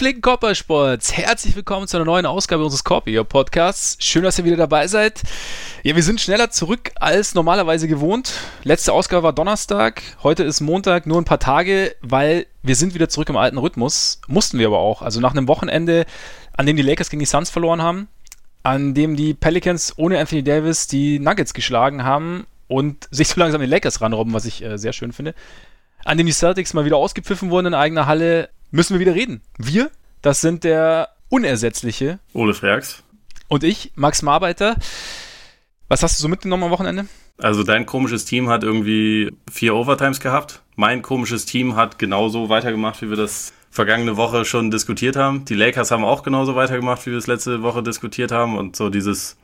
[0.00, 4.02] Gepflegten Körpersports, herzlich willkommen zu einer neuen Ausgabe unseres Scorpio Podcasts.
[4.02, 5.20] Schön, dass ihr wieder dabei seid.
[5.82, 8.32] Ja, wir sind schneller zurück als normalerweise gewohnt.
[8.64, 13.10] Letzte Ausgabe war Donnerstag, heute ist Montag, nur ein paar Tage, weil wir sind wieder
[13.10, 14.22] zurück im alten Rhythmus.
[14.26, 15.02] Mussten wir aber auch.
[15.02, 16.06] Also nach einem Wochenende,
[16.56, 18.08] an dem die Lakers gegen die Suns verloren haben,
[18.62, 23.60] an dem die Pelicans ohne Anthony Davis die Nuggets geschlagen haben und sich so langsam
[23.60, 25.34] die Lakers ranrobben, was ich äh, sehr schön finde.
[26.06, 29.42] An dem die Celtics mal wieder ausgepfiffen wurden in eigener Halle, müssen wir wieder reden.
[29.58, 29.90] Wir,
[30.22, 33.02] das sind der unersetzliche Ole Freaks
[33.48, 34.76] und ich, Max Marbeiter.
[35.88, 37.06] Was hast du so mitgenommen am Wochenende?
[37.36, 40.62] Also dein komisches Team hat irgendwie vier Overtimes gehabt.
[40.76, 45.44] Mein komisches Team hat genauso weitergemacht, wie wir das vergangene Woche schon diskutiert haben.
[45.46, 48.56] Die Lakers haben auch genauso weitergemacht, wie wir es letzte Woche diskutiert haben.
[48.56, 49.36] Und so dieses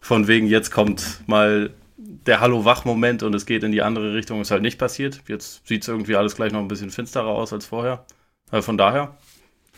[0.00, 4.50] von wegen, jetzt kommt mal der Hallo-Wach-Moment und es geht in die andere Richtung, ist
[4.50, 5.22] halt nicht passiert.
[5.26, 8.04] Jetzt sieht es irgendwie alles gleich noch ein bisschen finsterer aus als vorher.
[8.50, 9.16] Also von daher,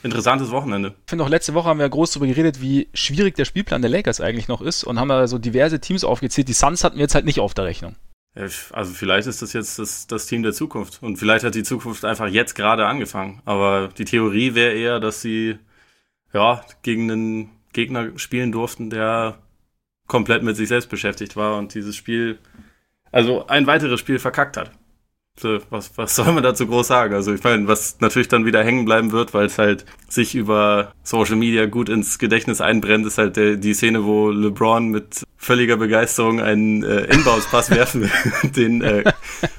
[0.03, 0.95] interessantes Wochenende.
[1.05, 3.91] Ich finde auch letzte Woche haben wir groß darüber geredet, wie schwierig der Spielplan der
[3.91, 6.49] Lakers eigentlich noch ist und haben da so diverse Teams aufgezählt.
[6.49, 7.97] Die Suns hatten wir jetzt halt nicht auf der Rechnung.
[8.35, 12.05] Also vielleicht ist das jetzt das, das Team der Zukunft und vielleicht hat die Zukunft
[12.05, 13.41] einfach jetzt gerade angefangen.
[13.47, 15.59] Aber die Theorie wäre eher, dass sie
[16.35, 19.39] ja gegen einen Gegner spielen durften, der
[20.07, 22.39] komplett mit sich selbst beschäftigt war und dieses Spiel,
[23.11, 24.71] also ein weiteres Spiel verkackt hat
[25.45, 27.15] was, was soll man dazu groß sagen?
[27.15, 30.93] Also ich meine, was natürlich dann wieder hängen bleiben wird, weil es halt sich über
[31.03, 35.77] Social Media gut ins Gedächtnis einbrennt, ist halt der, die Szene, wo LeBron mit völliger
[35.77, 39.05] Begeisterung einen äh, Inbounds-Pass werfen will, den äh,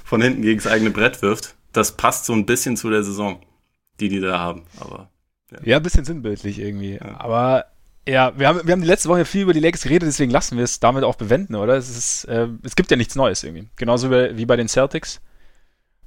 [0.04, 1.56] von hinten gegen das eigene Brett wirft.
[1.74, 3.40] Das passt so ein bisschen zu der Saison,
[4.00, 4.64] die die da haben.
[4.80, 5.10] Aber
[5.52, 6.96] ja, ja ein bisschen sinnbildlich irgendwie.
[6.96, 7.20] Ja.
[7.20, 7.66] Aber
[8.08, 10.58] ja, wir haben, wir haben die letzte Woche viel über die Lakers geredet, deswegen lassen
[10.58, 11.76] wir es damit auch bewenden, oder?
[11.76, 13.68] Es, ist, äh, es gibt ja nichts Neues irgendwie.
[13.76, 15.20] Genauso wie bei den Celtics.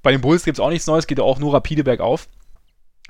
[0.03, 2.28] Bei den Bulls gibt es auch nichts Neues, geht auch nur rapide bergauf.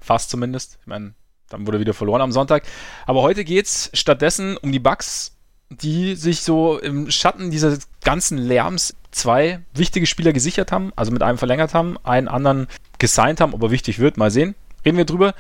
[0.01, 0.78] Fast zumindest.
[0.81, 1.15] Ich meine,
[1.49, 2.65] dann wurde wieder verloren am Sonntag.
[3.06, 5.37] Aber heute geht es stattdessen um die Bucks,
[5.69, 11.23] die sich so im Schatten dieses ganzen Lärms zwei wichtige Spieler gesichert haben, also mit
[11.23, 12.67] einem verlängert haben, einen anderen
[12.99, 14.55] gesigned haben, aber wichtig wird, mal sehen.
[14.84, 15.34] Reden wir drüber.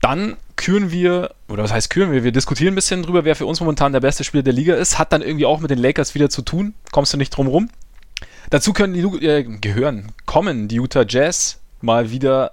[0.00, 2.24] Dann küren wir, oder was heißt küren wir?
[2.24, 4.98] Wir diskutieren ein bisschen drüber, wer für uns momentan der beste Spieler der Liga ist.
[4.98, 6.74] Hat dann irgendwie auch mit den Lakers wieder zu tun.
[6.92, 7.70] Kommst du nicht drum rum.
[8.50, 12.52] Dazu können die äh, gehören, kommen die Utah Jazz mal wieder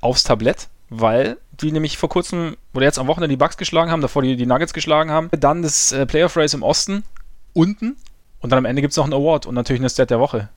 [0.00, 4.00] aufs Tablett, weil die nämlich vor kurzem oder jetzt am Wochenende die Bucks geschlagen haben,
[4.00, 5.28] davor die, die Nuggets geschlagen haben.
[5.38, 7.04] Dann das äh, Playoff Race im Osten
[7.52, 7.96] unten
[8.40, 10.48] und dann am Ende gibt es noch einen Award und natürlich eine Stat der Woche.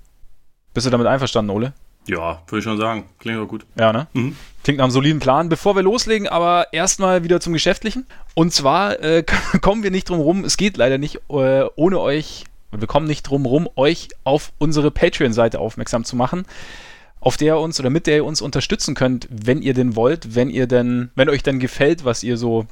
[0.73, 1.73] Bist du damit einverstanden, Ole?
[2.07, 3.05] Ja, würde ich schon sagen.
[3.19, 3.65] Klingt doch gut.
[3.75, 4.07] Ja, ne?
[4.13, 4.35] Mhm.
[4.63, 5.49] Klingt nach einem soliden Plan.
[5.49, 8.05] Bevor wir loslegen, aber erstmal wieder zum Geschäftlichen.
[8.33, 9.23] Und zwar äh,
[9.61, 13.07] kommen wir nicht drum rum, es geht leider nicht äh, ohne euch und wir kommen
[13.07, 16.45] nicht drum rum, euch auf unsere Patreon-Seite aufmerksam zu machen,
[17.19, 20.35] auf der ihr uns oder mit der ihr uns unterstützen könnt, wenn ihr denn wollt,
[20.35, 22.65] wenn ihr denn, wenn euch denn gefällt, was ihr so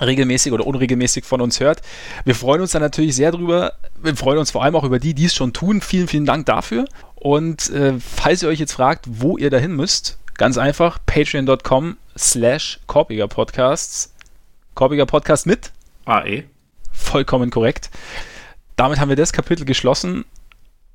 [0.00, 1.82] regelmäßig oder unregelmäßig von uns hört.
[2.24, 3.74] Wir freuen uns da natürlich sehr drüber.
[4.02, 5.82] Wir freuen uns vor allem auch über die, die es schon tun.
[5.82, 6.86] Vielen, vielen Dank dafür.
[7.14, 12.80] Und äh, falls ihr euch jetzt fragt, wo ihr dahin müsst, ganz einfach patreon.com slash
[12.86, 14.14] Korbiger Podcasts.
[14.74, 15.70] Korbiger Podcast mit
[16.06, 16.44] AE.
[16.92, 17.90] Vollkommen korrekt
[18.80, 20.24] damit haben wir das Kapitel geschlossen.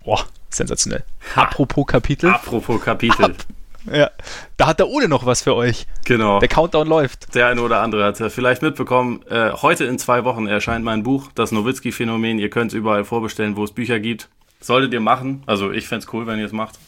[0.04, 1.04] Boah, sensationell.
[1.36, 1.44] Ha.
[1.44, 2.32] Apropos Kapitel.
[2.32, 3.26] Apropos Kapitel.
[3.26, 3.36] Ab.
[3.94, 4.10] Ja,
[4.58, 5.86] da hat der Ole noch was für euch.
[6.06, 6.40] Genau.
[6.40, 7.36] Der Countdown läuft.
[7.36, 9.22] Der eine oder andere hat vielleicht mitbekommen.
[9.30, 12.40] Äh, heute in zwei Wochen erscheint mein Buch, das Nowitzki-Phänomen.
[12.40, 14.28] Ihr könnt es überall vorbestellen, wo es Bücher gibt.
[14.60, 15.44] Solltet ihr machen.
[15.46, 16.80] Also ich fände es cool, wenn ihr es macht.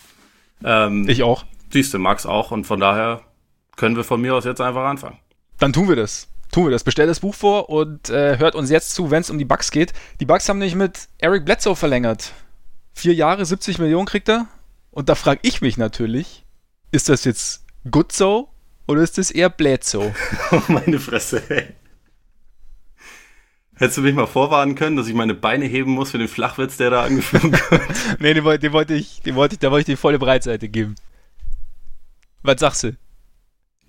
[0.64, 1.46] Ähm, ich auch.
[1.70, 2.50] Siehst du, Max auch.
[2.50, 3.22] Und von daher
[3.76, 5.20] können wir von mir aus jetzt einfach anfangen.
[5.60, 6.84] Dann tun wir das tun wir das.
[6.84, 9.72] Bestellt das Buch vor und äh, hört uns jetzt zu, wenn es um die Bugs
[9.72, 9.94] geht.
[10.20, 12.34] Die Bugs haben nämlich mit Eric Bledsoe verlängert.
[12.94, 14.48] Vier Jahre, 70 Millionen kriegt er.
[14.92, 16.46] Und da frage ich mich natürlich,
[16.92, 18.50] ist das jetzt good so
[18.88, 20.14] oder ist das eher Bledsoe?
[20.52, 21.68] Oh, meine Fresse, ey.
[23.76, 26.78] Hättest du mich mal vorwarnen können, dass ich meine Beine heben muss für den Flachwitz,
[26.78, 28.20] der da angeführt wird?
[28.20, 30.96] nee, den, wollte ich, den wollte ich, da wollte ich die volle Breitseite geben.
[32.42, 32.98] Was sagst du?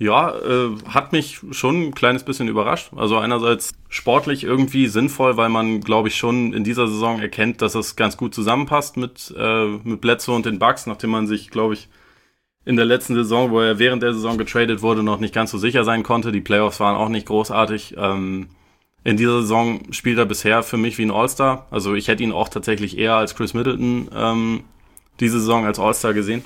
[0.00, 2.92] Ja, äh, hat mich schon ein kleines bisschen überrascht.
[2.94, 7.74] Also einerseits sportlich irgendwie sinnvoll, weil man, glaube ich, schon in dieser Saison erkennt, dass
[7.74, 11.74] es ganz gut zusammenpasst mit, äh, mit Bledsoe und den Bucks, nachdem man sich, glaube
[11.74, 11.88] ich,
[12.64, 15.58] in der letzten Saison, wo er während der Saison getradet wurde, noch nicht ganz so
[15.58, 16.30] sicher sein konnte.
[16.30, 17.96] Die Playoffs waren auch nicht großartig.
[17.98, 18.50] Ähm,
[19.02, 21.66] in dieser Saison spielt er bisher für mich wie ein All-Star.
[21.70, 24.64] Also ich hätte ihn auch tatsächlich eher als Chris Middleton ähm,
[25.18, 26.44] diese Saison als All-Star gesehen.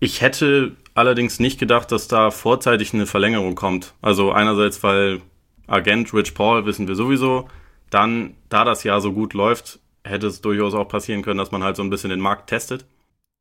[0.00, 3.94] Ich hätte allerdings nicht gedacht, dass da vorzeitig eine Verlängerung kommt.
[4.02, 5.20] Also einerseits, weil
[5.66, 7.48] Agent Rich Paul wissen wir sowieso.
[7.90, 11.62] Dann, da das Jahr so gut läuft, hätte es durchaus auch passieren können, dass man
[11.62, 12.86] halt so ein bisschen den Markt testet.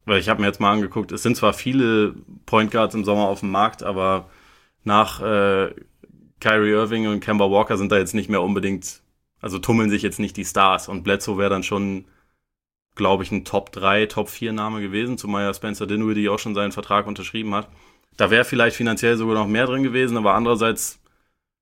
[0.05, 2.15] Weil ich habe mir jetzt mal angeguckt, es sind zwar viele
[2.45, 4.29] Point Guards im Sommer auf dem Markt, aber
[4.83, 5.73] nach äh,
[6.39, 9.01] Kyrie Irving und Kemba Walker sind da jetzt nicht mehr unbedingt,
[9.41, 12.05] also tummeln sich jetzt nicht die Stars und Bledsoe wäre dann schon,
[12.99, 16.53] glaube ich, ein Top 3, Top 4 Name gewesen, zumal ja Spencer Dinwiddie auch schon
[16.53, 17.69] seinen Vertrag unterschrieben hat.
[18.17, 21.01] Da wäre vielleicht finanziell sogar noch mehr drin gewesen, aber andererseits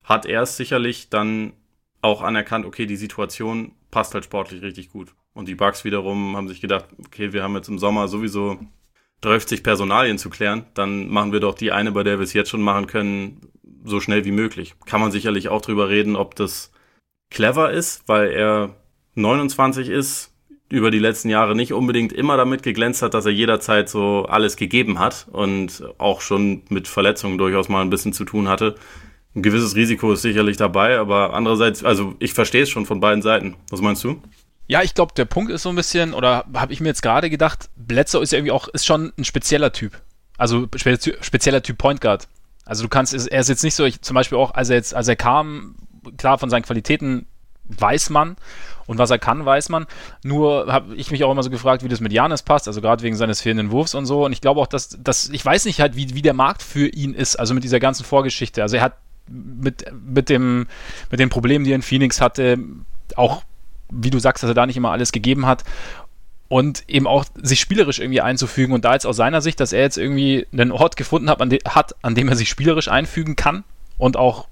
[0.03, 1.53] hat er es sicherlich dann
[2.01, 5.13] auch anerkannt, okay, die Situation passt halt sportlich richtig gut.
[5.33, 8.57] Und die Bucks wiederum haben sich gedacht, okay, wir haben jetzt im Sommer sowieso
[9.21, 12.49] 30 Personalien zu klären, dann machen wir doch die eine, bei der wir es jetzt
[12.49, 13.41] schon machen können,
[13.83, 14.73] so schnell wie möglich.
[14.87, 16.71] Kann man sicherlich auch drüber reden, ob das
[17.29, 18.75] clever ist, weil er
[19.13, 20.33] 29 ist,
[20.69, 24.57] über die letzten Jahre nicht unbedingt immer damit geglänzt hat, dass er jederzeit so alles
[24.57, 28.75] gegeben hat und auch schon mit Verletzungen durchaus mal ein bisschen zu tun hatte.
[29.35, 33.21] Ein gewisses Risiko ist sicherlich dabei, aber andererseits, also ich verstehe es schon von beiden
[33.21, 33.55] Seiten.
[33.69, 34.21] Was meinst du?
[34.67, 37.29] Ja, ich glaube, der Punkt ist so ein bisschen, oder habe ich mir jetzt gerade
[37.29, 40.01] gedacht, Bledsoe ist ja irgendwie auch, ist schon ein spezieller Typ.
[40.37, 42.27] Also spezieller Typ Point Guard.
[42.65, 44.93] Also du kannst, er ist jetzt nicht so, ich, zum Beispiel auch, als er jetzt,
[44.93, 45.75] als er kam,
[46.17, 47.25] klar von seinen Qualitäten
[47.63, 48.35] weiß man
[48.87, 49.85] und was er kann, weiß man.
[50.23, 53.03] Nur habe ich mich auch immer so gefragt, wie das mit Janis passt, also gerade
[53.03, 54.25] wegen seines fehlenden Wurfs und so.
[54.25, 56.87] Und ich glaube auch, dass, dass ich weiß nicht halt, wie, wie der Markt für
[56.87, 58.63] ihn ist, also mit dieser ganzen Vorgeschichte.
[58.63, 58.93] Also er hat
[59.29, 60.67] mit, mit, dem,
[61.11, 62.57] mit den Problemen, die er in Phoenix hatte,
[63.15, 63.43] auch,
[63.89, 65.63] wie du sagst, dass er da nicht immer alles gegeben hat
[66.49, 69.81] und eben auch sich spielerisch irgendwie einzufügen und da jetzt aus seiner Sicht, dass er
[69.81, 73.35] jetzt irgendwie einen Ort gefunden hat, an, de hat, an dem er sich spielerisch einfügen
[73.35, 73.63] kann
[73.97, 74.47] und auch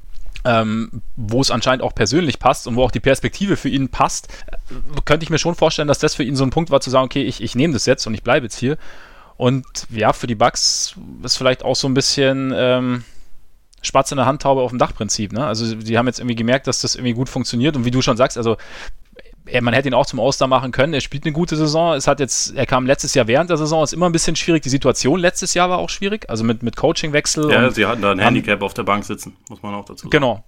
[0.45, 4.27] ähm, wo es anscheinend auch persönlich passt und wo auch die Perspektive für ihn passt,
[4.47, 4.55] äh,
[5.03, 7.05] könnte ich mir schon vorstellen, dass das für ihn so ein Punkt war, zu sagen,
[7.05, 8.77] okay, ich, ich nehme das jetzt und ich bleibe jetzt hier.
[9.37, 13.03] Und ja, für die Bugs ist vielleicht auch so ein bisschen ähm,
[13.81, 15.33] Spatz in der Handtaube auf dem Dachprinzip.
[15.33, 15.45] Ne?
[15.45, 18.17] Also die haben jetzt irgendwie gemerkt, dass das irgendwie gut funktioniert und wie du schon
[18.17, 18.57] sagst, also
[19.61, 20.93] man hätte ihn auch zum Oster machen können.
[20.93, 21.93] Er spielt eine gute Saison.
[21.93, 24.63] Es hat jetzt, er kam letztes Jahr während der Saison, ist immer ein bisschen schwierig.
[24.63, 27.51] Die Situation letztes Jahr war auch schwierig, also mit, mit Coachingwechsel.
[27.51, 30.09] Ja, sie hatten da ein Handicap auf der Bank sitzen, muss man auch dazu sagen.
[30.09, 30.43] Genau.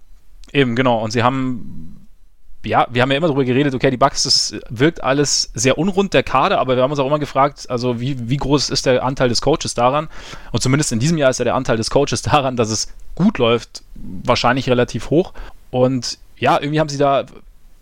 [0.52, 1.02] Eben, genau.
[1.02, 2.08] Und sie haben,
[2.64, 6.14] ja, wir haben ja immer darüber geredet, okay, die Bucks, das wirkt alles sehr unrund,
[6.14, 9.04] der Kader, aber wir haben uns auch immer gefragt, also wie, wie groß ist der
[9.04, 10.08] Anteil des Coaches daran?
[10.50, 13.38] Und zumindest in diesem Jahr ist ja der Anteil des Coaches daran, dass es gut
[13.38, 15.32] läuft, wahrscheinlich relativ hoch.
[15.70, 17.26] Und ja, irgendwie haben sie da,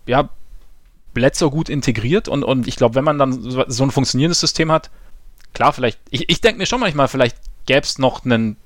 [0.07, 0.29] ja,
[1.17, 4.91] Bledsoe gut integriert und, und ich glaube, wenn man dann so, ein funktionierendes System hat,
[5.55, 8.59] klar, vielleicht, ich, ich denke mir schon manchmal, vielleicht gäbe es noch einen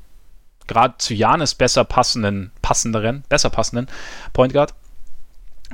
[0.67, 3.87] gerade zu Janis besser passenden, passenderen, besser passenden
[4.32, 4.75] Point Guard,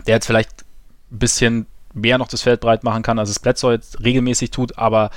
[0.06, 0.66] der jetzt vielleicht
[1.10, 4.76] ein bisschen mehr noch das Feld breit machen kann, als es Bledsoe jetzt regelmäßig tut,
[4.76, 5.10] aber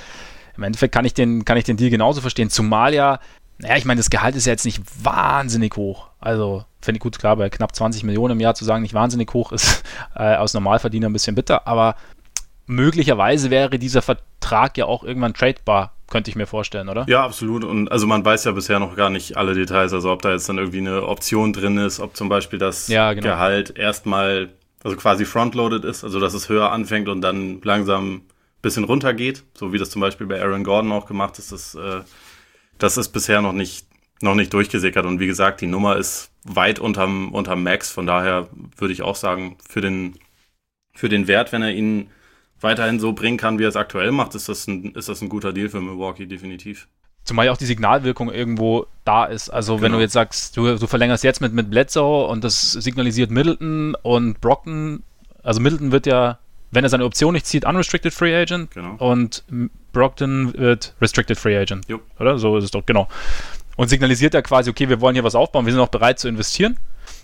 [0.55, 3.19] im Endeffekt kann ich den, kann ich den Deal genauso verstehen, zumal ja
[3.59, 6.07] naja, ich meine, das Gehalt ist ja jetzt nicht wahnsinnig hoch.
[6.19, 9.33] Also, finde ich gut, klar, bei knapp 20 Millionen im Jahr zu sagen, nicht wahnsinnig
[9.33, 9.83] hoch ist
[10.15, 11.95] äh, aus Normalverdiener ein bisschen bitter, aber
[12.67, 17.05] möglicherweise wäre dieser Vertrag ja auch irgendwann tradebar, könnte ich mir vorstellen, oder?
[17.07, 17.63] Ja, absolut.
[17.63, 20.47] Und also man weiß ja bisher noch gar nicht alle Details, also ob da jetzt
[20.47, 23.27] dann irgendwie eine Option drin ist, ob zum Beispiel das ja, genau.
[23.27, 24.49] Gehalt erstmal,
[24.83, 28.21] also quasi frontloaded ist, also dass es höher anfängt und dann langsam ein
[28.61, 32.01] bisschen runtergeht, so wie das zum Beispiel bei Aaron Gordon auch gemacht ist, das äh,
[32.79, 33.85] das ist bisher noch nicht,
[34.21, 35.05] noch nicht durchgesickert.
[35.05, 37.91] Und wie gesagt, die Nummer ist weit unterm, unterm Max.
[37.91, 40.15] Von daher würde ich auch sagen, für den,
[40.93, 42.09] für den Wert, wenn er ihn
[42.61, 45.29] weiterhin so bringen kann, wie er es aktuell macht, ist das ein, ist das ein
[45.29, 46.87] guter Deal für Milwaukee, definitiv.
[47.23, 49.49] Zumal ja auch die Signalwirkung irgendwo da ist.
[49.49, 49.83] Also genau.
[49.83, 53.95] wenn du jetzt sagst, du, du verlängerst jetzt mit, mit Bledsoe und das signalisiert Middleton
[54.01, 55.03] und Brockton,
[55.43, 56.39] also Middleton wird ja
[56.71, 58.71] wenn er seine Option nicht zieht, unrestricted Free Agent.
[58.71, 58.95] Genau.
[58.97, 59.43] Und
[59.91, 61.87] Brockton wird restricted Free Agent.
[61.87, 62.01] Jupp.
[62.19, 62.37] Oder?
[62.37, 63.07] So ist es doch, genau.
[63.75, 66.27] Und signalisiert ja quasi, okay, wir wollen hier was aufbauen, wir sind auch bereit zu
[66.27, 66.77] investieren.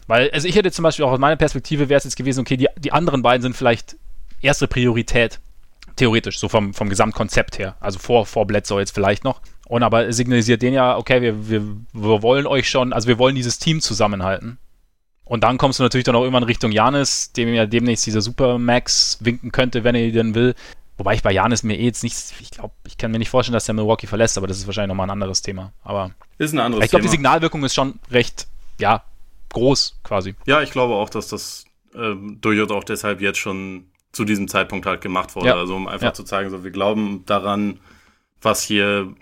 [0.07, 2.57] Weil, also ich hätte zum Beispiel auch aus meiner Perspektive wäre es jetzt gewesen, okay,
[2.57, 3.97] die, die anderen beiden sind vielleicht
[4.41, 5.39] erste Priorität,
[5.95, 7.75] theoretisch, so vom, vom Gesamtkonzept her.
[7.79, 9.41] Also vor, vor Bledsoe jetzt vielleicht noch.
[9.67, 11.61] Und aber signalisiert den ja, okay, wir, wir,
[11.93, 14.59] wir wollen euch schon, also wir wollen dieses Team zusammenhalten.
[15.23, 19.17] Und dann kommst du natürlich dann auch irgendwann Richtung Janis, dem ja demnächst dieser Supermax
[19.21, 20.53] winken könnte, wenn er denn will.
[20.97, 23.53] Wobei ich bei Janis mir eh jetzt nichts, ich glaube, ich kann mir nicht vorstellen,
[23.53, 25.73] dass der Milwaukee verlässt, aber das ist wahrscheinlich nochmal ein anderes Thema.
[25.83, 28.47] Aber ist ein anderes ich glaube, die Signalwirkung ist schon recht,
[28.79, 29.03] ja,
[29.49, 30.35] groß quasi.
[30.45, 34.85] Ja, ich glaube auch, dass das äh, durchaus auch deshalb jetzt schon zu diesem Zeitpunkt
[34.85, 35.47] halt gemacht wurde.
[35.47, 35.55] Ja.
[35.55, 36.13] Also um einfach ja.
[36.13, 37.79] zu zeigen, so wir glauben daran,
[38.41, 39.13] was hier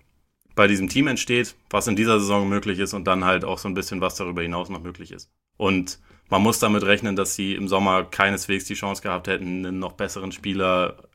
[0.55, 3.67] bei diesem Team entsteht, was in dieser Saison möglich ist und dann halt auch so
[3.67, 5.31] ein bisschen, was darüber hinaus noch möglich ist.
[5.57, 5.99] Und
[6.29, 9.93] man muss damit rechnen, dass sie im Sommer keineswegs die Chance gehabt hätten, einen noch
[9.93, 11.09] besseren Spieler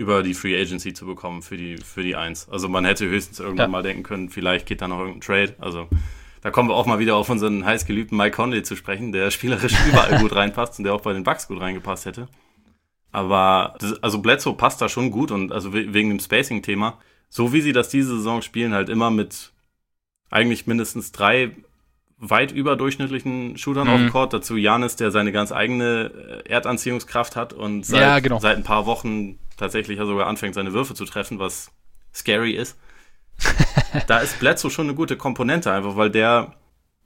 [0.00, 2.48] über die Free Agency zu bekommen für die, für die Eins.
[2.48, 3.68] Also man hätte höchstens irgendwann ja.
[3.68, 5.54] mal denken können, vielleicht geht da noch irgendein Trade.
[5.58, 5.88] Also
[6.40, 9.74] da kommen wir auch mal wieder auf unseren heißgeliebten Mike Conley zu sprechen, der spielerisch
[9.88, 12.28] überall gut reinpasst und der auch bei den Bucks gut reingepasst hätte.
[13.12, 17.60] Aber das, also Bledsoe passt da schon gut und also wegen dem Spacing-Thema, so wie
[17.60, 19.52] sie das diese Saison spielen, halt immer mit
[20.30, 21.54] eigentlich mindestens drei
[22.16, 23.92] weit überdurchschnittlichen Shootern mhm.
[23.92, 24.32] auf dem Court.
[24.32, 28.38] Dazu Janis, der seine ganz eigene äh, Erdanziehungskraft hat und seit, ja, genau.
[28.38, 31.70] seit ein paar Wochen tatsächlich ja sogar anfängt, seine Würfe zu treffen, was
[32.12, 32.76] scary ist.
[34.06, 36.54] da ist Bledsoe schon eine gute Komponente, einfach weil der,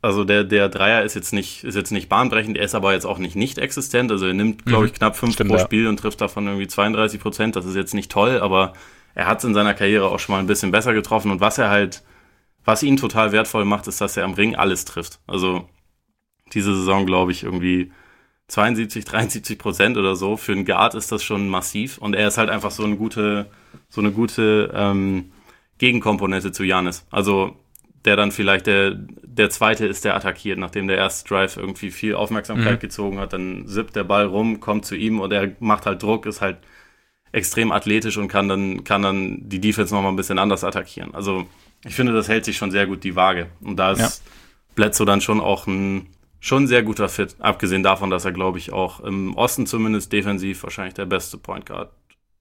[0.00, 3.04] also der, der Dreier ist jetzt nicht, ist jetzt nicht bahnbrechend, er ist aber jetzt
[3.04, 4.10] auch nicht nicht existent.
[4.10, 4.86] Also er nimmt, glaube mhm.
[4.86, 5.64] ich, knapp fünf Stimmt, pro ja.
[5.64, 7.56] Spiel und trifft davon irgendwie 32 Prozent.
[7.56, 8.72] Das ist jetzt nicht toll, aber
[9.14, 11.30] er hat es in seiner Karriere auch schon mal ein bisschen besser getroffen.
[11.30, 12.02] Und was er halt
[12.64, 15.20] was ihn total wertvoll macht, ist, dass er am Ring alles trifft.
[15.26, 15.68] Also
[16.52, 17.92] diese Saison, glaube ich, irgendwie
[18.48, 20.36] 72, 73 Prozent oder so.
[20.36, 21.98] Für einen Guard ist das schon massiv.
[21.98, 23.46] Und er ist halt einfach so eine gute,
[23.88, 25.32] so eine gute ähm,
[25.78, 27.06] Gegenkomponente zu Janis.
[27.10, 27.56] Also
[28.04, 28.90] der dann vielleicht der,
[29.22, 32.80] der zweite ist, der attackiert, nachdem der erste Drive irgendwie viel Aufmerksamkeit mhm.
[32.80, 36.26] gezogen hat, dann sippt der Ball rum, kommt zu ihm und er macht halt Druck,
[36.26, 36.58] ist halt
[37.32, 41.14] extrem athletisch und kann dann, kann dann die Defense nochmal ein bisschen anders attackieren.
[41.14, 41.46] Also
[41.84, 43.48] ich finde, das hält sich schon sehr gut die Waage.
[43.60, 44.10] Und da ist ja.
[44.74, 46.06] Bledsoe dann schon auch ein
[46.44, 50.62] schon sehr guter Fit, abgesehen davon, dass er, glaube ich, auch im Osten zumindest defensiv
[50.62, 51.90] wahrscheinlich der beste Point Guard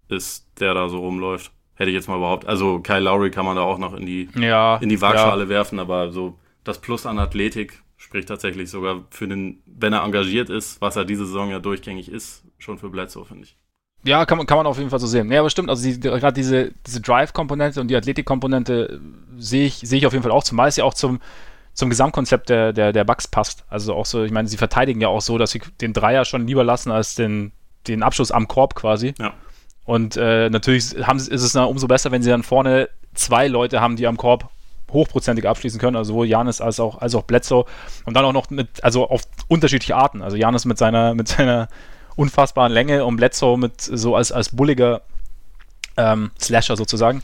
[0.09, 1.53] ist, der da so rumläuft.
[1.75, 2.45] Hätte ich jetzt mal überhaupt.
[2.45, 5.49] Also Kyle Lowry kann man da auch noch in die, ja, in die Waagschale ja.
[5.49, 10.49] werfen, aber so das Plus an Athletik spricht tatsächlich sogar für den, wenn er engagiert
[10.49, 13.57] ist, was er diese Saison ja durchgängig ist, schon für Bledsoe, finde ich.
[14.03, 15.31] Ja, kann man, kann man auf jeden Fall so sehen.
[15.31, 18.99] Ja, aber stimmt, also die, gerade diese, diese Drive-Komponente und die Athletik-Komponente
[19.37, 21.21] sehe ich, sehe ich auf jeden Fall auch, zumal es ja auch zum,
[21.73, 23.65] zum Gesamtkonzept der, der, der Bugs passt.
[23.69, 26.47] Also auch so, ich meine, sie verteidigen ja auch so, dass sie den Dreier schon
[26.47, 27.51] lieber lassen als den,
[27.87, 29.13] den Abschluss am Korb quasi.
[29.19, 29.33] Ja.
[29.85, 33.81] Und äh, natürlich haben, ist es dann umso besser, wenn sie dann vorne zwei Leute
[33.81, 34.49] haben, die am Korb
[34.91, 37.65] hochprozentig abschließen können, also sowohl Janis als auch, als auch Bledsoe.
[38.05, 40.21] Und dann auch noch mit, also auf unterschiedliche Arten.
[40.21, 41.67] Also Janis mit seiner, mit seiner
[42.15, 45.01] unfassbaren Länge und Bledsoe mit so als, als bulliger
[45.97, 47.23] ähm, Slasher sozusagen.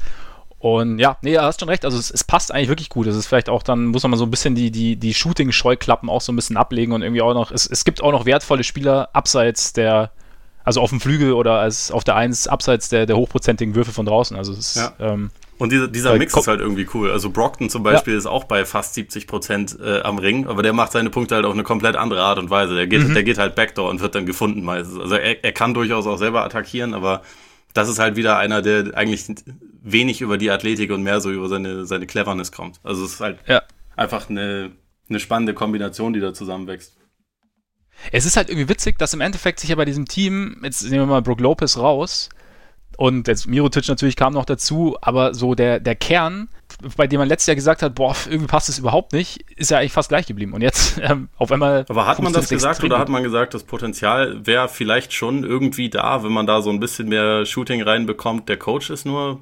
[0.59, 1.85] Und ja, nee, du hast schon recht.
[1.85, 3.07] Also es, es, passt eigentlich wirklich gut.
[3.07, 6.09] Es ist vielleicht auch, dann muss man mal so ein bisschen die, die, die Shooting-Scheuklappen
[6.09, 8.65] auch so ein bisschen ablegen und irgendwie auch noch, es, es gibt auch noch wertvolle
[8.65, 10.11] Spieler abseits der,
[10.65, 14.05] also auf dem Flügel oder als auf der Eins abseits der, der hochprozentigen Würfe von
[14.05, 14.35] draußen.
[14.35, 14.93] Also es ist, ja.
[14.99, 17.11] ähm, und dieser, dieser Mix ist halt irgendwie cool.
[17.11, 18.19] Also Brockton zum Beispiel ja.
[18.19, 21.45] ist auch bei fast 70 Prozent äh, am Ring, aber der macht seine Punkte halt
[21.45, 22.75] auf eine komplett andere Art und Weise.
[22.75, 23.13] Der geht, mhm.
[23.13, 24.99] der geht halt Backdoor und wird dann gefunden meistens.
[24.99, 27.23] Also er, er kann durchaus auch selber attackieren, aber
[27.79, 29.25] das ist halt wieder einer, der eigentlich
[29.81, 32.79] wenig über die Athletik und mehr so über seine, seine Cleverness kommt.
[32.83, 33.61] Also es ist halt ja.
[33.95, 34.71] einfach eine,
[35.09, 36.97] eine spannende Kombination, die da zusammenwächst.
[38.11, 41.03] Es ist halt irgendwie witzig, dass im Endeffekt sich ja bei diesem Team, jetzt nehmen
[41.03, 42.29] wir mal Brook Lopez raus,
[42.97, 46.49] und jetzt Mirotic natürlich kam noch dazu, aber so der, der Kern,
[46.95, 49.77] bei dem man letztes Jahr gesagt hat, boah, irgendwie passt es überhaupt nicht, ist ja
[49.77, 50.53] eigentlich fast gleich geblieben.
[50.53, 51.85] Und jetzt ähm, auf einmal.
[51.89, 55.89] Aber hat man das gesagt oder hat man gesagt, das Potenzial wäre vielleicht schon irgendwie
[55.89, 58.49] da, wenn man da so ein bisschen mehr Shooting reinbekommt?
[58.49, 59.41] Der Coach ist nur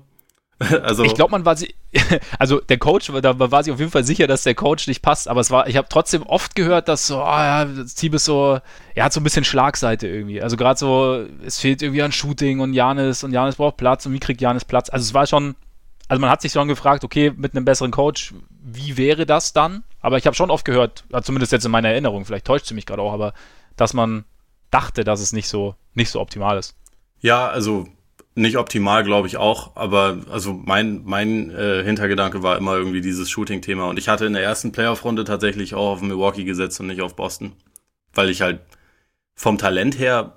[0.83, 1.75] also ich glaube, man war sie,
[2.39, 5.27] also der Coach, da war sich auf jeden Fall sicher, dass der Coach nicht passt,
[5.27, 8.25] aber es war, ich habe trotzdem oft gehört, dass so, oh ja, das Team ist
[8.25, 8.59] so,
[8.95, 10.41] er hat so ein bisschen Schlagseite irgendwie.
[10.41, 14.13] Also gerade so, es fehlt irgendwie an Shooting und Janis und Janis braucht Platz und
[14.13, 14.89] wie kriegt Janis Platz?
[14.89, 15.55] Also es war schon,
[16.07, 19.83] also man hat sich schon gefragt, okay, mit einem besseren Coach, wie wäre das dann?
[19.99, 22.85] Aber ich habe schon oft gehört, zumindest jetzt in meiner Erinnerung, vielleicht täuscht sie mich
[22.85, 23.33] gerade auch, aber
[23.75, 24.25] dass man
[24.71, 26.75] dachte, dass es nicht so, nicht so optimal ist.
[27.19, 27.87] Ja, also
[28.35, 33.29] nicht optimal, glaube ich auch, aber also mein, mein äh, Hintergedanke war immer irgendwie dieses
[33.29, 33.87] Shooting-Thema.
[33.87, 37.15] Und ich hatte in der ersten Playoff-Runde tatsächlich auch auf Milwaukee gesetzt und nicht auf
[37.15, 37.53] Boston.
[38.13, 38.59] Weil ich halt
[39.33, 40.36] vom Talent her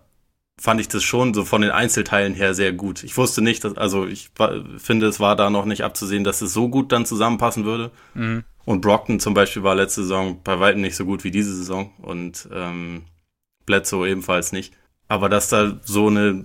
[0.60, 3.02] fand ich das schon so von den Einzelteilen her sehr gut.
[3.02, 4.30] Ich wusste nicht, dass, also ich
[4.76, 7.90] finde, es war da noch nicht abzusehen, dass es so gut dann zusammenpassen würde.
[8.12, 8.44] Mhm.
[8.66, 11.92] Und Brockton zum Beispiel war letzte Saison bei weitem nicht so gut wie diese Saison
[12.02, 13.04] und ähm,
[13.64, 14.74] Bledsoe ebenfalls nicht.
[15.08, 16.44] Aber dass da so eine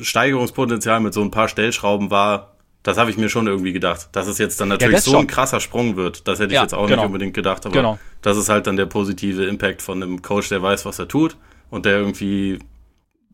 [0.00, 4.10] Steigerungspotenzial mit so ein paar Stellschrauben war, das habe ich mir schon irgendwie gedacht.
[4.12, 5.20] Dass es jetzt dann natürlich ja, so schon.
[5.22, 7.02] ein krasser Sprung wird, das hätte ich ja, jetzt auch genau.
[7.02, 7.64] nicht unbedingt gedacht.
[7.64, 7.98] Aber genau.
[8.20, 11.36] das ist halt dann der positive Impact von einem Coach, der weiß, was er tut
[11.70, 12.58] und der irgendwie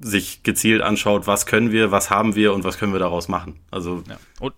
[0.01, 3.61] sich gezielt anschaut, was können wir, was haben wir und was können wir daraus machen.
[3.71, 4.17] Also ja.
[4.41, 4.55] und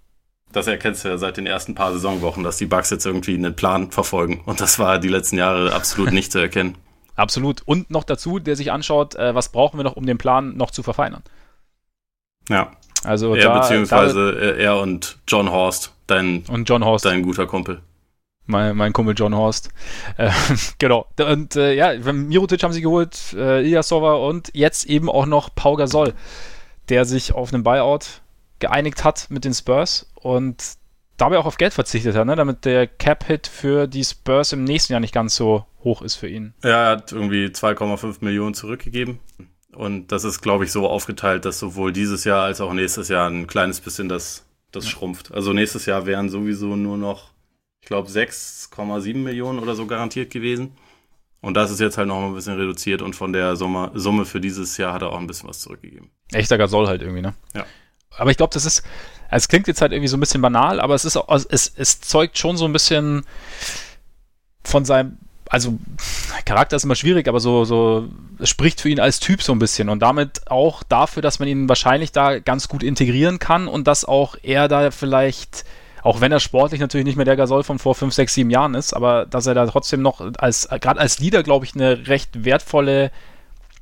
[0.52, 3.56] das erkennst du ja seit den ersten paar Saisonwochen, dass die Bugs jetzt irgendwie einen
[3.56, 4.40] Plan verfolgen.
[4.46, 6.76] Und das war die letzten Jahre absolut nicht zu erkennen.
[7.16, 7.62] Absolut.
[7.64, 10.72] Und noch dazu, der sich anschaut, äh, was brauchen wir noch, um den Plan noch
[10.72, 11.22] zu verfeinern.
[12.48, 12.72] Ja.
[13.04, 17.04] Also er da, beziehungsweise da, er und John Horst, dein, und John Horst.
[17.04, 17.82] dein guter Kumpel.
[18.46, 19.70] Mein, mein Kumpel John Horst.
[20.16, 20.30] Äh,
[20.78, 21.06] genau.
[21.18, 25.76] Und äh, ja, Mirotic haben sie geholt, äh, Ilyasova und jetzt eben auch noch Pau
[25.76, 26.12] Gasol,
[26.88, 28.20] der sich auf einen Buyout
[28.58, 30.76] geeinigt hat mit den Spurs und
[31.16, 32.36] dabei auch auf Geld verzichtet hat, ne?
[32.36, 36.28] damit der Cap-Hit für die Spurs im nächsten Jahr nicht ganz so hoch ist für
[36.28, 36.54] ihn.
[36.62, 39.20] Ja, er hat irgendwie 2,5 Millionen zurückgegeben.
[39.72, 43.28] Und das ist, glaube ich, so aufgeteilt, dass sowohl dieses Jahr als auch nächstes Jahr
[43.28, 44.90] ein kleines bisschen das, das ja.
[44.90, 45.32] schrumpft.
[45.32, 47.33] Also nächstes Jahr wären sowieso nur noch,
[47.84, 50.72] ich glaube, 6,7 Millionen oder so garantiert gewesen.
[51.42, 54.40] Und das ist jetzt halt noch ein bisschen reduziert und von der Summe, Summe für
[54.40, 56.10] dieses Jahr hat er auch ein bisschen was zurückgegeben.
[56.32, 57.34] Echter Gasol halt irgendwie, ne?
[57.54, 57.66] Ja.
[58.16, 58.82] Aber ich glaube, das ist,
[59.30, 61.18] es klingt jetzt halt irgendwie so ein bisschen banal, aber es ist,
[61.50, 63.26] es, es zeugt schon so ein bisschen
[64.64, 65.18] von seinem,
[65.50, 65.78] also
[66.46, 69.58] Charakter ist immer schwierig, aber so, so, es spricht für ihn als Typ so ein
[69.58, 73.86] bisschen und damit auch dafür, dass man ihn wahrscheinlich da ganz gut integrieren kann und
[73.86, 75.66] dass auch er da vielleicht
[76.04, 78.74] auch wenn er sportlich natürlich nicht mehr der Gasol von vor 5, 6, 7 Jahren
[78.74, 82.44] ist, aber dass er da trotzdem noch als, gerade als Leader, glaube ich, eine recht
[82.44, 83.10] wertvolle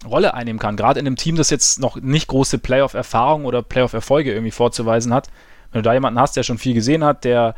[0.06, 0.76] Rolle einnehmen kann.
[0.76, 5.30] Gerade in einem Team, das jetzt noch nicht große Playoff-Erfahrung oder Playoff-Erfolge irgendwie vorzuweisen hat.
[5.72, 7.56] Wenn du da jemanden hast, der schon viel gesehen hat, der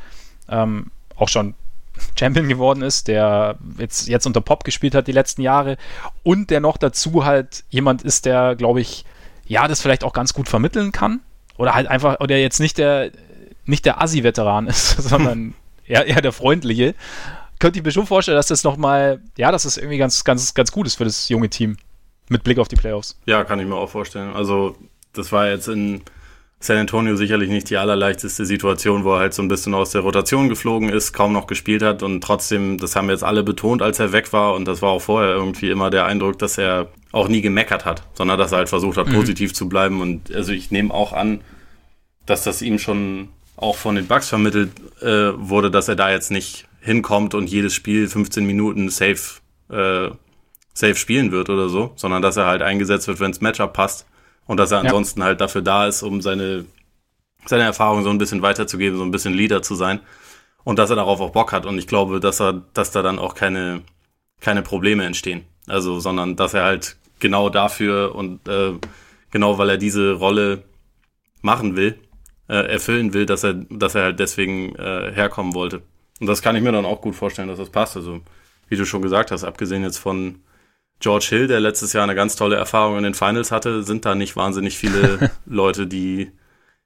[0.48, 1.54] ähm, auch schon
[2.18, 5.76] Champion geworden ist, der jetzt, jetzt unter Pop gespielt hat die letzten Jahre
[6.22, 9.04] und der noch dazu halt jemand ist, der, glaube ich,
[9.46, 11.20] ja, das vielleicht auch ganz gut vermitteln kann.
[11.58, 13.10] Oder halt einfach, oder jetzt nicht der,
[13.66, 15.54] nicht der Assi-Veteran ist, sondern
[15.86, 16.94] eher, eher der Freundliche,
[17.58, 20.72] könnte ich mir schon vorstellen, dass das nochmal, ja, dass das irgendwie ganz, ganz, ganz
[20.72, 21.76] gut ist für das junge Team.
[22.30, 23.18] Mit Blick auf die Playoffs.
[23.26, 24.34] Ja, kann ich mir auch vorstellen.
[24.34, 24.76] Also,
[25.12, 26.00] das war jetzt in
[26.64, 30.00] San Antonio sicherlich nicht die allerleichteste Situation, wo er halt so ein bisschen aus der
[30.00, 33.98] Rotation geflogen ist, kaum noch gespielt hat und trotzdem, das haben jetzt alle betont, als
[33.98, 37.28] er weg war und das war auch vorher irgendwie immer der Eindruck, dass er auch
[37.28, 39.12] nie gemeckert hat, sondern dass er halt versucht hat, mhm.
[39.12, 41.42] positiv zu bleiben und also ich nehme auch an,
[42.24, 46.30] dass das ihm schon auch von den Bugs vermittelt äh, wurde, dass er da jetzt
[46.30, 50.10] nicht hinkommt und jedes Spiel 15 Minuten safe, äh,
[50.74, 54.06] safe spielen wird oder so, sondern dass er halt eingesetzt wird, wenns Matchup passt
[54.46, 55.26] und dass er ansonsten ja.
[55.26, 56.66] halt dafür da ist, um seine,
[57.46, 60.00] seine Erfahrung so ein bisschen weiterzugeben, so ein bisschen Leader zu sein
[60.64, 63.18] und dass er darauf auch Bock hat und ich glaube, dass er, dass da dann
[63.18, 63.82] auch keine,
[64.40, 65.44] keine Probleme entstehen.
[65.66, 68.72] Also, sondern dass er halt genau dafür und äh,
[69.30, 70.64] genau weil er diese Rolle
[71.40, 71.98] machen will,
[72.48, 75.82] äh, erfüllen will, dass er, dass er halt deswegen äh, herkommen wollte.
[76.20, 77.96] Und das kann ich mir dann auch gut vorstellen, dass das passt.
[77.96, 78.20] Also,
[78.68, 80.40] wie du schon gesagt hast, abgesehen jetzt von
[81.00, 84.14] George Hill, der letztes Jahr eine ganz tolle Erfahrung in den Finals hatte, sind da
[84.14, 86.32] nicht wahnsinnig viele Leute, die,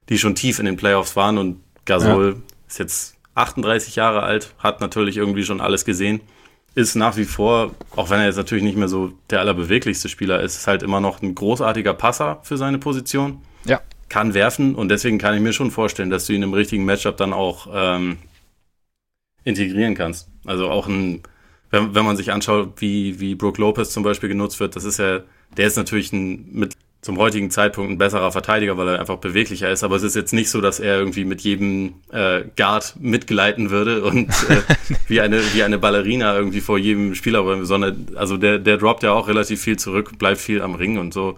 [0.09, 1.37] die schon tief in den Playoffs waren.
[1.37, 2.41] Und Gasol ja.
[2.67, 6.21] ist jetzt 38 Jahre alt, hat natürlich irgendwie schon alles gesehen.
[6.75, 10.41] Ist nach wie vor, auch wenn er jetzt natürlich nicht mehr so der allerbeweglichste Spieler
[10.41, 13.41] ist, ist halt immer noch ein großartiger Passer für seine Position.
[13.65, 16.83] Ja kann werfen und deswegen kann ich mir schon vorstellen, dass du ihn im richtigen
[16.83, 18.17] Matchup dann auch ähm,
[19.43, 20.27] integrieren kannst.
[20.45, 21.21] Also auch ein,
[21.69, 24.99] wenn, wenn man sich anschaut, wie, wie Brook Lopez zum Beispiel genutzt wird, das ist
[24.99, 25.21] ja,
[25.55, 29.71] der ist natürlich ein, mit zum heutigen Zeitpunkt ein besserer Verteidiger, weil er einfach beweglicher
[29.71, 29.83] ist.
[29.83, 34.03] Aber es ist jetzt nicht so, dass er irgendwie mit jedem äh, Guard mitgleiten würde
[34.03, 34.61] und äh,
[35.07, 39.13] wie eine wie eine Ballerina irgendwie vor jedem Spieler, sondern also der der droppt ja
[39.13, 41.37] auch relativ viel zurück, bleibt viel am Ring und so.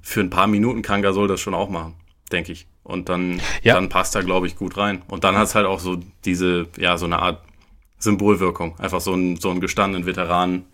[0.00, 1.94] Für ein paar Minuten kann Gasol das schon auch machen
[2.32, 2.66] denke ich.
[2.82, 3.74] Und dann, ja.
[3.74, 5.02] dann passt er, glaube ich, gut rein.
[5.08, 7.42] Und dann hat es halt auch so diese, ja, so eine Art
[7.98, 8.78] Symbolwirkung.
[8.78, 10.64] Einfach so einen, so einen gestandenen Veteranen,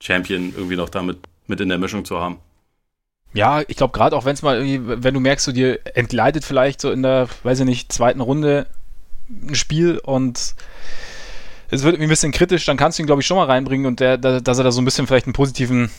[0.00, 2.38] Champion irgendwie noch damit mit in der Mischung zu haben.
[3.32, 6.44] Ja, ich glaube gerade auch wenn es mal irgendwie, wenn du merkst, du dir entgleitet
[6.44, 8.66] vielleicht so in der, weiß ich nicht, zweiten Runde
[9.28, 10.54] ein Spiel und
[11.68, 13.86] es wird irgendwie ein bisschen kritisch, dann kannst du ihn glaube ich schon mal reinbringen
[13.86, 15.90] und der, dass er da so ein bisschen vielleicht einen positiven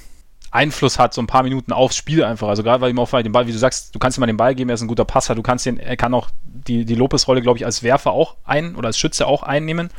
[0.52, 2.48] Einfluss hat, so ein paar Minuten aufs Spiel einfach.
[2.48, 4.38] Also gerade weil ihm auch den Ball, wie du sagst, du kannst ihm mal den
[4.38, 6.96] Ball geben, er ist ein guter Passer, du kannst ihn, er kann auch die, die
[6.96, 9.90] Lopez-Rolle, glaube ich, als Werfer auch ein oder als Schütze auch einnehmen.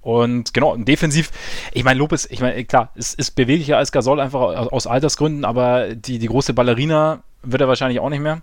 [0.00, 1.30] Und genau, defensiv,
[1.72, 5.94] ich meine, Lopez, ich meine, klar, es ist beweglicher als Gasol einfach aus Altersgründen, aber
[5.94, 8.40] die, die große Ballerina wird er wahrscheinlich auch nicht mehr.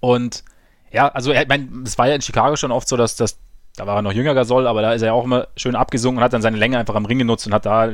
[0.00, 0.42] Und
[0.90, 3.38] ja, also ich meine, es war ja in Chicago schon oft so, dass, dass
[3.76, 6.18] da war er noch jünger Gasol, aber da ist er ja auch immer schön abgesungen
[6.18, 7.88] und hat dann seine Länge einfach am Ring genutzt und hat da,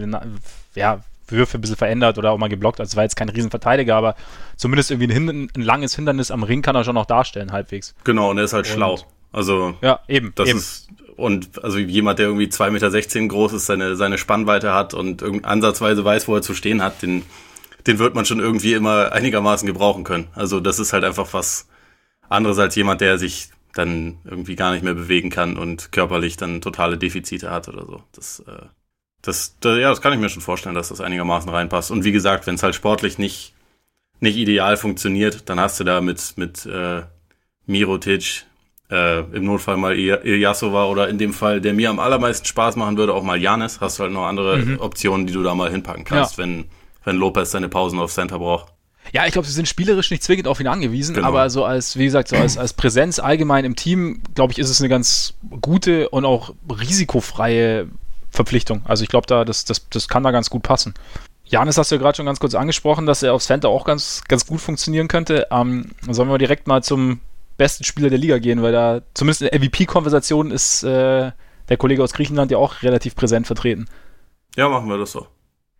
[0.74, 2.80] ja, Würfe ein bisschen verändert oder auch mal geblockt.
[2.80, 4.14] Also es war jetzt kein Riesenverteidiger, aber
[4.56, 7.94] zumindest irgendwie ein, ein, langes Hindernis am Ring kann er schon noch darstellen, halbwegs.
[8.04, 8.98] Genau, und er ist halt und, schlau.
[9.32, 10.32] Also ja, eben.
[10.34, 10.58] Das eben.
[10.58, 15.22] ist und also jemand, der irgendwie 2,16 Meter groß ist, seine, seine Spannweite hat und
[15.44, 17.22] ansatzweise weiß, wo er zu stehen hat, den,
[17.86, 20.28] den wird man schon irgendwie immer einigermaßen gebrauchen können.
[20.34, 21.68] Also das ist halt einfach was
[22.28, 26.60] anderes als jemand, der sich dann irgendwie gar nicht mehr bewegen kann und körperlich dann
[26.60, 28.02] totale Defizite hat oder so.
[28.12, 28.66] Das äh,
[29.26, 31.90] das, das, ja, das kann ich mir schon vorstellen, dass das einigermaßen reinpasst.
[31.90, 33.54] Und wie gesagt, wenn es halt sportlich nicht,
[34.20, 37.02] nicht ideal funktioniert, dann hast du da mit, mit äh,
[37.66, 38.44] Mirotic,
[38.88, 42.96] äh, im Notfall mal Ilyasova oder in dem Fall, der mir am allermeisten Spaß machen
[42.96, 43.80] würde, auch mal Janis.
[43.80, 44.80] Hast du halt noch andere mhm.
[44.80, 46.44] Optionen, die du da mal hinpacken kannst, ja.
[46.44, 46.66] wenn,
[47.04, 48.72] wenn Lopez seine Pausen auf Center braucht.
[49.12, 51.28] Ja, ich glaube, sie sind spielerisch nicht zwingend auf ihn angewiesen, genau.
[51.28, 54.70] aber so als, wie gesagt, so als, als Präsenz allgemein im Team, glaube ich, ist
[54.70, 57.88] es eine ganz gute und auch risikofreie
[58.36, 58.82] Verpflichtung.
[58.84, 60.94] Also ich glaube, da, das, das, das kann da ganz gut passen.
[61.44, 64.22] Janis hast du ja gerade schon ganz kurz angesprochen, dass er auf Center auch ganz,
[64.28, 65.46] ganz gut funktionieren könnte.
[65.50, 67.20] Ähm, sollen wir direkt mal zum
[67.56, 71.32] besten Spieler der Liga gehen, weil da zumindest eine MVP-Konversation ist, äh,
[71.68, 73.88] der Kollege aus Griechenland ja auch relativ präsent vertreten.
[74.56, 75.26] Ja, machen wir das so.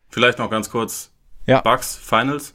[0.08, 1.10] Vielleicht noch ganz kurz.
[1.46, 1.60] Ja.
[1.60, 2.54] Bucks, Finals.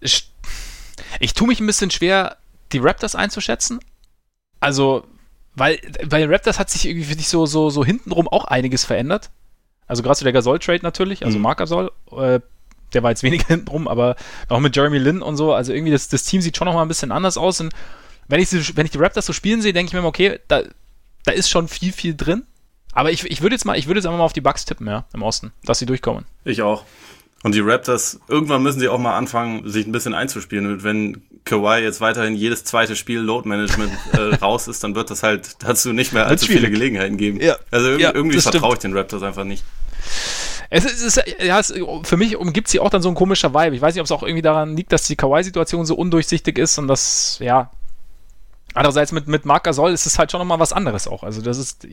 [0.00, 0.32] Ich,
[1.20, 2.36] ich tue mich ein bisschen schwer,
[2.72, 3.80] die Raptors einzuschätzen.
[4.60, 5.04] Also,
[5.58, 8.84] weil bei den Raptors hat sich irgendwie für dich so, so, so hintenrum auch einiges
[8.84, 9.30] verändert.
[9.86, 11.42] Also gerade zu der Gasol-Trade natürlich, also mhm.
[11.42, 12.40] Marc Gasol, äh,
[12.92, 14.16] der war jetzt weniger hintenrum, aber
[14.48, 16.82] auch mit Jeremy Lin und so, also irgendwie das, das Team sieht schon noch mal
[16.82, 17.72] ein bisschen anders aus und
[18.28, 20.62] wenn ich, wenn ich die Raptors so spielen sehe, denke ich mir immer, okay, da,
[21.24, 22.44] da ist schon viel, viel drin.
[22.92, 24.86] Aber ich, ich würde jetzt mal, ich würde jetzt einfach mal auf die Bucks tippen,
[24.86, 26.24] ja, im Osten, dass sie durchkommen.
[26.44, 26.84] Ich auch.
[27.44, 30.66] Und die Raptors, irgendwann müssen sie auch mal anfangen, sich ein bisschen einzuspielen.
[30.66, 35.10] Und wenn Kawhi jetzt weiterhin jedes zweite Spiel Load Management äh, raus ist, dann wird
[35.10, 37.40] das halt dazu nicht mehr allzu viele Gelegenheiten geben.
[37.40, 37.56] Ja.
[37.70, 39.64] Also irgendwie, ja, irgendwie vertraue ich den Raptors einfach nicht.
[40.70, 41.72] Es ist, es ist ja, es,
[42.02, 43.76] für mich umgibt sie auch dann so ein komischer Vibe.
[43.76, 46.76] Ich weiß nicht, ob es auch irgendwie daran liegt, dass die Kawhi-Situation so undurchsichtig ist
[46.78, 47.70] und das, ja.
[48.74, 51.22] Andererseits mit, mit Marc Gasol ist es halt schon nochmal was anderes auch.
[51.22, 51.86] Also das ist,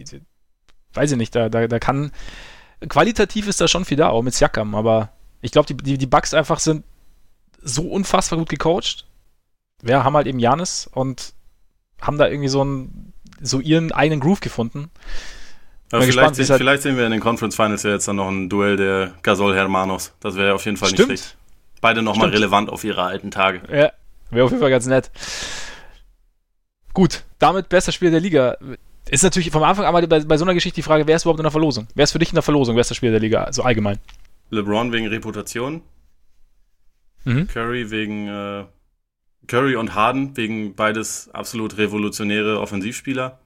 [0.93, 2.12] weiß ich nicht, da, da, da kann,
[2.89, 5.10] qualitativ ist da schon viel da, auch mit Siakam, aber
[5.45, 6.84] ich glaube, die, die, die Bugs einfach sind
[7.62, 9.05] so unfassbar gut gecoacht.
[9.81, 11.34] Wir haben halt eben Janis und
[12.01, 14.89] haben da irgendwie so, ein, so ihren eigenen Groove gefunden.
[15.91, 18.27] Aber vielleicht, gespannt, halt vielleicht sehen wir in den Conference Finals ja jetzt dann noch
[18.27, 20.13] ein Duell der Gasol-Hermanos.
[20.19, 21.10] Das wäre auf jeden Fall Stimmt.
[21.10, 21.38] nicht schlecht.
[21.79, 23.62] Beide nochmal relevant auf ihre alten Tage.
[23.71, 23.91] Ja,
[24.31, 25.12] wäre auf jeden Fall ganz nett.
[26.93, 28.58] Gut, damit bester Spieler der Liga.
[29.08, 31.39] Ist natürlich vom Anfang an bei, bei so einer Geschichte die Frage, wer ist überhaupt
[31.39, 31.88] in der Verlosung?
[31.93, 33.99] Wer ist für dich in der Verlosung, bester Spieler der Liga, also allgemein?
[34.49, 35.81] LeBron wegen Reputation.
[37.23, 37.47] Mhm.
[37.47, 38.65] Curry wegen äh,
[39.47, 43.39] Curry und Harden wegen beides absolut revolutionäre Offensivspieler.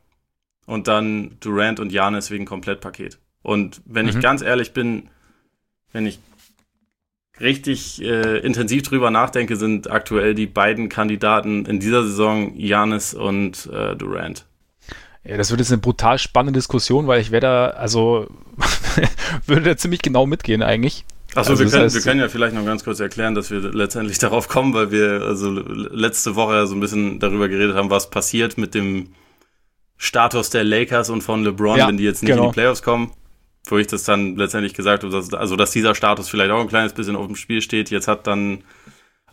[0.66, 3.20] Und dann Durant und Janis wegen Komplettpaket.
[3.42, 4.12] Und wenn mhm.
[4.12, 5.10] ich ganz ehrlich bin,
[5.92, 6.20] wenn ich
[7.40, 13.68] richtig äh, intensiv drüber nachdenke, sind aktuell die beiden Kandidaten in dieser Saison Janis und
[13.68, 14.46] äh, Durant.
[15.24, 18.28] Ja, das wird jetzt eine brutal spannende Diskussion, weil ich werde da, also
[19.46, 21.06] würde da ziemlich genau mitgehen eigentlich.
[21.36, 24.18] Achso, also wir, können, wir können ja vielleicht noch ganz kurz erklären, dass wir letztendlich
[24.20, 28.58] darauf kommen, weil wir also letzte Woche so ein bisschen darüber geredet haben, was passiert
[28.58, 29.10] mit dem
[29.98, 32.46] Status der Lakers und von LeBron, ja, wenn die jetzt nicht genau.
[32.46, 33.12] in die Playoffs kommen.
[33.68, 36.70] Wo ich das dann letztendlich gesagt habe, dass, also dass dieser Status vielleicht auch ein
[36.70, 37.92] kleines bisschen auf dem Spiel steht.
[37.92, 38.64] Jetzt hat dann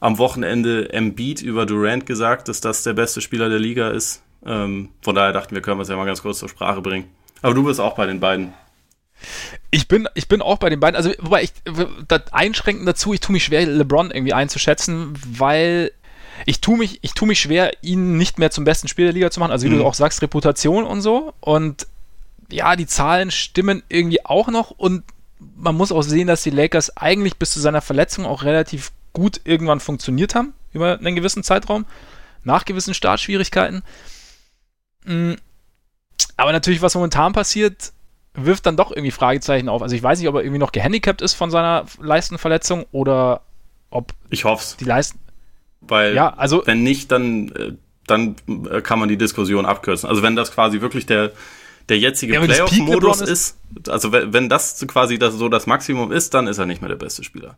[0.00, 4.22] am Wochenende Embiid über Durant gesagt, dass das der beste Spieler der Liga ist.
[4.44, 7.08] Ähm, von daher dachten wir, können wir es ja mal ganz kurz zur Sprache bringen.
[7.42, 8.52] Aber du bist auch bei den beiden.
[9.70, 11.52] Ich bin, ich bin auch bei den beiden, also wobei ich
[12.06, 15.92] das Einschränken dazu, ich tue mich schwer, LeBron irgendwie einzuschätzen, weil
[16.44, 19.30] ich tue mich, ich tue mich schwer, ihn nicht mehr zum besten Spieler der Liga
[19.30, 19.52] zu machen.
[19.52, 19.78] Also wie mhm.
[19.78, 21.32] du auch sagst, Reputation und so.
[21.40, 21.86] Und
[22.50, 25.02] ja, die Zahlen stimmen irgendwie auch noch und
[25.56, 29.40] man muss auch sehen, dass die Lakers eigentlich bis zu seiner Verletzung auch relativ gut
[29.44, 31.86] irgendwann funktioniert haben, über einen gewissen Zeitraum,
[32.44, 33.82] nach gewissen Startschwierigkeiten.
[35.06, 35.34] Mm.
[36.36, 37.92] Aber natürlich, was momentan passiert,
[38.34, 39.82] wirft dann doch irgendwie Fragezeichen auf.
[39.82, 43.40] Also ich weiß nicht, ob er irgendwie noch gehandicapt ist von seiner Leistenverletzung oder
[43.90, 44.76] ob ich hoff's.
[44.76, 45.18] die Leisten.
[45.80, 47.72] Weil ja, also wenn nicht, dann äh,
[48.06, 48.36] dann
[48.70, 50.08] äh, kann man die Diskussion abkürzen.
[50.08, 51.32] Also wenn das quasi wirklich der
[51.88, 56.34] der jetzige ja, Playoff-Modus ist, ist, also wenn das quasi das, so das Maximum ist,
[56.34, 57.56] dann ist er nicht mehr der beste Spieler.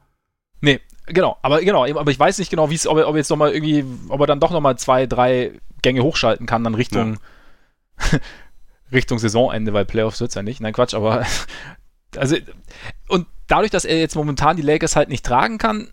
[0.60, 3.30] Nee, genau, aber genau, aber ich weiß nicht genau, wie es, ob er, ob jetzt
[3.30, 7.18] nochmal irgendwie, ob er dann doch nochmal zwei, drei Gänge hochschalten kann, dann Richtung, ja.
[8.92, 10.60] Richtung Saisonende, weil Playoffs wird es ja nicht.
[10.60, 11.26] Nein, Quatsch, aber
[12.16, 12.36] also
[13.08, 15.90] und dadurch, dass er jetzt momentan die Lakers halt nicht tragen kann,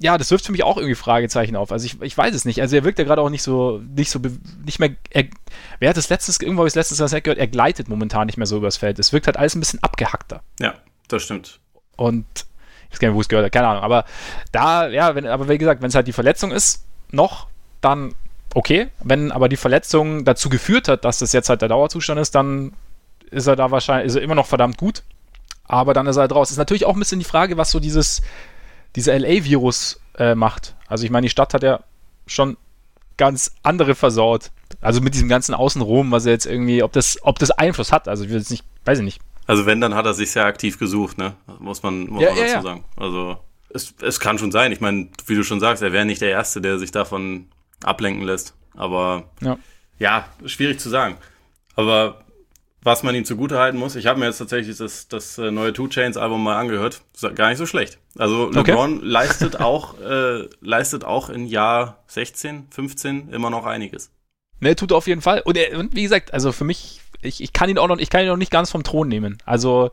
[0.00, 1.72] ja, das wirft für mich auch irgendwie Fragezeichen auf.
[1.72, 2.60] Also ich, ich weiß es nicht.
[2.60, 4.20] Also er wirkt ja gerade auch nicht so, nicht so,
[4.64, 5.24] nicht mehr, er,
[5.80, 8.46] wer hat das letztes, irgendwo habe ich das letztes gehört, er gleitet momentan nicht mehr
[8.46, 8.98] so übers Feld.
[9.00, 10.42] Es wirkt halt alles ein bisschen abgehackter.
[10.60, 10.74] Ja,
[11.08, 11.58] das stimmt.
[11.96, 12.26] Und
[12.86, 13.82] ich weiß gar nicht, wo es gehört hat, keine Ahnung.
[13.82, 14.04] Aber
[14.52, 17.48] da, ja, wenn, aber wie gesagt, wenn es halt die Verletzung ist, noch,
[17.80, 18.14] dann
[18.54, 18.88] okay.
[19.02, 22.72] Wenn aber die Verletzung dazu geführt hat, dass das jetzt halt der Dauerzustand ist, dann
[23.30, 25.02] ist er da wahrscheinlich, ist er immer noch verdammt gut.
[25.64, 26.50] Aber dann ist er halt raus.
[26.50, 28.22] Ist natürlich auch ein bisschen die Frage, was so dieses,
[28.96, 30.74] dieser LA-Virus äh, macht.
[30.86, 31.80] Also ich meine, die Stadt hat ja
[32.26, 32.56] schon
[33.18, 34.50] ganz andere versaut.
[34.80, 38.08] Also mit diesem ganzen Außenrum, was er jetzt irgendwie, ob das, ob das Einfluss hat.
[38.08, 39.20] Also ich will jetzt nicht, weiß ich nicht.
[39.46, 41.34] Also wenn, dann hat er sich sehr aktiv gesucht, ne?
[41.58, 42.62] Muss man, muss ja, man dazu ja, ja.
[42.62, 42.84] sagen.
[42.96, 43.38] Also
[43.70, 44.72] es, es kann schon sein.
[44.72, 47.46] Ich meine, wie du schon sagst, er wäre nicht der Erste, der sich davon
[47.84, 48.54] ablenken lässt.
[48.74, 49.58] Aber ja,
[49.98, 51.16] ja schwierig zu sagen.
[51.74, 52.24] Aber
[52.82, 55.88] was man ihm zugutehalten muss, ich habe mir jetzt tatsächlich das, das äh, neue Two
[55.88, 57.02] Chains Album mal angehört.
[57.34, 57.98] Gar nicht so schlecht.
[58.16, 59.06] Also LeBron okay.
[59.06, 64.10] leistet auch, äh, leistet auch in Jahr 16, 15 immer noch einiges.
[64.60, 65.42] Ne, tut er auf jeden Fall.
[65.44, 68.10] Und, er, und wie gesagt, also für mich, ich, ich kann ihn auch noch, ich
[68.10, 69.38] kann ihn noch nicht ganz vom Thron nehmen.
[69.44, 69.90] Also,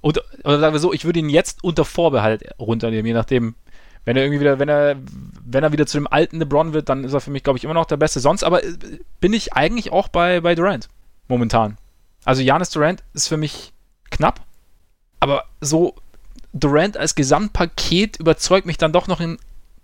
[0.00, 3.54] oder, oder sagen wir so, ich würde ihn jetzt unter Vorbehalt runternehmen, je nachdem,
[4.04, 4.96] wenn er irgendwie wieder, wenn er,
[5.44, 7.64] wenn er wieder zu dem alten LeBron wird, dann ist er für mich, glaube ich,
[7.64, 8.20] immer noch der Beste.
[8.20, 8.72] Sonst aber äh,
[9.20, 10.88] bin ich eigentlich auch bei, bei Durant.
[11.28, 11.76] momentan.
[12.24, 13.72] Also Janis Durant ist für mich
[14.10, 14.40] knapp,
[15.20, 15.94] aber so
[16.52, 19.38] Durant als Gesamtpaket überzeugt mich dann doch noch ein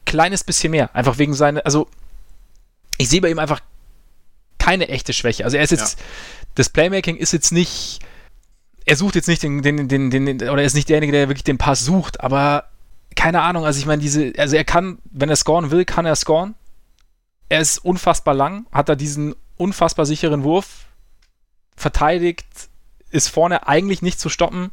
[0.04, 0.94] kleines bisschen mehr.
[0.94, 1.88] Einfach wegen seiner, also
[2.98, 3.60] ich sehe bei ihm einfach
[4.58, 5.44] keine echte Schwäche.
[5.44, 6.04] Also er ist jetzt, ja.
[6.56, 8.00] das Playmaking ist jetzt nicht,
[8.84, 11.44] er sucht jetzt nicht den, den, den, den, oder er ist nicht derjenige, der wirklich
[11.44, 12.64] den Pass sucht, aber
[13.16, 16.14] keine Ahnung, also ich meine, diese, also er kann, wenn er scoren will, kann er
[16.14, 16.54] scoren.
[17.48, 20.86] Er ist unfassbar lang, hat da diesen unfassbar sicheren Wurf,
[21.76, 22.46] verteidigt,
[23.10, 24.70] ist vorne eigentlich nicht zu stoppen.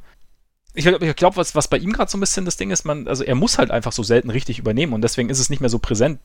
[0.73, 3.07] Ich, ich glaube, was, was bei ihm gerade so ein bisschen das Ding ist, man,
[3.07, 5.69] also er muss halt einfach so selten richtig übernehmen und deswegen ist es nicht mehr
[5.69, 6.19] so präsent,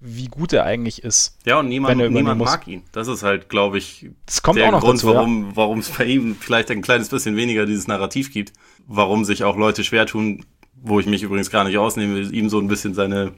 [0.00, 1.38] wie gut er eigentlich ist.
[1.44, 2.82] Ja, und niemand, niemand mag ihn.
[2.92, 5.80] Das ist halt, glaube ich, das kommt der Grund, dazu, warum ja.
[5.80, 8.52] es bei ihm vielleicht ein kleines bisschen weniger dieses Narrativ gibt.
[8.86, 10.44] Warum sich auch Leute schwer tun,
[10.84, 13.32] wo ich mich übrigens gar nicht ausnehme, ihm so ein bisschen seine,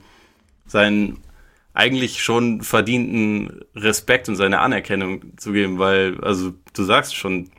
[0.66, 1.18] seinen
[1.72, 7.50] eigentlich schon verdienten Respekt und seine Anerkennung zu geben, weil, also du sagst schon,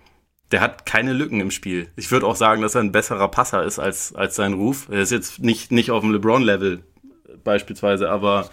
[0.52, 1.90] der hat keine Lücken im Spiel.
[1.96, 4.88] Ich würde auch sagen, dass er ein besserer Passer ist als, als sein Ruf.
[4.90, 6.84] Er ist jetzt nicht, nicht auf dem LeBron-Level
[7.44, 8.50] beispielsweise, aber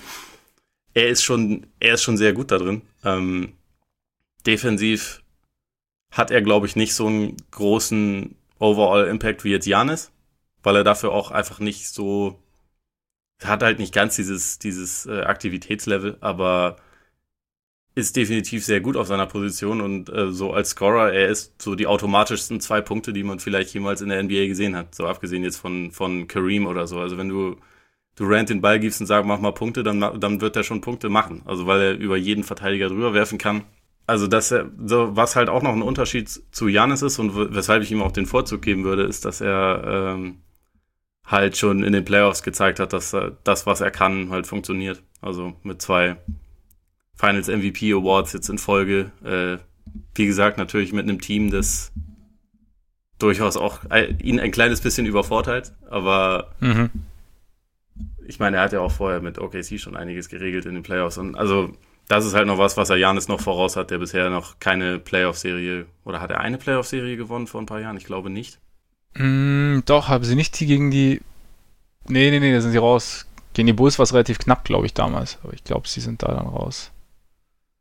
[0.93, 2.83] er ist schon, er ist schon sehr gut da drin.
[3.05, 3.55] Ähm,
[4.47, 5.23] defensiv
[6.13, 10.13] hat er, glaube ich, nicht so einen großen Overall-Impact wie jetzt Janis,
[10.65, 12.39] weil er dafür auch einfach nicht so,
[13.43, 16.77] hat halt nicht ganz dieses, dieses äh, Aktivitätslevel, aber
[17.95, 21.77] ist definitiv sehr gut auf seiner Position und äh, so als Scorer, er ist so
[21.77, 25.45] die automatischsten zwei Punkte, die man vielleicht jemals in der NBA gesehen hat, so abgesehen
[25.45, 26.99] jetzt von, von Kareem oder so.
[26.99, 27.57] Also wenn du
[28.17, 31.09] Durant den Ball gibst und sagst, mach mal Punkte, dann, dann wird er schon Punkte
[31.09, 31.43] machen.
[31.47, 33.65] Also weil er über jeden Verteidiger drüber werfen kann.
[34.07, 37.83] Also dass er, so, was halt auch noch ein Unterschied zu Janis ist und weshalb
[37.83, 40.44] ich ihm auch den Vorzug geben würde, ist, dass er ähm,
[41.25, 45.03] halt schon in den Playoffs gezeigt hat, dass er, das, was er kann, halt funktioniert.
[45.21, 46.17] Also mit zwei
[47.15, 49.13] Finals MVP Awards jetzt in Folge.
[49.25, 49.59] Äh,
[50.15, 51.93] wie gesagt, natürlich mit einem Team, das
[53.19, 53.81] durchaus auch
[54.23, 56.91] ihn ein kleines bisschen übervorteilt, aber mhm
[58.27, 61.19] ich meine, er hat ja auch vorher mit OKC schon einiges geregelt in den Playoffs.
[61.19, 61.73] Und also,
[62.09, 64.99] das ist halt noch was, was er Janis noch voraus hat, der bisher noch keine
[64.99, 67.97] Playoff-Serie, oder hat er eine Playoff-Serie gewonnen vor ein paar Jahren?
[67.97, 68.61] Ich glaube nicht.
[69.15, 71.21] Mm, doch, haben sie nicht die gegen die.
[72.07, 73.27] Nee, nee, nee, da sind sie raus.
[73.55, 75.39] Gegen die Bulls war es relativ knapp, glaube ich, damals.
[75.43, 76.91] Aber ich glaube, sie sind da dann raus.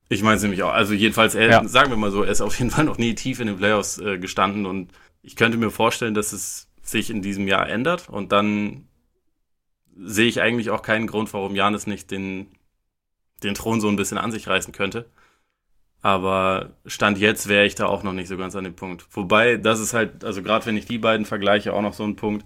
[0.10, 0.72] Ich meine es nämlich auch.
[0.72, 1.68] Also jedenfalls, er, ja.
[1.68, 3.98] sagen wir mal so, er ist auf jeden Fall noch nie tief in den Playoffs
[3.98, 4.92] äh, gestanden und
[5.24, 8.88] ich könnte mir vorstellen, dass es sich in diesem Jahr ändert und dann
[9.96, 12.48] sehe ich eigentlich auch keinen Grund, warum Janis nicht den,
[13.42, 15.10] den Thron so ein bisschen an sich reißen könnte.
[16.04, 19.08] Aber Stand jetzt wäre ich da auch noch nicht so ganz an dem Punkt.
[19.12, 22.18] Wobei, das ist halt, also gerade wenn ich die beiden vergleiche, auch noch so ein
[22.18, 22.46] Punkt.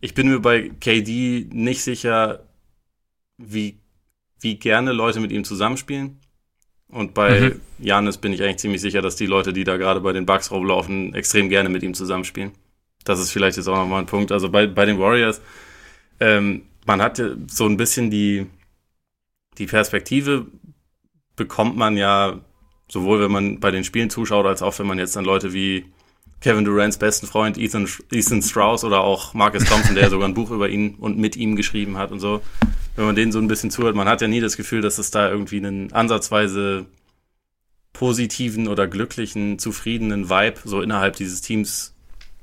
[0.00, 2.42] Ich bin mir bei KD nicht sicher,
[3.38, 3.78] wie,
[4.40, 6.18] wie gerne Leute mit ihm zusammenspielen.
[6.88, 8.10] Und bei mhm.
[8.20, 11.14] bin ich eigentlich ziemlich sicher, dass die Leute, die da gerade bei den Bugs rumlaufen,
[11.14, 12.50] extrem gerne mit ihm zusammenspielen.
[13.04, 14.32] Das ist vielleicht jetzt auch nochmal ein Punkt.
[14.32, 15.40] Also bei, bei den Warriors,
[16.18, 18.46] ähm, man hat so ein bisschen die,
[19.58, 20.46] die Perspektive
[21.36, 22.40] bekommt man ja
[22.92, 25.86] sowohl wenn man bei den Spielen zuschaut, als auch wenn man jetzt dann Leute wie
[26.42, 30.50] Kevin Durants besten Freund Ethan, Ethan Strauss oder auch Marcus Thompson, der sogar ein Buch
[30.50, 32.42] über ihn und mit ihm geschrieben hat und so,
[32.96, 35.10] wenn man denen so ein bisschen zuhört, man hat ja nie das Gefühl, dass es
[35.10, 36.84] da irgendwie einen ansatzweise
[37.94, 41.94] positiven oder glücklichen, zufriedenen Vibe so innerhalb dieses Teams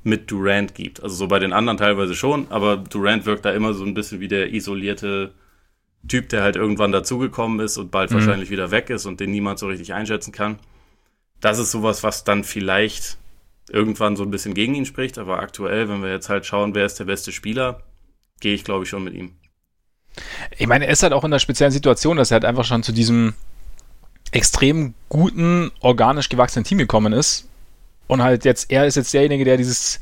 [0.04, 1.04] mit Durant gibt.
[1.04, 4.20] Also so bei den anderen teilweise schon, aber Durant wirkt da immer so ein bisschen
[4.20, 5.32] wie der isolierte
[6.08, 8.16] Typ, der halt irgendwann dazugekommen ist und bald mhm.
[8.16, 10.60] wahrscheinlich wieder weg ist und den niemand so richtig einschätzen kann.
[11.42, 13.18] Das ist sowas, was dann vielleicht
[13.70, 16.86] irgendwann so ein bisschen gegen ihn spricht, aber aktuell, wenn wir jetzt halt schauen, wer
[16.86, 17.84] ist der beste Spieler,
[18.40, 19.36] gehe ich glaube ich schon mit ihm.
[20.58, 22.82] Ich meine, er ist halt auch in der speziellen Situation, dass er halt einfach schon
[22.82, 23.34] zu diesem
[24.32, 27.50] extrem guten, organisch gewachsenen Team gekommen ist,
[28.10, 30.00] und halt jetzt, er ist jetzt derjenige, der dieses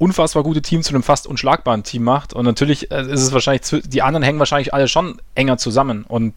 [0.00, 2.32] unfassbar gute Team zu einem fast unschlagbaren Team macht.
[2.32, 6.04] Und natürlich äh, ist es wahrscheinlich, die anderen hängen wahrscheinlich alle schon enger zusammen.
[6.08, 6.32] Und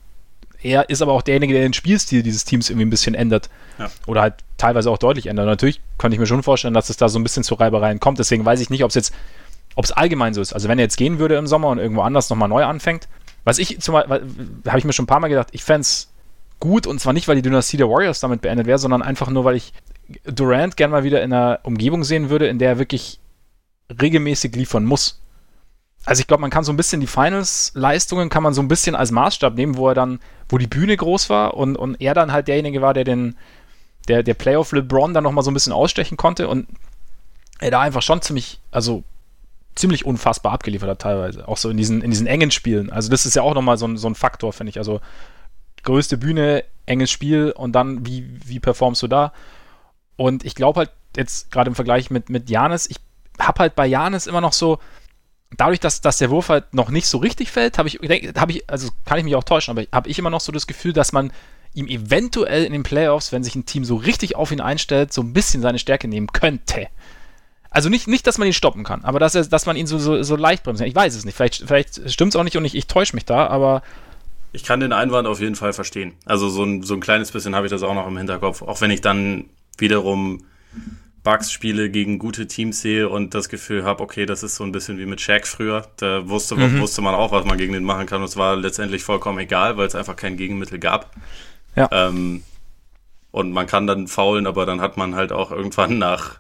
[0.62, 3.50] er ist aber auch derjenige, der den Spielstil dieses Teams irgendwie ein bisschen ändert.
[3.80, 3.90] Ja.
[4.06, 5.46] Oder halt teilweise auch deutlich ändert.
[5.46, 8.02] Und natürlich könnte ich mir schon vorstellen, dass es da so ein bisschen zu Reibereien
[8.02, 8.20] kommt.
[8.20, 9.14] Deswegen weiß ich nicht, ob es jetzt,
[9.76, 10.52] ob es allgemein so ist.
[10.52, 13.08] Also wenn er jetzt gehen würde im Sommer und irgendwo anders nochmal neu anfängt.
[13.46, 14.22] Was ich zum Beispiel,
[14.68, 16.10] habe ich mir schon ein paar Mal gedacht, ich fände es
[16.60, 19.46] gut und zwar nicht, weil die Dynastie der Warriors damit beendet wäre, sondern einfach nur,
[19.46, 19.74] weil ich
[20.26, 23.20] Durant gern mal wieder in einer Umgebung sehen würde, in der er wirklich
[23.90, 25.20] regelmäßig liefern muss.
[26.06, 28.96] Also ich glaube, man kann so ein bisschen die Finals-Leistungen kann man so ein bisschen
[28.96, 30.20] als Maßstab nehmen, wo er dann,
[30.50, 33.38] wo die Bühne groß war und, und er dann halt derjenige war, der den,
[34.10, 36.68] der, der Playoff LeBron dann nochmal so ein bisschen ausstechen konnte und
[37.60, 39.04] er da einfach schon ziemlich, also
[39.76, 41.48] ziemlich unfassbar abgeliefert hat teilweise.
[41.48, 42.92] Auch so in diesen, in diesen engen Spielen.
[42.92, 44.78] Also das ist ja auch nochmal so ein, so ein Faktor, finde ich.
[44.78, 45.00] Also
[45.84, 49.32] größte Bühne enges Spiel und dann, wie, wie performst du da?
[50.18, 52.98] Und ich glaube halt jetzt gerade im Vergleich mit, mit Janis, ich
[53.40, 54.80] habe halt bei Janis immer noch so,
[55.58, 58.00] dadurch, dass, dass der Wurf halt noch nicht so richtig fällt, habe ich,
[58.36, 60.68] habe ich, also kann ich mich auch täuschen, aber habe ich immer noch so das
[60.68, 61.32] Gefühl, dass man
[61.74, 65.22] ihm eventuell in den Playoffs, wenn sich ein Team so richtig auf ihn einstellt, so
[65.22, 66.88] ein bisschen seine Stärke nehmen könnte.
[67.72, 69.98] Also nicht, nicht dass man ihn stoppen kann, aber dass, er, dass man ihn so,
[69.98, 70.82] so, so leicht bremst.
[70.84, 71.36] Ich weiß es nicht.
[71.36, 73.82] Vielleicht, vielleicht stimmt es auch nicht und ich, ich täusche mich da, aber.
[74.52, 76.14] Ich kann den Einwand auf jeden Fall verstehen.
[76.26, 78.62] Also so ein, so ein kleines bisschen habe ich das auch noch im Hinterkopf.
[78.62, 79.46] Auch wenn ich dann
[79.80, 80.44] wiederum
[81.24, 84.98] Bugs-Spiele gegen gute Teams sehe und das Gefühl habe, okay, das ist so ein bisschen
[84.98, 85.88] wie mit Shaq früher.
[85.98, 86.80] Da wusste, mhm.
[86.80, 88.22] wusste man auch, was man gegen den machen kann.
[88.22, 91.16] Und es war letztendlich vollkommen egal, weil es einfach kein Gegenmittel gab.
[91.76, 91.90] Ja.
[91.92, 92.44] Ähm,
[93.32, 96.40] und man kann dann faulen, aber dann hat man halt auch irgendwann nach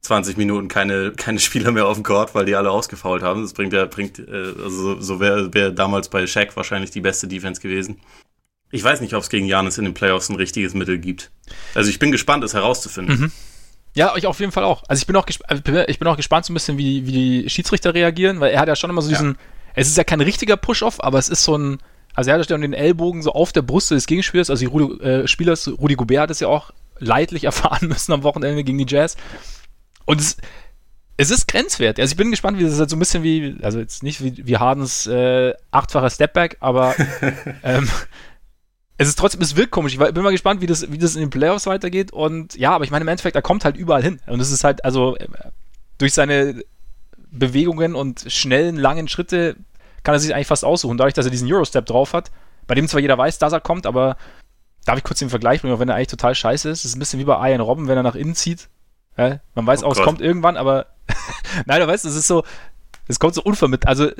[0.00, 3.42] 20 Minuten keine, keine Spieler mehr auf dem Court, weil die alle ausgefault haben.
[3.42, 7.28] Das bringt ja, bringt, äh, also so wäre wär damals bei Shaq wahrscheinlich die beste
[7.28, 8.00] Defense gewesen.
[8.70, 11.30] Ich weiß nicht, ob es gegen Janis in den Playoffs ein richtiges Mittel gibt.
[11.74, 13.20] Also ich bin gespannt, es herauszufinden.
[13.20, 13.32] Mhm.
[13.94, 14.82] Ja, ich auf jeden Fall auch.
[14.88, 17.50] Also ich bin auch, äh, ich bin auch gespannt so ein bisschen, wie, wie die
[17.50, 19.36] Schiedsrichter reagieren, weil er hat ja schon immer so diesen, ja.
[19.74, 21.78] es ist ja kein richtiger Push-Off, aber es ist so ein,
[22.14, 25.04] also er hat ja den Ellbogen so auf der Brust des Gegenspielers, also die Rudi,
[25.04, 28.86] äh, Spielers, Rudi Gobert hat es ja auch leidlich erfahren müssen am Wochenende gegen die
[28.88, 29.16] Jazz.
[30.06, 30.38] Und es,
[31.18, 32.00] es ist grenzwert.
[32.00, 34.24] Also ich bin gespannt, wie das ist halt so ein bisschen wie, also jetzt nicht
[34.24, 36.94] wie, wie Hardens äh, achtfacher Stepback, aber
[37.62, 37.88] ähm,
[39.02, 39.94] es ist trotzdem, es wirkt komisch.
[39.94, 42.12] Ich bin mal gespannt, wie das, wie das in den Playoffs weitergeht.
[42.12, 44.20] Und ja, aber ich meine, im Endeffekt, er kommt halt überall hin.
[44.26, 45.26] Und es ist halt, also äh,
[45.98, 46.62] durch seine
[47.30, 49.56] Bewegungen und schnellen, langen Schritte
[50.02, 50.98] kann er sich eigentlich fast aussuchen.
[50.98, 52.30] Dadurch, dass er diesen Eurostep drauf hat,
[52.66, 54.16] bei dem zwar jeder weiß, dass er kommt, aber
[54.84, 56.84] darf ich kurz den Vergleich bringen, auch wenn er eigentlich total scheiße ist.
[56.84, 58.68] Das ist ein bisschen wie bei Ian Robben, wenn er nach innen zieht.
[59.16, 60.86] Ja, man weiß oh, auch, es kommt irgendwann, aber
[61.66, 62.44] nein, du weißt, es ist so,
[63.08, 63.88] es kommt so unvermittelt.
[63.88, 64.10] Also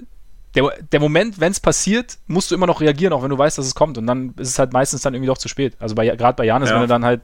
[0.54, 3.56] der, der Moment, wenn es passiert, musst du immer noch reagieren, auch wenn du weißt,
[3.58, 3.98] dass es kommt.
[3.98, 5.76] Und dann ist es halt meistens dann irgendwie doch zu spät.
[5.78, 6.74] Also gerade bei Janis, ja.
[6.74, 7.22] wenn er dann halt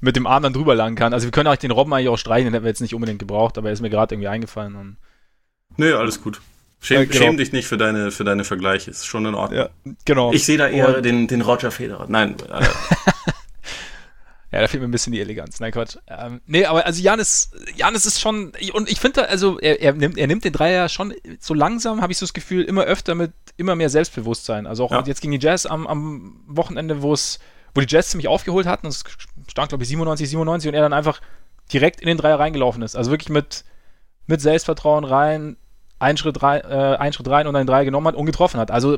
[0.00, 1.12] mit dem Arm dann drüber langen kann.
[1.12, 3.18] Also wir können auch den Robben eigentlich auch streichen, den hätten wir jetzt nicht unbedingt
[3.18, 4.74] gebraucht, aber er ist mir gerade irgendwie eingefallen.
[4.74, 4.96] Und
[5.76, 6.40] nee, alles gut.
[6.80, 7.16] Schäm, ja, genau.
[7.16, 9.60] schäm, dich nicht für deine, für deine Vergleiche, ist schon in Ordnung.
[9.60, 9.70] Ja,
[10.04, 10.32] genau.
[10.32, 12.06] Ich sehe da eher den, den Roger Federer.
[12.08, 12.36] Nein.
[12.48, 12.64] Äh.
[14.56, 15.60] Ja, da fehlt mir ein bisschen die Eleganz.
[15.60, 15.98] Nein, Quatsch.
[16.06, 20.16] Ähm, nee, aber also Janis, Janis ist schon, und ich finde, also er, er, nimmt,
[20.16, 23.32] er nimmt den Dreier schon so langsam, habe ich so das Gefühl, immer öfter mit
[23.58, 24.66] immer mehr Selbstbewusstsein.
[24.66, 25.02] Also auch ja.
[25.04, 27.38] jetzt gegen die Jazz am, am Wochenende, wo es,
[27.74, 29.04] wo die Jazz ziemlich aufgeholt hatten, es
[29.46, 31.20] stand, glaube ich, 97, 97 und er dann einfach
[31.70, 32.96] direkt in den Dreier reingelaufen ist.
[32.96, 33.62] Also wirklich mit,
[34.26, 35.58] mit Selbstvertrauen rein,
[35.98, 38.70] einen Schritt rein, äh, einen Schritt rein und einen Dreier genommen hat und getroffen hat.
[38.70, 38.96] Also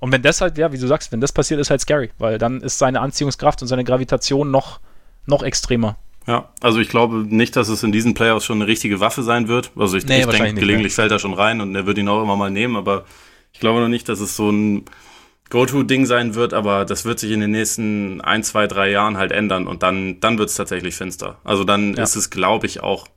[0.00, 2.38] und wenn das halt, ja, wie du sagst, wenn das passiert, ist halt scary, weil
[2.38, 4.80] dann ist seine Anziehungskraft und seine Gravitation noch,
[5.26, 5.96] noch extremer.
[6.26, 9.48] Ja, also ich glaube nicht, dass es in diesen Playoffs schon eine richtige Waffe sein
[9.48, 9.72] wird.
[9.76, 12.22] Also ich, nee, ich denke, gelegentlich fällt er schon rein und er wird ihn auch
[12.22, 13.04] immer mal nehmen, aber
[13.52, 14.84] ich glaube noch nicht, dass es so ein
[15.50, 19.32] Go-To-Ding sein wird, aber das wird sich in den nächsten ein, zwei, drei Jahren halt
[19.32, 21.38] ändern und dann, dann wird es tatsächlich finster.
[21.44, 22.02] Also dann ja.
[22.04, 23.08] ist es, glaube ich, auch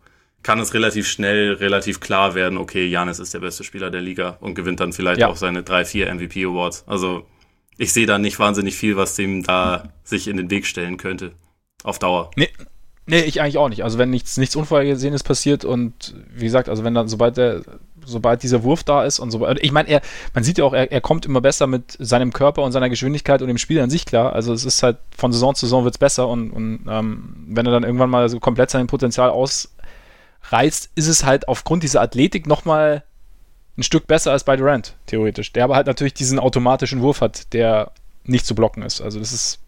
[0.44, 4.38] kann es relativ schnell, relativ klar werden, okay, Janis ist der beste Spieler der Liga
[4.42, 5.28] und gewinnt dann vielleicht ja.
[5.28, 6.84] auch seine drei, vier MVP Awards.
[6.86, 7.26] Also
[7.78, 11.32] ich sehe da nicht wahnsinnig viel, was dem da sich in den Weg stellen könnte.
[11.84, 12.32] Auf Dauer.
[12.36, 12.50] Nee.
[13.06, 13.84] Nee, ich eigentlich auch nicht.
[13.84, 17.62] Also wenn nichts, nichts Unvorhergesehenes passiert und wie gesagt, also wenn dann, sobald der,
[18.06, 20.02] sobald dieser Wurf da ist und so ich meine, er,
[20.34, 23.42] man sieht ja auch, er, er kommt immer besser mit seinem Körper und seiner Geschwindigkeit
[23.42, 24.32] und dem Spiel an sich klar.
[24.32, 27.74] Also es ist halt von Saison zu Saison wird's besser und, und ähm, wenn er
[27.74, 29.76] dann irgendwann mal so komplett sein Potenzial aus,
[30.52, 33.04] reizt, ist es halt aufgrund dieser Athletik nochmal
[33.78, 35.52] ein Stück besser als bei Durant, theoretisch.
[35.54, 37.92] Der aber halt natürlich diesen automatischen Wurf hat, der
[38.24, 39.02] nicht zu blocken ist.
[39.02, 39.60] Also das ist.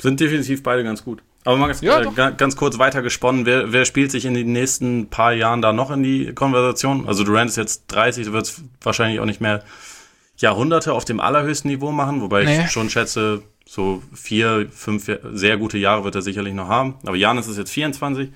[0.00, 1.22] Sind definitiv beide ganz gut.
[1.44, 4.52] Aber mal ganz, ja, äh, ganz kurz weiter gesponnen, wer, wer spielt sich in den
[4.52, 7.06] nächsten paar Jahren da noch in die Konversation?
[7.06, 9.62] Also Durant ist jetzt 30, du wirst wahrscheinlich auch nicht mehr
[10.38, 12.64] Jahrhunderte auf dem allerhöchsten Niveau machen, wobei nee.
[12.64, 16.94] ich schon schätze, so vier, fünf sehr gute Jahre wird er sicherlich noch haben.
[17.04, 18.30] Aber Janis ist jetzt 24.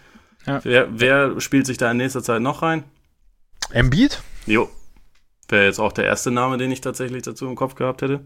[0.47, 0.61] Ja.
[0.65, 2.85] Wer, wer spielt sich da in nächster Zeit noch rein?
[3.71, 4.23] Embiid?
[4.47, 4.71] Jo.
[5.49, 8.21] Wäre jetzt auch der erste Name, den ich tatsächlich dazu im Kopf gehabt hätte.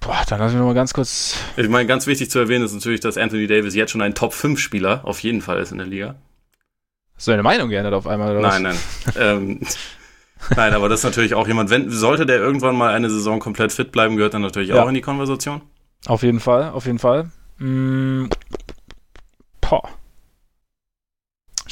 [0.00, 1.36] Boah, dann lass mich nochmal ganz kurz.
[1.56, 5.02] Ich meine, ganz wichtig zu erwähnen ist natürlich, dass Anthony Davis jetzt schon ein Top-5-Spieler
[5.04, 6.16] auf jeden Fall ist in der Liga.
[7.14, 8.76] Hast du deine Meinung geändert auf einmal, oder Nein, nein.
[9.16, 9.60] ähm,
[10.56, 13.70] nein, aber das ist natürlich auch jemand, wenn, sollte der irgendwann mal eine Saison komplett
[13.72, 14.82] fit bleiben, gehört dann natürlich ja.
[14.82, 15.60] auch in die Konversation.
[16.06, 17.30] Auf jeden Fall, auf jeden Fall.
[17.58, 18.24] Mm,
[19.60, 19.88] boah.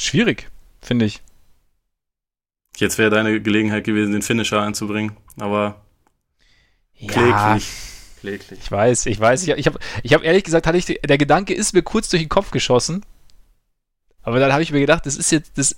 [0.01, 0.49] Schwierig,
[0.81, 1.21] finde ich.
[2.75, 5.85] Jetzt wäre deine Gelegenheit gewesen, den Finisher einzubringen, aber
[6.95, 7.69] ja, kläglich.
[8.19, 8.59] kläglich.
[8.63, 9.43] Ich weiß, ich weiß.
[9.43, 12.09] Ich habe ich hab, ich hab ehrlich gesagt, hatte ich, der Gedanke ist mir kurz
[12.09, 13.05] durch den Kopf geschossen.
[14.23, 15.75] Aber dann habe ich mir gedacht, das ist jetzt, das,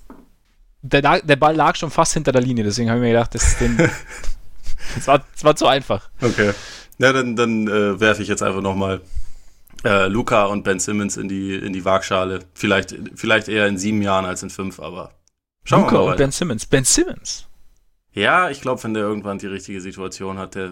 [0.82, 3.58] der, der Ball lag schon fast hinter der Linie, deswegen habe ich mir gedacht, das,
[3.58, 3.76] den,
[4.96, 6.10] das, war, das war zu einfach.
[6.22, 6.54] Okay.
[6.98, 9.02] Ja, dann, dann äh, werfe ich jetzt einfach nochmal
[9.84, 12.40] äh, Luca und Ben Simmons in die, in die Waagschale.
[12.54, 15.12] Vielleicht, vielleicht eher in sieben Jahren als in fünf, aber
[15.64, 16.00] schauen Luca wir mal.
[16.02, 16.66] Luca und Ben Simmons.
[16.66, 17.48] Ben Simmons?
[18.14, 20.72] Ja, ich glaube, wenn der irgendwann die richtige Situation hat, der,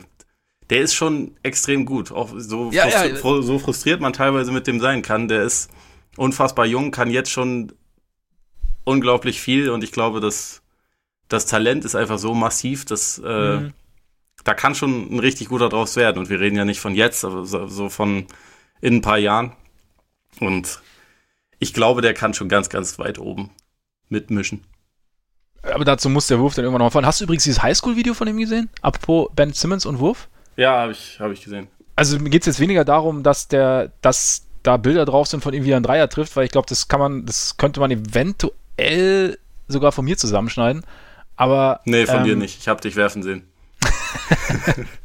[0.70, 2.12] der ist schon extrem gut.
[2.12, 3.42] Auch so, ja, frustri ja.
[3.42, 5.28] so frustriert man teilweise mit dem sein kann.
[5.28, 5.70] Der ist
[6.18, 7.74] unfassbar jung, kann jetzt schon
[8.84, 10.62] unglaublich viel und ich glaube, dass
[11.28, 13.74] das Talent ist einfach so massiv, dass äh, mhm.
[14.44, 16.20] da kann schon ein richtig guter draus werden.
[16.20, 18.26] Und wir reden ja nicht von jetzt, aber so, so von
[18.82, 19.54] in ein paar Jahren.
[20.40, 20.82] Und
[21.60, 23.52] ich glaube, der kann schon ganz, ganz weit oben
[24.10, 24.64] mitmischen.
[25.64, 27.06] Aber dazu muss der Wurf dann irgendwann noch fallen.
[27.06, 28.70] Hast du übrigens dieses Highschool-Video von ihm gesehen?
[28.82, 30.28] Apropos Ben Simmons und Wurf?
[30.58, 31.68] Ja, habe ich, hab ich gesehen.
[31.96, 35.54] Also mir geht es jetzt weniger darum, dass der, dass da Bilder drauf sind von
[35.54, 37.92] ihm, wie er einen Dreier trifft, weil ich glaube, das kann man, das könnte man
[37.92, 40.84] eventuell sogar von mir zusammenschneiden.
[41.36, 41.82] Aber.
[41.86, 42.60] Nee, von ähm, dir nicht.
[42.60, 43.44] Ich habe dich werfen sehen.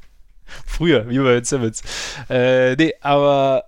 [0.67, 1.83] Früher, wie bei Ben Simmons.
[2.29, 3.65] Äh, nee, aber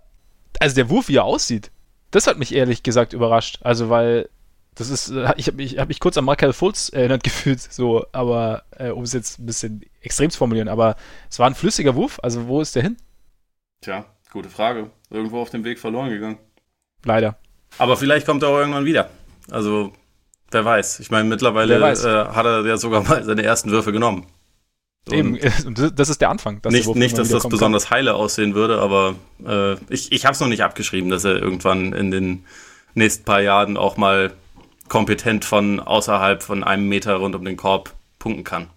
[0.61, 1.71] also der Wurf, wie er aussieht,
[2.11, 3.59] das hat mich ehrlich gesagt überrascht.
[3.63, 4.29] Also, weil
[4.75, 8.07] das ist, äh, ich habe mich, hab mich kurz an Michael Fultz erinnert gefühlt, so,
[8.13, 10.97] aber äh, um es jetzt ein bisschen extrem zu formulieren, aber
[11.29, 12.97] es war ein flüssiger Wurf, also wo ist der hin?
[13.81, 14.91] Tja, gute Frage.
[15.11, 16.39] Irgendwo auf dem Weg verloren gegangen.
[17.05, 17.39] Leider.
[17.79, 19.11] Aber vielleicht kommt er auch irgendwann wieder.
[19.51, 19.93] Also,
[20.51, 21.01] wer weiß.
[21.01, 24.27] Ich meine, mittlerweile äh, hat er ja sogar mal seine ersten Würfe genommen.
[25.13, 25.39] Eben,
[25.95, 26.61] das ist der Anfang.
[26.63, 27.99] Dass nicht, nicht dass das besonders kann.
[27.99, 31.93] heile aussehen würde, aber äh, ich, ich habe es noch nicht abgeschrieben, dass er irgendwann
[31.93, 32.45] in den
[32.95, 34.33] nächsten paar Jahren auch mal
[34.89, 38.69] kompetent von außerhalb von einem Meter rund um den Korb punkten kann.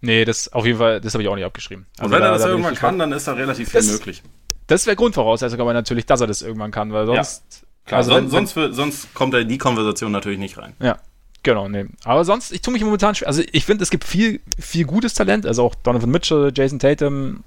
[0.00, 1.86] Nee, das auf jeden Fall, das habe ich auch nicht abgeschrieben.
[1.98, 4.22] Also Und wenn da, er das da irgendwann kann, dann ist da relativ viel möglich.
[4.66, 7.44] Das wäre Grundvoraussetzung, aber natürlich, dass er das irgendwann kann, weil sonst.
[7.50, 10.74] Ja, klar, also wenn, sonst, wenn, sonst kommt er in die Konversation natürlich nicht rein.
[10.80, 10.98] Ja,
[11.42, 11.86] Genau, nee.
[12.04, 13.28] Aber sonst, ich tue mich momentan schwer.
[13.28, 15.46] Also ich finde, es gibt viel, viel gutes Talent.
[15.46, 17.44] Also auch Donovan Mitchell, Jason Tatum.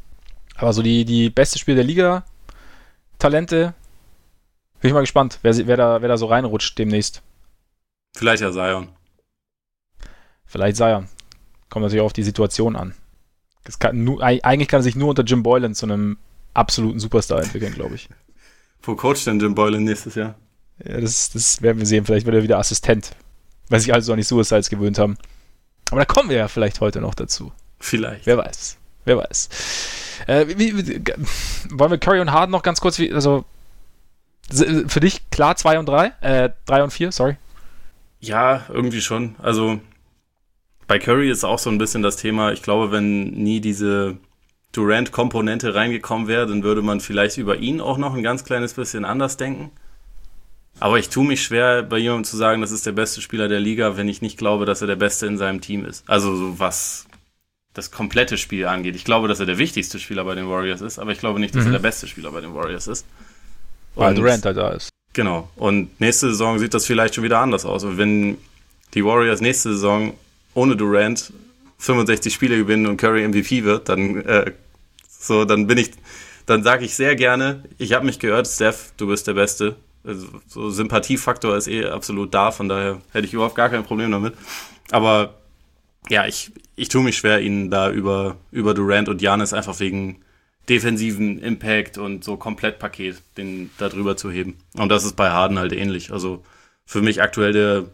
[0.55, 2.23] Aber so die, die beste Spieler der Liga,
[3.19, 3.73] Talente.
[4.81, 7.21] Bin ich mal gespannt, wer, wer, da, wer da so reinrutscht demnächst.
[8.15, 8.89] Vielleicht ja Zion.
[10.45, 11.07] Vielleicht Zion.
[11.69, 12.93] Kommt natürlich auf die Situation an.
[13.79, 16.17] Kann nur, eigentlich kann er sich nur unter Jim Boylan zu einem
[16.53, 18.09] absoluten Superstar entwickeln, glaube ich.
[18.81, 20.35] Wo coacht denn Jim Boylan nächstes Jahr?
[20.83, 22.05] Ja, das, das werden wir sehen.
[22.05, 23.15] Vielleicht wird er wieder Assistent
[23.73, 25.17] weil sich also an die Suicides gewöhnt haben.
[25.89, 27.51] Aber da kommen wir ja vielleicht heute noch dazu.
[27.79, 28.27] Vielleicht.
[28.27, 28.77] Wer weiß.
[29.03, 29.49] Wer weiß.
[30.27, 31.01] Äh, wie, wie,
[31.71, 33.45] wollen wir Curry und Harden noch ganz kurz, wie, also
[34.51, 36.11] für dich klar 2 und 3?
[36.21, 37.37] Äh, 3 und 4, sorry.
[38.19, 39.37] Ja, irgendwie schon.
[39.41, 39.79] Also
[40.85, 44.17] bei Curry ist auch so ein bisschen das Thema, ich glaube, wenn nie diese
[44.73, 49.03] Durant-Komponente reingekommen wäre, dann würde man vielleicht über ihn auch noch ein ganz kleines bisschen
[49.03, 49.71] anders denken.
[50.83, 53.61] Aber ich tue mich schwer, bei jemandem zu sagen, das ist der beste Spieler der
[53.61, 56.03] Liga, wenn ich nicht glaube, dass er der Beste in seinem Team ist.
[56.09, 57.05] Also so was
[57.73, 58.97] das komplette Spiel angeht.
[58.97, 61.55] Ich glaube, dass er der wichtigste Spieler bei den Warriors ist, aber ich glaube nicht,
[61.55, 61.69] dass mhm.
[61.69, 63.05] er der beste Spieler bei den Warriors ist.
[63.95, 64.89] Weil Durant halt da ist.
[65.13, 65.49] Genau.
[65.55, 67.85] Und nächste Saison sieht das vielleicht schon wieder anders aus.
[67.85, 68.37] Und wenn
[68.93, 70.13] die Warriors nächste Saison
[70.53, 71.31] ohne Durant
[71.77, 74.51] 65 Spiele gewinnen und Curry MVP wird, dann äh,
[75.07, 75.91] so, dann bin ich,
[76.45, 79.77] dann sage ich sehr gerne, ich habe mich gehört, Steph, du bist der Beste.
[80.03, 84.11] Also, so Sympathiefaktor ist eh absolut da, von daher hätte ich überhaupt gar kein Problem
[84.11, 84.33] damit.
[84.91, 85.35] Aber
[86.09, 90.21] ja, ich, ich tue mich schwer, ihn da über, über Durant und Janis einfach wegen
[90.69, 94.57] defensiven Impact und so Komplettpaket den da drüber zu heben.
[94.77, 96.11] Und das ist bei Harden halt ähnlich.
[96.11, 96.43] Also
[96.85, 97.85] für mich aktuell der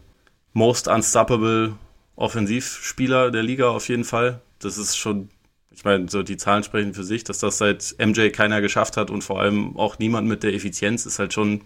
[0.52, 1.74] most unstoppable
[2.16, 4.40] Offensivspieler der Liga auf jeden Fall.
[4.58, 5.30] Das ist schon,
[5.70, 9.10] ich meine, so die Zahlen sprechen für sich, dass das seit MJ keiner geschafft hat
[9.10, 11.62] und vor allem auch niemand mit der Effizienz ist halt schon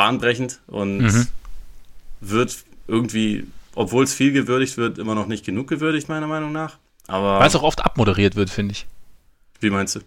[0.00, 1.26] bahnbrechend und mhm.
[2.22, 2.56] wird
[2.88, 6.78] irgendwie, obwohl es viel gewürdigt wird, immer noch nicht genug gewürdigt, meiner Meinung nach.
[7.06, 8.86] Aber Weil es auch oft abmoderiert wird, finde ich.
[9.60, 10.00] Wie meinst du?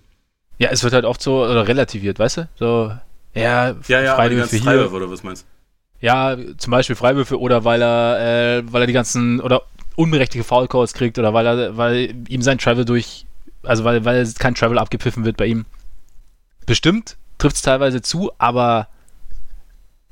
[0.57, 2.49] Ja, es wird halt oft so oder relativiert, weißt du?
[2.55, 2.91] So,
[3.35, 4.65] ja, ja, ja Freiwürfe hier.
[4.65, 6.05] Freiwürfe, oder was meinst du?
[6.05, 9.61] Ja, zum Beispiel Freiwürfe oder weil er, äh, weil er die ganzen oder
[9.95, 13.27] unberechtigte Foul Calls kriegt oder weil er, weil ihm sein Travel durch,
[13.61, 15.65] also weil, weil kein Travel abgepfiffen wird bei ihm.
[16.65, 18.87] Bestimmt trifft es teilweise zu, aber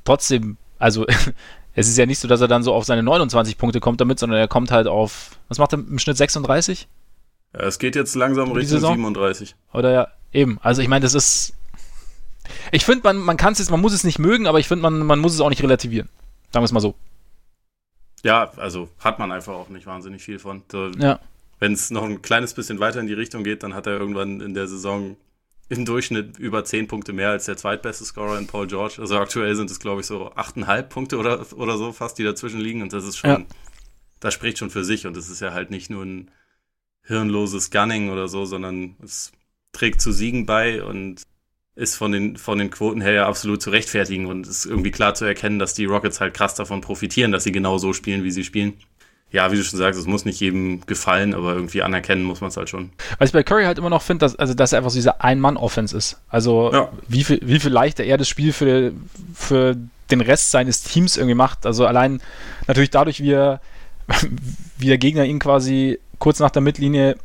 [0.04, 1.06] trotzdem, also
[1.74, 4.18] es ist ja nicht so, dass er dann so auf seine 29 Punkte kommt damit,
[4.18, 6.88] sondern er kommt halt auf, was macht er im Schnitt 36?
[7.54, 9.54] Ja, es geht jetzt langsam Richtung 37.
[9.72, 10.58] Oder ja, eben.
[10.62, 11.54] Also ich meine, das ist.
[12.72, 14.82] Ich finde, man, man kann es jetzt, man muss es nicht mögen, aber ich finde,
[14.82, 16.08] man, man muss es auch nicht relativieren.
[16.52, 16.94] Sagen wir es mal so.
[18.24, 20.62] Ja, also hat man einfach auch nicht wahnsinnig viel von.
[20.98, 21.20] Ja.
[21.58, 24.40] Wenn es noch ein kleines bisschen weiter in die Richtung geht, dann hat er irgendwann
[24.40, 25.16] in der Saison
[25.72, 28.96] im Durchschnitt über 10 Punkte mehr als der zweitbeste Scorer in Paul George.
[28.98, 32.60] Also aktuell sind es, glaube ich, so 8,5 Punkte oder, oder so fast, die dazwischen
[32.60, 32.82] liegen.
[32.82, 33.42] Und das ist schon, ja.
[34.20, 35.06] das spricht schon für sich.
[35.06, 36.30] Und es ist ja halt nicht nur ein
[37.04, 39.32] hirnloses Gunning oder so, sondern es
[39.72, 40.82] trägt zu Siegen bei.
[40.82, 41.22] Und
[41.74, 45.14] ist von den, von den Quoten her ja absolut zu rechtfertigen und ist irgendwie klar
[45.14, 48.30] zu erkennen, dass die Rockets halt krass davon profitieren, dass sie genau so spielen, wie
[48.30, 48.74] sie spielen.
[49.32, 52.48] Ja, wie du schon sagst, es muss nicht jedem gefallen, aber irgendwie anerkennen muss man
[52.48, 52.92] es halt schon.
[53.18, 55.24] Was ich bei Curry halt immer noch finde, dass, also, dass er einfach so dieser
[55.24, 56.20] Ein-Mann-Offense ist.
[56.28, 56.90] Also, ja.
[57.08, 58.92] wie, viel, wie viel leichter er das Spiel für,
[59.34, 59.76] für
[60.10, 61.64] den Rest seines Teams irgendwie macht.
[61.64, 62.20] Also, allein
[62.66, 63.62] natürlich dadurch, wie, er,
[64.78, 67.16] wie der Gegner ihn quasi kurz nach der Mittellinie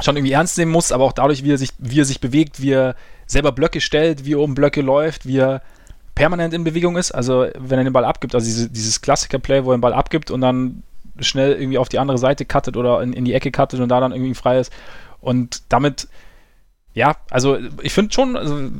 [0.00, 2.62] schon irgendwie ernst nehmen muss, aber auch dadurch, wie er sich, wie er sich bewegt,
[2.62, 2.96] wie er
[3.26, 5.60] selber Blöcke stellt, wie er um Blöcke läuft, wie er
[6.14, 7.12] permanent in Bewegung ist.
[7.12, 10.30] Also wenn er den Ball abgibt, also diese, dieses Klassiker-Play, wo er den Ball abgibt
[10.30, 10.82] und dann
[11.20, 14.00] schnell irgendwie auf die andere Seite cuttet oder in, in die Ecke cuttet und da
[14.00, 14.72] dann irgendwie frei ist.
[15.20, 16.08] Und damit,
[16.94, 18.70] ja, also ich finde schon, also,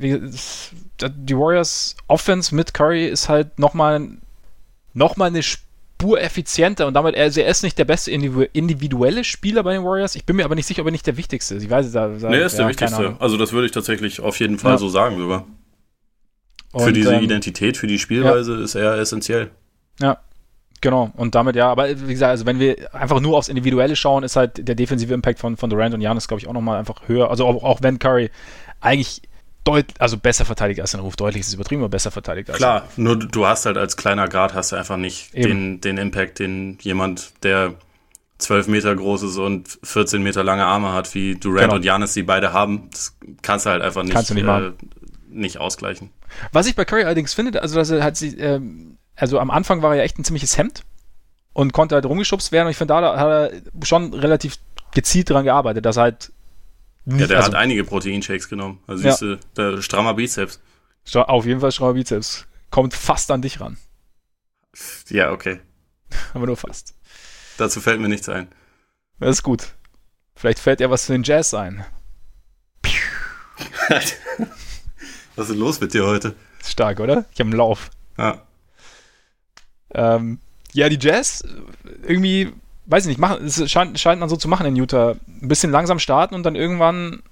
[0.00, 4.08] die Warriors Offense mit Curry ist halt nochmal
[4.94, 9.62] noch mal eine Spur effizienter und damit, also er ist nicht der beste individuelle Spieler
[9.62, 10.16] bei den Warriors.
[10.16, 11.62] Ich bin mir aber nicht sicher, ob er nicht der wichtigste ist.
[11.62, 12.08] Ich weiß es da.
[12.08, 13.16] Nee, er ist ja, der wichtigste.
[13.18, 14.78] Also das würde ich tatsächlich auf jeden Fall ja.
[14.78, 15.46] so sagen sogar.
[16.72, 18.64] Und, für diese ähm, Identität, für die Spielweise ja.
[18.64, 19.50] ist er essentiell.
[20.00, 20.18] Ja,
[20.82, 24.24] Genau, und damit ja, aber wie gesagt, also wenn wir einfach nur aufs Individuelle schauen,
[24.24, 27.08] ist halt der defensive Impact von, von Durant und Janis, glaube ich, auch nochmal einfach
[27.08, 27.30] höher.
[27.30, 28.30] Also auch, auch wenn Curry
[28.80, 29.22] eigentlich
[29.62, 32.58] deutlich, also besser verteidigt als ein Ruf, deutlich ist es übertrieben, aber besser verteidigt als
[32.58, 36.40] Klar, nur du hast halt als kleiner Guard hast du einfach nicht den, den Impact,
[36.40, 37.74] den jemand, der
[38.38, 41.74] 12 Meter groß ist und 14 Meter lange Arme hat, wie Durant genau.
[41.76, 42.88] und Janis, die beide haben.
[42.90, 44.72] Das kannst du halt einfach nicht, nicht, äh,
[45.28, 46.10] nicht ausgleichen.
[46.50, 49.92] Was ich bei Curry allerdings finde, also dass er halt ähm, also am Anfang war
[49.92, 50.84] er ja echt ein ziemliches Hemd
[51.52, 52.66] und konnte halt rumgeschubst werden.
[52.66, 54.58] Und ich finde, da hat er schon relativ
[54.94, 56.32] gezielt dran gearbeitet, dass er halt.
[57.04, 58.80] Nicht, ja, der also, hat einige Proteinshakes genommen.
[58.86, 59.10] Also ja.
[59.10, 60.60] siehst du, der strammer Bizeps.
[61.14, 62.46] Auf jeden Fall strammer Bizeps.
[62.70, 63.76] Kommt fast an dich ran.
[65.08, 65.60] Ja, okay.
[66.34, 66.94] Aber nur fast.
[67.58, 68.48] Dazu fällt mir nichts ein.
[69.18, 69.74] Das ist gut.
[70.34, 71.84] Vielleicht fällt ja was für den Jazz ein.
[75.36, 76.34] was ist los mit dir heute?
[76.64, 77.26] Stark, oder?
[77.32, 77.90] Ich habe einen Lauf.
[78.16, 78.42] Ja.
[79.94, 80.38] Ähm,
[80.72, 81.44] ja, die Jazz
[82.06, 82.52] irgendwie,
[82.86, 85.16] weiß ich nicht, machen, es scheint, scheint man so zu machen in Utah.
[85.26, 87.22] Ein bisschen langsam starten und dann irgendwann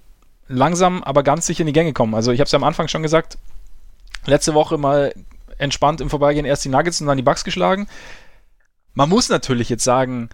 [0.48, 2.14] langsam, aber ganz sicher in die Gänge kommen.
[2.14, 3.38] Also ich habe es ja am Anfang schon gesagt,
[4.26, 5.14] letzte Woche mal
[5.58, 7.86] entspannt im Vorbeigehen erst die Nuggets und dann die Bucks geschlagen.
[8.94, 10.30] Man muss natürlich jetzt sagen,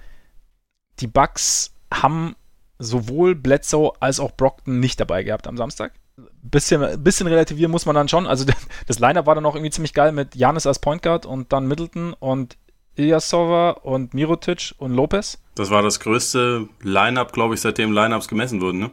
[1.00, 2.36] die Bucks haben
[2.78, 5.92] sowohl Bledsoe als auch Brockton nicht dabei gehabt am Samstag.
[6.42, 8.26] Bisschen, bisschen relativieren muss man dann schon.
[8.26, 8.46] Also
[8.86, 11.66] das Lineup war dann auch irgendwie ziemlich geil mit Janis als Point Guard und dann
[11.66, 12.56] Middleton und
[12.96, 15.38] Ilyasova und Mirotic und Lopez.
[15.54, 18.90] Das war das größte Lineup, glaube ich, seitdem Lineups gemessen wurden, ne?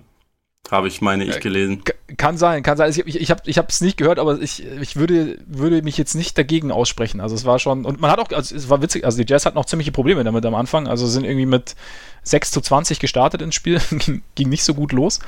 [0.72, 1.84] Habe ich, meine ich, gelesen.
[2.16, 2.90] Kann sein, kann sein.
[2.90, 6.38] Ich, ich, ich habe es nicht gehört, aber ich, ich würde, würde mich jetzt nicht
[6.38, 7.20] dagegen aussprechen.
[7.20, 9.46] Also es war schon, und man hat auch, also es war witzig, also die Jazz
[9.46, 10.88] hatten auch ziemliche Probleme damit am Anfang.
[10.88, 11.76] Also sind irgendwie mit
[12.24, 15.20] 6 zu 20 gestartet ins Spiel, ging, ging nicht so gut los.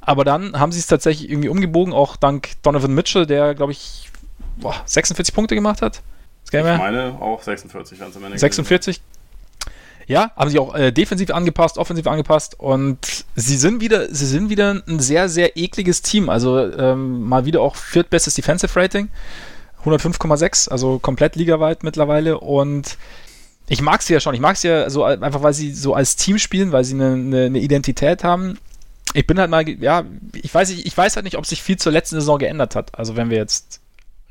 [0.00, 4.10] Aber dann haben sie es tatsächlich irgendwie umgebogen, auch dank Donovan Mitchell, der, glaube ich,
[4.56, 6.02] boah, 46 Punkte gemacht hat.
[6.74, 8.38] Ich meine auch 46 waren es am Ende.
[8.38, 9.00] 46?
[10.06, 14.50] Ja, haben sie auch äh, defensiv angepasst, offensiv angepasst und sie sind wieder, sie sind
[14.50, 16.28] wieder ein sehr, sehr ekliges Team.
[16.28, 19.08] Also ähm, mal wieder auch viertbestes Defensive Rating.
[19.84, 22.98] 105,6, also komplett ligaweit mittlerweile und
[23.68, 24.34] ich mag sie ja schon.
[24.34, 27.12] Ich mag sie ja so einfach, weil sie so als Team spielen, weil sie eine,
[27.12, 28.58] eine, eine Identität haben.
[29.12, 30.04] Ich bin halt mal, ja,
[30.34, 32.96] ich weiß, ich, ich weiß halt nicht, ob sich viel zur letzten Saison geändert hat.
[32.98, 33.80] Also wenn wir jetzt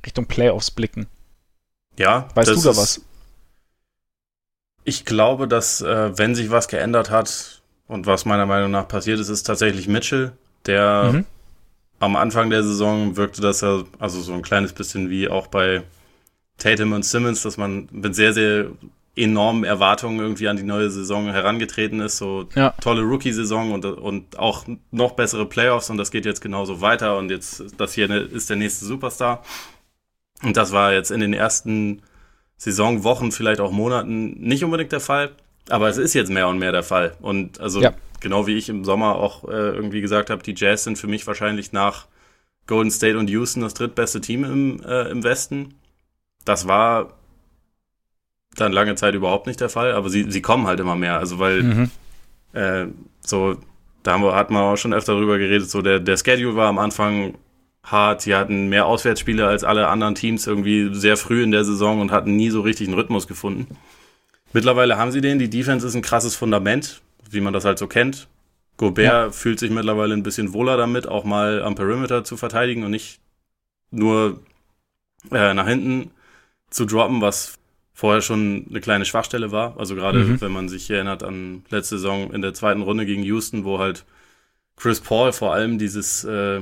[0.05, 1.07] Richtung Playoffs blicken.
[1.97, 3.01] Ja, weißt du da was?
[4.86, 9.19] Ich glaube, dass äh, wenn sich was geändert hat und was meiner Meinung nach passiert
[9.19, 10.32] ist, ist tatsächlich Mitchell,
[10.65, 11.25] der mhm.
[11.99, 15.84] am Anfang der Saison wirkte, dass er also so ein kleines bisschen wie auch bei
[16.57, 18.67] Tatum und Simmons, dass man mit sehr sehr
[19.22, 22.17] enormen Erwartungen irgendwie an die neue Saison herangetreten ist.
[22.17, 22.74] So ja.
[22.82, 27.30] tolle Rookie-Saison und, und auch noch bessere Playoffs und das geht jetzt genauso weiter und
[27.30, 29.43] jetzt das hier ist der nächste Superstar.
[30.43, 32.01] Und das war jetzt in den ersten
[32.57, 35.32] Saisonwochen, vielleicht auch Monaten nicht unbedingt der Fall.
[35.70, 37.15] Aber es ist jetzt mehr und mehr der Fall.
[37.22, 37.93] Und also ja.
[38.20, 41.28] genau wie ich im Sommer auch äh, irgendwie gesagt habe, die Jazz sind für mich
[41.28, 42.07] wahrscheinlich nach
[42.67, 45.76] Golden State und Houston das drittbeste Team im, äh, im Westen.
[46.45, 47.18] Das war
[48.60, 51.18] dann lange Zeit überhaupt nicht der Fall, aber sie, sie kommen halt immer mehr.
[51.18, 51.91] Also weil mhm.
[52.53, 52.86] äh,
[53.22, 53.57] so,
[54.03, 56.68] da haben wir, hat man auch schon öfter drüber geredet, so der, der Schedule war
[56.68, 57.36] am Anfang
[57.84, 58.22] hart.
[58.22, 62.12] Sie hatten mehr Auswärtsspiele als alle anderen Teams irgendwie sehr früh in der Saison und
[62.12, 63.78] hatten nie so richtig einen Rhythmus gefunden.
[64.53, 65.39] Mittlerweile haben sie den.
[65.39, 68.28] Die Defense ist ein krasses Fundament, wie man das halt so kennt.
[68.78, 69.32] Gobert ja.
[69.32, 73.20] fühlt sich mittlerweile ein bisschen wohler damit, auch mal am Perimeter zu verteidigen und nicht
[73.91, 74.39] nur
[75.32, 76.12] äh, nach hinten
[76.70, 77.59] zu droppen, was
[78.00, 79.78] vorher schon eine kleine Schwachstelle war.
[79.78, 80.39] Also gerade mhm.
[80.39, 84.06] wenn man sich erinnert an letzte Saison in der zweiten Runde gegen Houston, wo halt
[84.78, 86.62] Chris Paul vor allem dieses äh,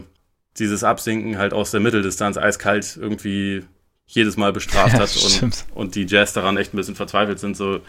[0.58, 3.64] dieses Absinken halt aus der Mitteldistanz eiskalt irgendwie
[4.08, 7.56] jedes Mal bestraft ja, hat und, und die Jazz daran echt ein bisschen verzweifelt sind.
[7.56, 7.82] So,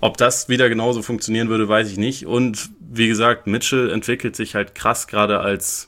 [0.00, 2.26] ob das wieder genauso funktionieren würde, weiß ich nicht.
[2.26, 5.86] Und wie gesagt, Mitchell entwickelt sich halt krass gerade als,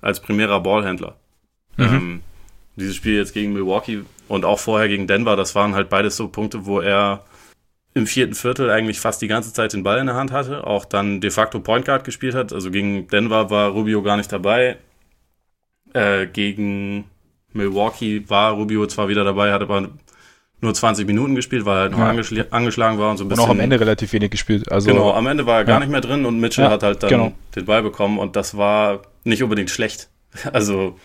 [0.00, 1.16] als primärer Ballhändler.
[1.76, 1.84] Mhm.
[1.84, 2.22] Ähm,
[2.78, 6.28] dieses Spiel jetzt gegen Milwaukee und auch vorher gegen Denver, das waren halt beides so
[6.28, 7.24] Punkte, wo er
[7.94, 10.84] im vierten Viertel eigentlich fast die ganze Zeit den Ball in der Hand hatte, auch
[10.84, 12.52] dann de facto Point Guard gespielt hat.
[12.52, 14.76] Also gegen Denver war Rubio gar nicht dabei.
[15.92, 17.04] Äh, gegen
[17.52, 19.88] Milwaukee war Rubio zwar wieder dabei, hat aber
[20.60, 22.08] nur 20 Minuten gespielt, weil er halt noch ja.
[22.08, 23.44] angeschl angeschlagen war und so ein bisschen.
[23.44, 24.70] Und auch am Ende relativ wenig gespielt.
[24.70, 25.80] Also, genau, am Ende war er gar ja.
[25.80, 27.32] nicht mehr drin und Mitchell ja, hat halt dann genau.
[27.54, 30.08] den Ball bekommen und das war nicht unbedingt schlecht.
[30.52, 30.98] Also,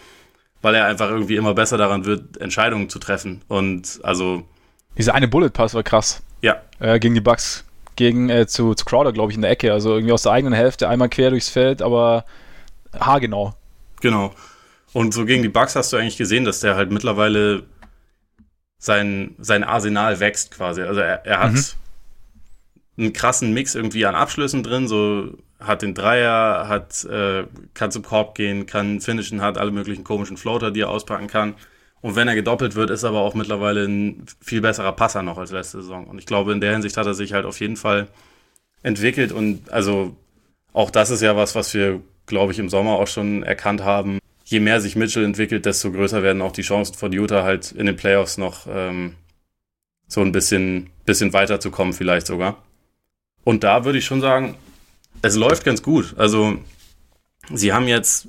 [0.64, 3.41] weil er einfach irgendwie immer besser daran wird, Entscheidungen zu treffen.
[3.49, 4.43] Und also.
[4.97, 6.24] Dieser eine Bullet Pass war krass.
[6.41, 6.61] Ja.
[6.80, 7.66] Äh, gegen die Bucks.
[7.95, 9.74] Gegen, äh, zu, zu Crowder, glaube ich, in der Ecke.
[9.74, 12.26] Also irgendwie aus der eigenen Hälfte einmal quer durchs Feld, aber
[12.97, 13.53] haargenau.
[14.01, 14.34] Genau.
[14.93, 17.64] Und so gegen die Bucks hast du eigentlich gesehen, dass der halt mittlerweile
[18.80, 20.82] sein, sein Arsenal wächst quasi.
[20.82, 21.64] Also er, er hat mhm.
[22.97, 28.03] einen krassen Mix irgendwie an Abschlüssen drin, so hat den Dreier, hat, äh, kann zum
[28.03, 31.55] Korb gehen, kann finishen, hat alle möglichen komischen Floater, die er auspacken kann.
[32.01, 35.38] Und wenn er gedoppelt wird, ist er aber auch mittlerweile ein viel besserer Passer noch
[35.38, 36.05] als letzte Saison.
[36.05, 38.07] Und ich glaube, in der Hinsicht hat er sich halt auf jeden Fall
[38.82, 39.32] entwickelt.
[39.32, 40.16] Und also
[40.74, 44.20] auch das ist ja was, was wir, glaube ich, im Sommer auch schon erkannt haben.
[44.43, 47.86] Je mehr sich Mitchell entwickelt, desto größer werden auch die Chancen von Utah halt in
[47.86, 49.16] den Playoffs noch ähm,
[50.07, 52.64] so ein bisschen, bisschen weiterzukommen, vielleicht sogar.
[53.45, 54.55] Und da würde ich schon sagen,
[55.24, 56.13] es läuft ganz gut.
[56.17, 56.59] Also
[57.51, 58.28] sie haben jetzt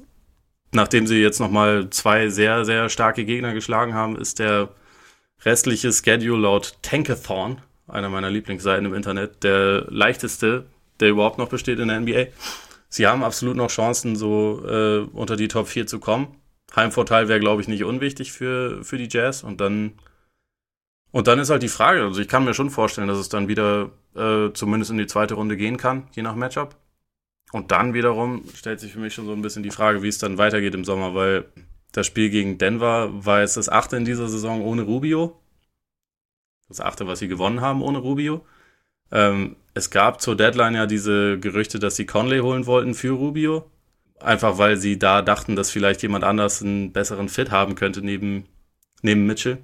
[0.75, 4.69] nachdem sie jetzt nochmal zwei sehr, sehr starke Gegner geschlagen haben, ist der
[5.45, 10.67] restliche Schedule laut Tankathon, einer meiner Lieblingsseiten im Internet, der leichteste,
[11.01, 12.27] der überhaupt noch besteht in der NBA.
[12.89, 16.29] Sie haben absolut noch Chancen, so äh, unter die Top 4 zu kommen.
[16.75, 19.43] Heimvorteil wäre, glaube ich, nicht unwichtig für, für die Jazz.
[19.43, 19.93] Und dann,
[21.11, 23.49] und dann ist halt die Frage, also ich kann mir schon vorstellen, dass es dann
[23.49, 26.77] wieder äh, zumindest in die zweite Runde gehen kann, je nach Matchup.
[27.55, 30.19] Und dann wiederum stellt sich für mich schon so ein bisschen die Frage, wie es
[30.19, 31.45] dann weitergeht im Sommer, weil
[31.93, 35.41] das Spiel gegen Denver war jetzt das achte in dieser Saison ohne Rubio.
[36.67, 38.45] Das achte, was sie gewonnen haben ohne Rubio.
[39.13, 43.71] Ähm, es gab zur Deadline ja diese Gerüchte, dass sie Conley holen wollten für Rubio.
[44.19, 48.47] Einfach weil sie da dachten, dass vielleicht jemand anders einen besseren Fit haben könnte neben,
[49.03, 49.59] neben Mitchell.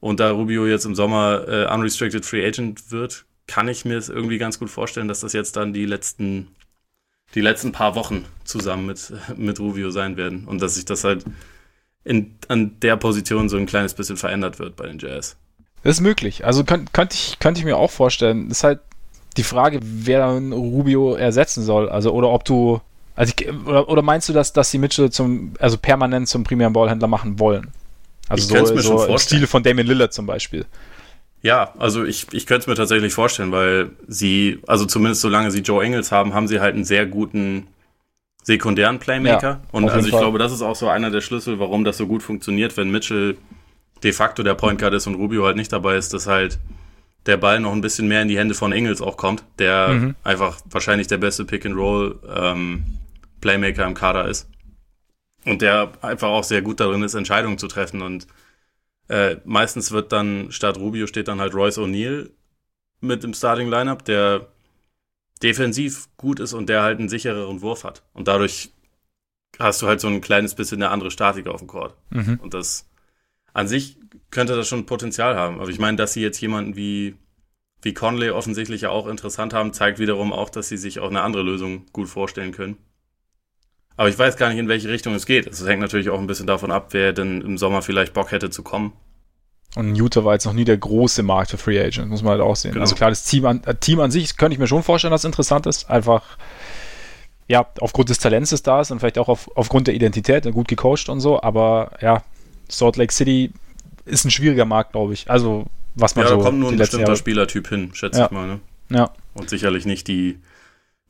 [0.00, 4.08] Und da Rubio jetzt im Sommer äh, Unrestricted Free Agent wird, kann ich mir es
[4.08, 6.48] irgendwie ganz gut vorstellen, dass das jetzt dann die letzten
[7.34, 11.24] die letzten paar Wochen zusammen mit, mit Rubio sein werden und dass sich das halt
[12.04, 15.36] in, an der Position so ein kleines bisschen verändert wird bei den Jazz.
[15.82, 16.44] Das ist möglich.
[16.44, 18.48] Also könnte könnt ich, könnt ich mir auch vorstellen.
[18.48, 18.80] Das ist halt
[19.36, 21.88] die Frage, wer dann Rubio ersetzen soll.
[21.88, 22.80] Also, oder ob du.
[23.14, 26.72] Also ich, oder, oder, meinst du, dass, dass sie Mitchell zum, also permanent zum primären
[26.72, 27.68] Ballhändler machen wollen?
[28.28, 30.66] Also ich so, mir so im Stile von Damien Lillard zum Beispiel.
[31.42, 35.60] Ja, also ich, ich könnte es mir tatsächlich vorstellen, weil sie, also zumindest solange sie
[35.60, 37.68] Joe Engels haben, haben sie halt einen sehr guten
[38.42, 39.48] sekundären Playmaker.
[39.48, 40.22] Ja, und also ich Fall.
[40.22, 43.36] glaube, das ist auch so einer der Schlüssel, warum das so gut funktioniert, wenn Mitchell
[44.02, 46.58] de facto der Point Guard ist und Rubio halt nicht dabei ist, dass halt
[47.26, 50.14] der Ball noch ein bisschen mehr in die Hände von Engels auch kommt, der mhm.
[50.24, 52.84] einfach wahrscheinlich der beste Pick-and-Roll ähm,
[53.40, 54.48] Playmaker im Kader ist.
[55.44, 58.26] Und der einfach auch sehr gut darin ist, Entscheidungen zu treffen und
[59.08, 62.30] äh, meistens wird dann statt Rubio steht dann halt Royce O'Neill
[63.00, 64.48] mit im Starting Lineup, der
[65.42, 68.02] defensiv gut ist und der halt einen sichereren Wurf hat.
[68.12, 68.72] Und dadurch
[69.58, 71.96] hast du halt so ein kleines bisschen eine andere Statik auf dem Court.
[72.10, 72.38] Mhm.
[72.42, 72.88] Und das
[73.54, 73.98] an sich
[74.30, 75.60] könnte das schon Potenzial haben.
[75.60, 77.16] Aber ich meine, dass sie jetzt jemanden wie,
[77.82, 81.22] wie Conley offensichtlich ja auch interessant haben, zeigt wiederum auch, dass sie sich auch eine
[81.22, 82.76] andere Lösung gut vorstellen können.
[83.98, 85.48] Aber ich weiß gar nicht, in welche Richtung es geht.
[85.48, 88.48] Es hängt natürlich auch ein bisschen davon ab, wer denn im Sommer vielleicht Bock hätte
[88.48, 88.92] zu kommen.
[89.74, 92.40] Und Utah war jetzt noch nie der große Markt für Free Agent, muss man halt
[92.40, 92.72] auch sehen.
[92.72, 92.82] Genau.
[92.82, 95.22] Also klar, das Team an, äh, Team an sich könnte ich mir schon vorstellen, dass
[95.22, 95.90] es interessant ist.
[95.90, 96.38] Einfach,
[97.48, 100.68] ja, aufgrund des Talents ist da ist und vielleicht auch auf, aufgrund der Identität, gut
[100.68, 101.42] gecoacht und so.
[101.42, 102.22] Aber ja,
[102.68, 103.52] Salt Lake City
[104.04, 105.28] ist ein schwieriger Markt, glaube ich.
[105.28, 106.34] Also, was man ja, so.
[106.36, 107.16] Ja, da kommt nur ein bestimmter.
[107.16, 108.26] Spielertyp hin, schätze ja.
[108.26, 108.46] ich mal.
[108.46, 108.60] Ne?
[108.90, 109.10] Ja.
[109.34, 110.38] Und sicherlich nicht die,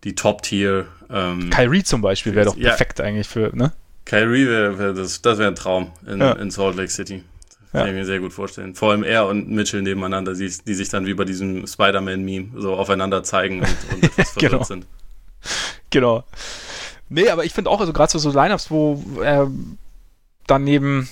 [0.04, 0.86] die Top-Tier.
[1.10, 3.04] Ähm, Kyrie zum Beispiel wäre doch perfekt ja.
[3.04, 3.72] eigentlich für, ne?
[4.04, 6.32] Kyrie wäre, wär das, das wäre ein Traum in, ja.
[6.32, 7.24] in Salt Lake City.
[7.72, 7.80] Ja.
[7.80, 8.74] Kann ich mir sehr gut vorstellen.
[8.74, 12.74] Vor allem er und Mitchell nebeneinander, die, die sich dann wie bei diesem Spider-Man-Meme so
[12.74, 14.64] aufeinander zeigen und, und etwas verwirrt genau.
[14.64, 14.86] sind.
[15.90, 16.24] Genau.
[17.10, 19.46] Nee, aber ich finde auch, also gerade so, so Lineups, wo äh,
[20.46, 21.08] daneben,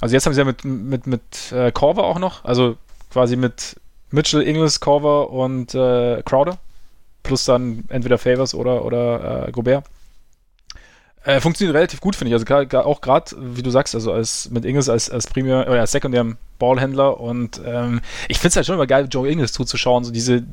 [0.00, 2.76] also jetzt haben sie ja mit, mit, mit äh, Corver auch noch, also
[3.12, 3.76] quasi mit
[4.10, 6.58] Mitchell, Ingles, Corver und äh, Crowder
[7.22, 9.84] plus dann entweder Favors oder, oder äh, Gobert.
[11.22, 12.42] Äh, funktioniert relativ gut, finde ich.
[12.42, 15.92] Also auch gerade, wie du sagst, also als mit Ingles als, als Primär oder als
[15.92, 20.12] sekundärem Ballhändler und ähm, ich finde es halt schon immer geil, Joe Ingles zuzuschauen, so
[20.12, 20.44] diese,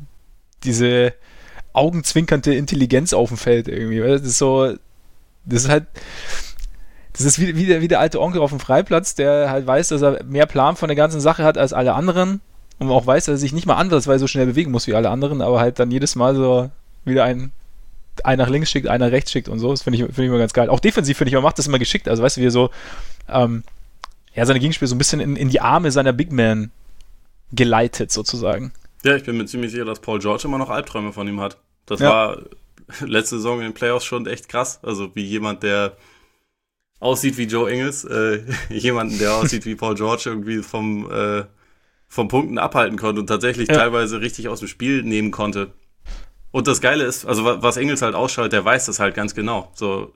[0.64, 1.14] diese
[1.72, 4.00] augenzwinkernde Intelligenz auf dem Feld irgendwie.
[4.00, 4.74] Das ist so,
[5.46, 5.86] das ist halt,
[7.12, 9.88] das ist wie, wie, der, wie der alte Onkel auf dem Freiplatz, der halt weiß,
[9.88, 12.40] dass er mehr Plan von der ganzen Sache hat als alle anderen
[12.78, 15.10] und auch weiß, dass er sich nicht mal andersweise so schnell bewegen muss wie alle
[15.10, 16.70] anderen, aber halt dann jedes Mal so
[17.04, 17.52] wieder ein
[18.24, 19.70] einer nach links schickt, einer rechts schickt und so.
[19.70, 20.68] Das finde ich, find ich immer ganz geil.
[20.68, 22.08] Auch defensiv finde ich, man macht das immer geschickt.
[22.08, 22.70] Also weißt du, wie er so,
[23.28, 23.64] ähm,
[24.34, 26.70] ja, seine Gegenspieler so ein bisschen in, in die Arme seiner Big Man
[27.52, 28.72] geleitet, sozusagen.
[29.04, 31.58] Ja, ich bin mir ziemlich sicher, dass Paul George immer noch Albträume von ihm hat.
[31.86, 32.10] Das ja.
[32.10, 32.42] war
[33.00, 34.80] letzte Saison in den Playoffs schon echt krass.
[34.82, 35.96] Also wie jemand, der
[37.00, 41.44] aussieht wie Joe Ingles, äh, jemanden, der aussieht wie Paul George, irgendwie vom, äh,
[42.08, 43.76] vom Punkten abhalten konnte und tatsächlich ja.
[43.76, 45.72] teilweise richtig aus dem Spiel nehmen konnte.
[46.50, 49.70] Und das Geile ist, also was Engels halt ausschaut, der weiß das halt ganz genau.
[49.74, 50.14] So,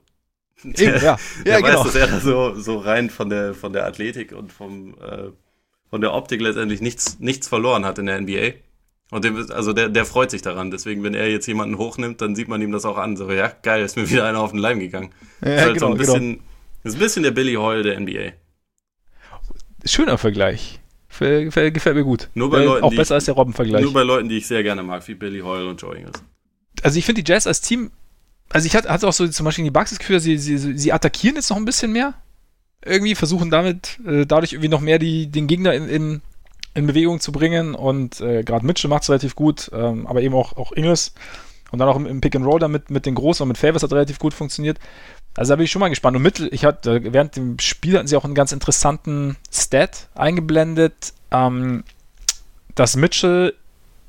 [0.63, 1.01] der, ja.
[1.01, 1.85] Ja, der genau.
[1.85, 5.29] weiß, dass er so, so rein von der, von der Athletik und vom, äh,
[5.89, 8.53] von der Optik letztendlich nichts, nichts verloren hat in der NBA.
[9.11, 10.71] Und dem, also der, der freut sich daran.
[10.71, 13.15] Deswegen, wenn er jetzt jemanden hochnimmt, dann sieht man ihm das auch an.
[13.15, 15.11] So, ja, geil, ist mir wieder einer auf den Leim gegangen.
[15.41, 16.43] Ja, das ist halt genau, so ein bisschen, genau.
[16.83, 18.31] ist ein bisschen der Billy Hoyle der NBA.
[19.85, 20.79] Schöner Vergleich.
[21.19, 22.29] Gefällt, gefällt mir gut.
[22.33, 23.83] Nur bei äh, Leuten, auch besser ich, als der Robben-Vergleich.
[23.83, 26.23] Nur bei Leuten, die ich sehr gerne mag, wie Billy Hoyle und Joe Ingles.
[26.81, 27.91] Also ich finde die Jazz als Team,
[28.49, 30.91] also ich hatte, hatte auch so zum Beispiel die Bucks das Gefühl, sie, sie, sie
[30.91, 32.15] attackieren jetzt noch ein bisschen mehr.
[32.85, 36.21] Irgendwie versuchen damit, äh, dadurch irgendwie noch mehr die, den Gegner in, in,
[36.73, 40.35] in Bewegung zu bringen und äh, gerade Mitchell macht es relativ gut, ähm, aber eben
[40.35, 41.13] auch, auch Ingles
[41.71, 43.83] und dann auch im, im Pick and Roll damit mit den Großen und mit Favors
[43.83, 44.79] hat relativ gut funktioniert.
[45.35, 46.15] Also da bin ich schon mal gespannt.
[46.15, 51.13] Und Mittel, ich hatte, während dem Spiel hatten sie auch einen ganz interessanten Stat eingeblendet,
[51.31, 51.83] ähm,
[52.75, 53.53] dass Mitchell,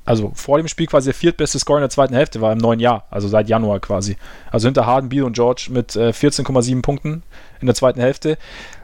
[0.05, 2.79] also vor dem Spiel quasi der viertbeste Score in der zweiten Hälfte war im neuen
[2.79, 4.17] Jahr, also seit Januar quasi.
[4.51, 7.23] Also hinter Harden, Beal und George mit äh, 14,7 Punkten
[7.59, 8.37] in der zweiten Hälfte,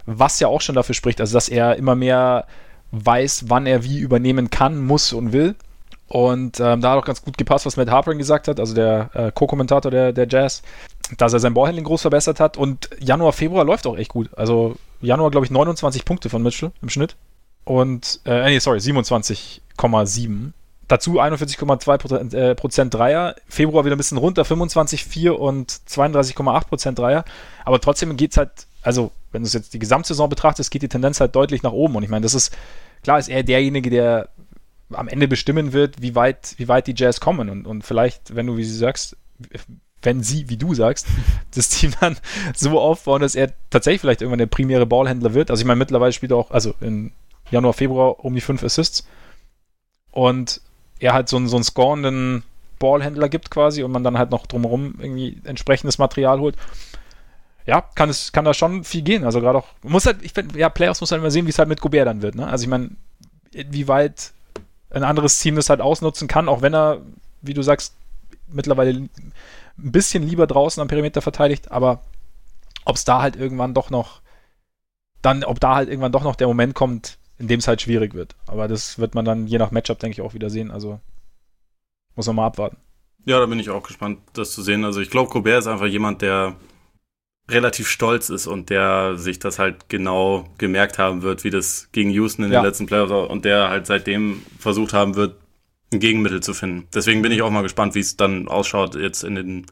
[0.06, 2.48] was ja auch schon dafür spricht, also dass er immer mehr
[2.92, 5.56] weiß, wann er wie übernehmen kann, muss und will.
[6.08, 9.10] Und ähm, da hat auch ganz gut gepasst, was Matt Harper gesagt hat, also der
[9.14, 10.62] äh, Co-Kommentator der, der Jazz,
[11.18, 12.58] dass er sein Ballhandling groß verbessert hat.
[12.58, 14.30] Und Januar, Februar läuft auch echt gut.
[14.38, 17.16] Also Januar, glaube ich, 29 Punkte von Mitchell im Schnitt.
[17.64, 20.52] Und, äh, nee, sorry, 27,7.
[20.88, 23.36] Dazu 41,2% äh, Prozent Dreier.
[23.48, 27.24] Februar wieder ein bisschen runter, 25,4 und 32,8 Prozent Dreier.
[27.64, 28.52] Aber trotzdem geht es halt,
[28.82, 31.96] also wenn du es jetzt die Gesamtsaison betrachtest, geht die Tendenz halt deutlich nach oben.
[31.96, 32.54] Und ich meine, das ist,
[33.04, 34.30] klar ist er derjenige, der
[34.92, 37.50] am Ende bestimmen wird, wie weit, wie weit die Jazz kommen.
[37.50, 39.16] Und, und vielleicht, wenn du, wie du sagst,
[40.04, 41.08] wenn sie, wie du sagst,
[41.56, 42.18] das Team dann
[42.56, 45.52] so aufbauen, dass er tatsächlich vielleicht irgendwann der primäre Ballhändler wird.
[45.52, 47.12] Also ich meine, mittlerweile spielt er auch, also in
[47.50, 49.08] Januar, Februar um die fünf Assists.
[50.12, 50.62] Und
[51.00, 52.44] er halt so einen, so einen scorenden
[52.80, 56.56] Ballhändler gibt quasi und man dann halt noch drumherum irgendwie entsprechendes Material holt.
[57.66, 59.24] Ja, kann es, kann da schon viel gehen.
[59.24, 61.60] Also gerade auch, muss halt, ich finde, ja, Playoffs muss halt immer sehen, wie es
[61.60, 62.48] halt mit Gobert dann wird, ne?
[62.48, 62.90] Also ich meine,
[63.52, 64.32] wie weit
[64.90, 67.02] ein anderes Team das halt ausnutzen kann, auch wenn er,
[67.42, 67.94] wie du sagst,
[68.48, 69.10] mittlerweile
[69.78, 72.02] ein bisschen lieber draußen am Perimeter verteidigt, aber
[72.86, 74.22] ob es da halt irgendwann doch noch,
[75.22, 78.14] dann, ob da halt irgendwann doch noch der Moment kommt, in dem es halt schwierig
[78.14, 78.36] wird.
[78.48, 80.72] Aber das wird man dann je nach Matchup, denke ich, auch wieder sehen.
[80.72, 81.00] Also
[82.16, 82.78] muss man mal abwarten.
[83.26, 84.84] Ja, da bin ich auch gespannt, das zu sehen.
[84.84, 86.56] Also ich glaube, Colbert ist einfach jemand, der
[87.50, 92.10] relativ stolz ist und der sich das halt genau gemerkt haben wird, wie das gegen
[92.12, 92.62] Houston in ja.
[92.62, 95.36] den letzten Playoffs war und der halt seitdem versucht haben wird,
[95.92, 96.88] ein Gegenmittel zu finden.
[96.94, 99.66] Deswegen bin ich auch mal gespannt, wie es dann ausschaut jetzt in den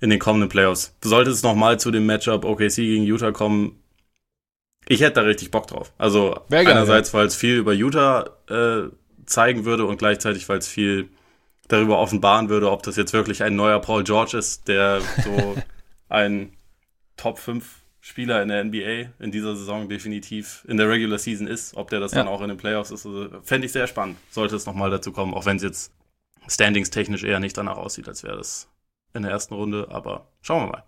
[0.00, 0.96] in den kommenden Playoffs.
[1.04, 3.80] Sollte es nochmal zu dem Matchup OKC gegen Utah kommen,
[4.88, 5.92] ich hätte da richtig Bock drauf.
[5.98, 7.18] Also geil, einerseits, ja.
[7.18, 8.88] weil es viel über Utah äh,
[9.26, 11.10] zeigen würde und gleichzeitig, weil es viel
[11.68, 15.56] darüber offenbaren würde, ob das jetzt wirklich ein neuer Paul George ist, der so
[16.08, 16.52] ein
[17.16, 21.76] Top 5 Spieler in der NBA in dieser Saison definitiv in der Regular Season ist.
[21.76, 22.18] Ob der das ja.
[22.18, 24.16] dann auch in den Playoffs ist, also, fände ich sehr spannend.
[24.30, 25.92] Sollte es nochmal dazu kommen, auch wenn es jetzt
[26.48, 28.68] standings-technisch eher nicht danach aussieht, als wäre das
[29.12, 29.88] in der ersten Runde.
[29.90, 30.84] Aber schauen wir mal.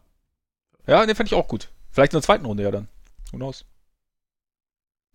[0.86, 1.68] Ja, den fände ich auch gut.
[1.90, 2.88] Vielleicht in der zweiten Runde ja dann.
[3.30, 3.66] Who knows?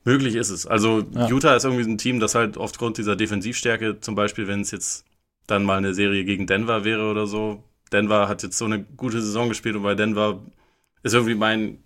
[0.03, 0.65] Möglich ist es.
[0.67, 1.27] Also ja.
[1.27, 5.05] Utah ist irgendwie ein Team, das halt aufgrund dieser Defensivstärke, zum Beispiel, wenn es jetzt
[5.47, 7.63] dann mal eine Serie gegen Denver wäre oder so.
[7.91, 10.39] Denver hat jetzt so eine gute Saison gespielt und bei Denver
[11.03, 11.83] ist irgendwie mein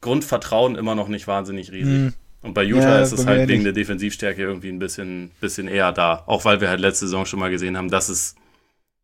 [0.00, 1.98] Grundvertrauen immer noch nicht wahnsinnig riesig.
[1.98, 2.12] Mhm.
[2.42, 5.92] Und bei Utah ja, ist es halt wegen der Defensivstärke irgendwie ein bisschen, bisschen eher
[5.92, 6.24] da.
[6.26, 8.34] Auch weil wir halt letzte Saison schon mal gesehen haben, dass es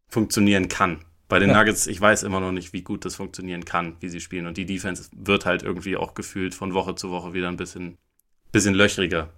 [0.08, 1.04] funktionieren kann.
[1.28, 1.58] Bei den ja.
[1.58, 4.46] Nuggets, ich weiß immer noch nicht, wie gut das funktionieren kann, wie sie spielen.
[4.46, 7.98] Und die Defense wird halt irgendwie auch gefühlt von Woche zu Woche wieder ein bisschen,
[8.52, 9.28] bisschen löchriger.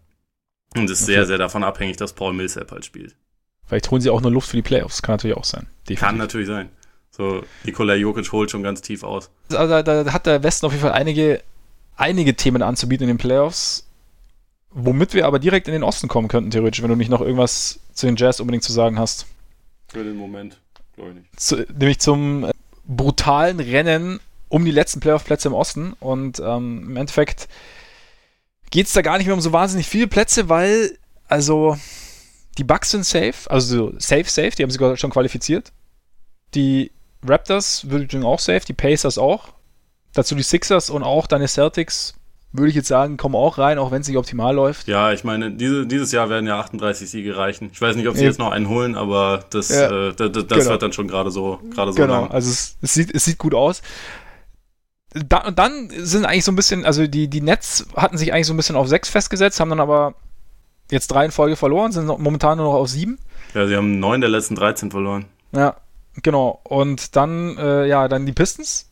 [0.77, 1.13] Und ist okay.
[1.13, 3.17] sehr, sehr davon abhängig, dass Paul Millsap halt spielt.
[3.67, 5.03] Vielleicht holen sie auch nur Luft für die Playoffs.
[5.03, 5.67] Kann natürlich auch sein.
[5.89, 6.01] Definitiv.
[6.01, 6.69] Kann natürlich sein.
[7.19, 9.29] So, Nikola Jokic holt schon ganz tief aus.
[9.51, 11.43] Also da, da hat der Westen auf jeden Fall einige,
[11.97, 13.89] einige Themen anzubieten in den Playoffs,
[14.71, 17.81] womit wir aber direkt in den Osten kommen könnten, theoretisch, wenn du nicht noch irgendwas
[17.93, 19.27] zu den Jazz unbedingt zu sagen hast.
[19.89, 20.61] Für den Moment,
[20.95, 21.41] glaube ich nicht.
[21.41, 22.53] Zu, nämlich zum äh,
[22.87, 25.95] brutalen Rennen um die letzten Playoff-Plätze im Osten.
[25.99, 27.49] Und ähm, im Endeffekt
[28.71, 30.97] geht es da gar nicht mehr um so wahnsinnig viele Plätze, weil,
[31.27, 31.77] also,
[32.59, 35.73] die Bucks sind safe, also safe, safe, die haben sich schon qualifiziert.
[36.55, 36.93] Die
[37.27, 39.49] Raptors würde ich auch safe, die Pacers auch.
[40.15, 42.15] Dazu die Sixers und auch deine Celtics,
[42.53, 44.89] würde ich jetzt sagen, kommen auch rein, auch wenn es nicht optimal läuft.
[44.89, 47.71] Ja, ich meine, diese, dieses Jahr werden ja 38 Siege reichen.
[47.73, 48.29] Ich weiß nicht, ob sie ja.
[48.29, 50.09] jetzt noch einen holen, aber das, ja.
[50.09, 50.71] äh, das, das genau.
[50.71, 52.31] wird dann schon gerade so, gerade so Genau, lang.
[52.31, 53.83] also es, es, sieht, es sieht gut aus.
[55.13, 58.47] Da, und dann sind eigentlich so ein bisschen, also die, die Nets hatten sich eigentlich
[58.47, 60.15] so ein bisschen auf sechs festgesetzt, haben dann aber
[60.91, 63.19] jetzt drei in Folge verloren, sind momentan nur noch auf sieben.
[63.55, 65.27] Ja, sie haben neun der letzten 13 verloren.
[65.53, 65.77] Ja,
[66.23, 66.61] Genau.
[66.65, 68.91] Und dann, äh, ja, dann die Pistons.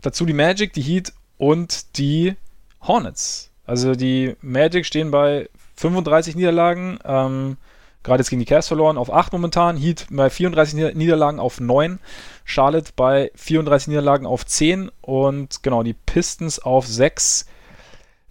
[0.00, 2.36] Dazu die Magic, die Heat und die
[2.82, 3.50] Hornets.
[3.64, 6.98] Also die Magic stehen bei 35 Niederlagen.
[7.04, 7.56] Ähm,
[8.02, 9.76] Gerade jetzt gegen die Cavs verloren auf 8 momentan.
[9.76, 12.00] Heat bei 34 Niederlagen auf 9.
[12.44, 14.90] Charlotte bei 34 Niederlagen auf 10.
[15.00, 17.46] Und genau, die Pistons auf 6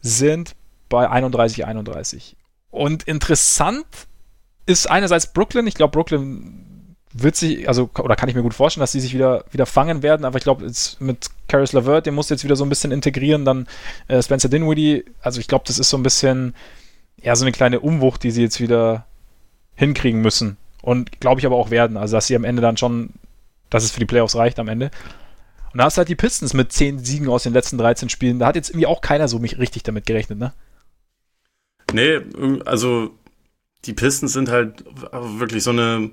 [0.02, 0.56] sind
[0.90, 2.36] bei 31, 31.
[2.70, 3.86] Und interessant
[4.66, 5.68] ist einerseits Brooklyn.
[5.68, 6.71] Ich glaube, Brooklyn
[7.14, 10.02] wird sich, also, oder kann ich mir gut vorstellen, dass die sich wieder, wieder fangen
[10.04, 12.92] werden, aber ich glaube, jetzt mit Caris LeVert, den muss jetzt wieder so ein bisschen
[12.92, 13.68] integrieren, dann
[14.08, 16.54] äh, Spencer Dinwiddie, also ich glaube, das ist so ein bisschen,
[17.22, 19.06] ja, so eine kleine Umwucht, die sie jetzt wieder
[19.76, 20.58] hinkriegen müssen.
[20.82, 23.12] Und glaube ich aber auch werden, also dass sie am Ende dann schon,
[23.70, 24.90] dass es für die Playoffs reicht am Ende.
[25.74, 28.40] Und da hast du halt die Pistons mit 10 Siegen aus den letzten 13 Spielen.
[28.40, 30.54] Da hat jetzt irgendwie auch keiner so mich richtig damit gerechnet, ne?
[31.94, 32.20] Nee,
[32.66, 33.12] also
[33.86, 36.12] die Pistons sind halt wirklich so eine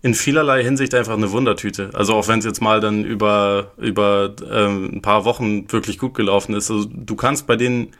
[0.00, 1.90] in vielerlei Hinsicht einfach eine Wundertüte.
[1.92, 6.14] Also auch wenn es jetzt mal dann über, über ähm, ein paar Wochen wirklich gut
[6.14, 6.70] gelaufen ist.
[6.70, 7.92] Also du kannst bei denen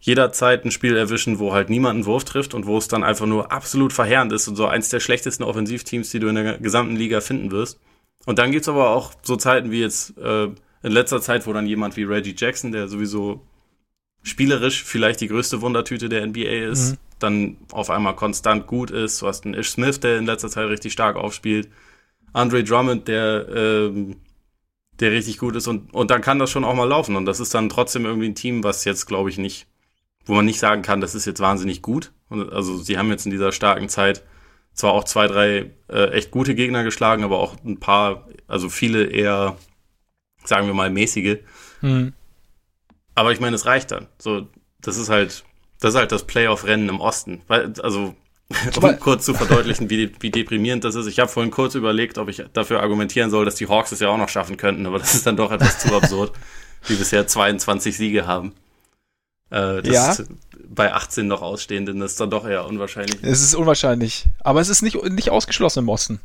[0.00, 3.26] jederzeit ein Spiel erwischen, wo halt niemand einen Wurf trifft und wo es dann einfach
[3.26, 6.96] nur absolut verheerend ist und so eins der schlechtesten Offensivteams, die du in der gesamten
[6.96, 7.80] Liga finden wirst.
[8.26, 11.66] Und dann gibt's aber auch so Zeiten wie jetzt äh, in letzter Zeit, wo dann
[11.66, 13.40] jemand wie Reggie Jackson, der sowieso
[14.22, 16.96] spielerisch vielleicht die größte Wundertüte der NBA ist, mhm.
[17.18, 19.20] Dann auf einmal konstant gut ist.
[19.22, 21.68] Du hast einen Ish Smith, der in letzter Zeit richtig stark aufspielt.
[22.32, 24.16] Andre Drummond, der, ähm,
[25.00, 27.16] der richtig gut ist und, und dann kann das schon auch mal laufen.
[27.16, 29.66] Und das ist dann trotzdem irgendwie ein Team, was jetzt, glaube ich, nicht,
[30.24, 32.12] wo man nicht sagen kann, das ist jetzt wahnsinnig gut.
[32.28, 34.24] Und also sie haben jetzt in dieser starken Zeit
[34.74, 39.06] zwar auch zwei, drei äh, echt gute Gegner geschlagen, aber auch ein paar, also viele
[39.06, 39.56] eher,
[40.44, 41.38] sagen wir mal, mäßige.
[41.80, 42.12] Mhm.
[43.14, 44.06] Aber ich meine, es reicht dann.
[44.18, 44.46] So,
[44.80, 45.44] das ist halt,
[45.80, 47.42] das ist halt das Playoff-Rennen im Osten.
[47.46, 48.14] Weil, also,
[48.80, 51.06] um kurz zu verdeutlichen, wie, wie deprimierend das ist.
[51.06, 54.08] Ich habe vorhin kurz überlegt, ob ich dafür argumentieren soll, dass die Hawks es ja
[54.08, 56.32] auch noch schaffen könnten, aber das ist dann doch etwas zu absurd,
[56.88, 58.52] die bisher 22 Siege haben.
[59.50, 60.10] Äh, das ja.
[60.12, 60.24] ist
[60.70, 63.18] bei 18 noch Ausstehenden das ist dann doch eher unwahrscheinlich.
[63.22, 64.26] Es ist unwahrscheinlich.
[64.40, 66.20] Aber es ist nicht, nicht ausgeschlossen im Osten.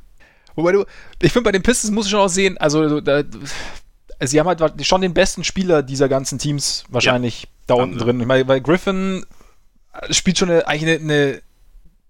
[0.55, 0.85] Wobei du,
[1.21, 3.23] ich finde, bei den Pistons muss ich schon auch sehen, also da,
[4.21, 8.19] sie haben halt schon den besten Spieler dieser ganzen Teams wahrscheinlich ja, da unten drin.
[8.19, 9.25] Ich meine, weil Griffin
[10.09, 11.41] spielt schon eine, eigentlich eine, eine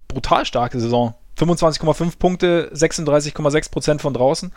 [0.08, 1.16] brutal starke Saison.
[1.38, 4.52] 25,5 Punkte, 36,6 Prozent von draußen.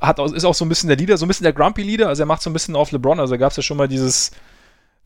[0.00, 2.08] Hat, ist auch so ein bisschen der Leader, so ein bisschen der Grumpy Leader.
[2.08, 3.20] Also er macht so ein bisschen auf LeBron.
[3.20, 4.30] Also gab es ja schon mal dieses,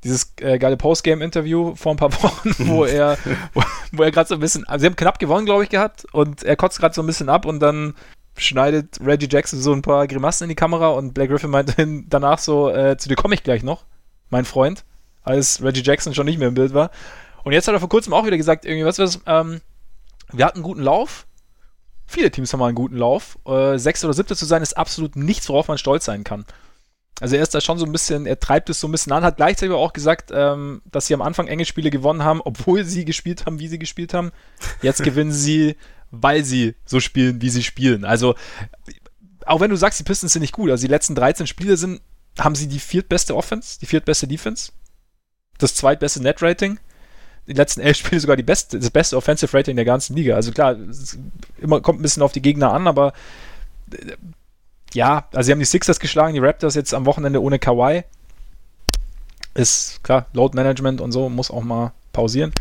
[0.03, 3.17] dieses äh, geile Postgame-Interview vor ein paar Wochen, wo er,
[3.55, 3.62] wo,
[3.93, 6.43] wo er gerade so ein bisschen, also sie haben knapp gewonnen, glaube ich, gehabt und
[6.43, 7.95] er kotzt gerade so ein bisschen ab und dann
[8.37, 11.75] schneidet Reggie Jackson so ein paar Grimassen in die Kamera und Black Griffin meint
[12.09, 13.85] danach so, äh, zu dir komme ich gleich noch,
[14.29, 14.85] mein Freund,
[15.23, 16.91] als Reggie Jackson schon nicht mehr im Bild war.
[17.45, 19.61] Und jetzt hat er vor kurzem auch wieder gesagt, irgendwie, was was, ähm,
[20.32, 21.26] wir hatten einen guten Lauf.
[22.07, 23.38] Viele Teams haben mal einen guten Lauf.
[23.47, 26.45] Äh, Sechster oder siebter zu sein, ist absolut nichts, worauf man stolz sein kann.
[27.20, 29.22] Also er ist da schon so ein bisschen, er treibt es so ein bisschen an,
[29.22, 33.05] hat gleichzeitig auch gesagt, ähm, dass sie am Anfang enge Spiele gewonnen haben, obwohl sie
[33.05, 34.32] gespielt haben, wie sie gespielt haben.
[34.82, 35.76] Jetzt gewinnen sie
[36.22, 38.05] weil sie so spielen, wie sie spielen.
[38.05, 38.34] Also,
[39.47, 42.01] auch wenn du sagst, die Pistons sind nicht gut, also die letzten 13 Spiele sind,
[42.38, 44.72] haben sie die viertbeste Offense, die viertbeste Defense,
[45.59, 46.78] das zweitbeste Net-Rating,
[47.47, 50.34] die letzten elf Spiele sogar die beste, das beste Offensive Rating der ganzen Liga.
[50.34, 50.76] Also klar,
[51.59, 53.12] immer, kommt ein bisschen auf die Gegner an, aber
[53.92, 54.12] äh,
[54.95, 58.05] ja, also sie haben die Sixers geschlagen, die Raptors jetzt am Wochenende ohne Kawhi.
[59.55, 62.53] Ist klar, Load Management und so muss auch mal pausieren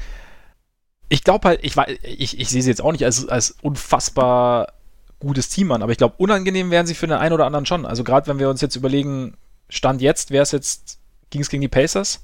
[1.14, 4.74] ich glaube halt, ich, ich, ich sehe sie jetzt auch nicht als, als unfassbar
[5.20, 7.86] gutes Team an, aber ich glaube, unangenehm wären sie für den einen oder anderen schon.
[7.86, 9.38] Also gerade wenn wir uns jetzt überlegen,
[9.70, 10.98] Stand jetzt, wäre es jetzt,
[11.30, 12.24] ging es gegen die Pacers.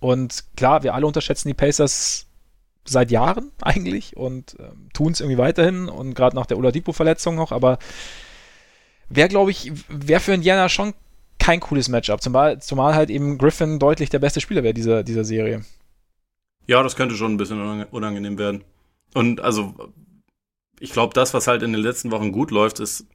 [0.00, 2.26] Und klar, wir alle unterschätzen die Pacers
[2.84, 7.52] seit Jahren eigentlich und ähm, tun es irgendwie weiterhin und gerade nach der Oladipo-Verletzung noch,
[7.52, 7.78] aber
[9.08, 10.94] wäre, glaube ich, wäre für Indiana schon
[11.38, 12.20] kein cooles Matchup.
[12.20, 15.64] Zumal, zumal halt eben Griffin deutlich der beste Spieler wäre dieser, dieser Serie.
[16.66, 18.64] Ja, das könnte schon ein bisschen unangenehm werden.
[19.14, 19.74] Und also,
[20.78, 23.06] ich glaube, das, was halt in den letzten Wochen gut läuft, ist,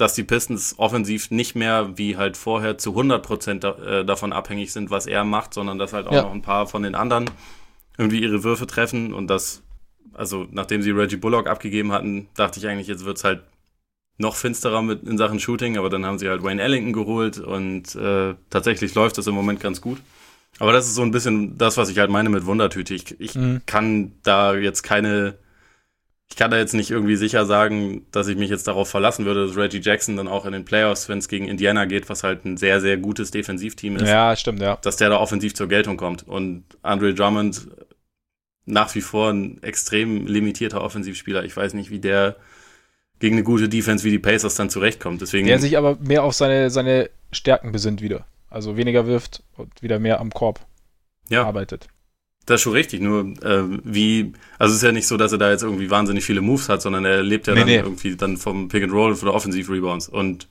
[0.00, 4.72] dass die Pistons offensiv nicht mehr wie halt vorher zu 100% da, äh, davon abhängig
[4.72, 6.22] sind, was er macht, sondern dass halt auch ja.
[6.22, 7.30] noch ein paar von den anderen
[7.98, 9.62] irgendwie ihre Würfe treffen und das,
[10.14, 13.42] also nachdem sie Reggie Bullock abgegeben hatten, dachte ich eigentlich, jetzt wird's halt
[14.16, 17.94] noch finsterer mit in Sachen Shooting, aber dann haben sie halt Wayne Ellington geholt und
[17.94, 19.98] äh, tatsächlich läuft das im Moment ganz gut.
[20.58, 22.94] Aber das ist so ein bisschen das, was ich halt meine mit Wundertüte.
[22.94, 23.62] Ich, ich mhm.
[23.64, 25.38] kann da jetzt keine,
[26.30, 29.46] ich kann da jetzt nicht irgendwie sicher sagen, dass ich mich jetzt darauf verlassen würde,
[29.46, 32.44] dass Reggie Jackson dann auch in den Playoffs, wenn es gegen Indiana geht, was halt
[32.44, 34.08] ein sehr, sehr gutes Defensivteam ist.
[34.08, 34.78] Ja, stimmt, ja.
[34.80, 36.26] Dass der da offensiv zur Geltung kommt.
[36.26, 37.68] Und Andre Drummond
[38.64, 41.44] nach wie vor ein extrem limitierter Offensivspieler.
[41.44, 42.36] Ich weiß nicht, wie der
[43.18, 45.20] gegen eine gute Defense wie die Pacers dann zurechtkommt.
[45.20, 48.24] Deswegen der sich aber mehr auf seine, seine Stärken besinnt wieder.
[48.48, 50.60] Also weniger wirft und wieder mehr am Korb
[51.28, 51.44] ja.
[51.44, 51.88] arbeitet.
[52.46, 55.38] Das ist schon richtig, nur äh, wie, also es ist ja nicht so, dass er
[55.38, 57.76] da jetzt irgendwie wahnsinnig viele Moves hat, sondern er lebt ja nee, dann nee.
[57.76, 60.08] irgendwie dann vom Pick and Roll von der Offensive Rebounds.
[60.08, 60.48] Und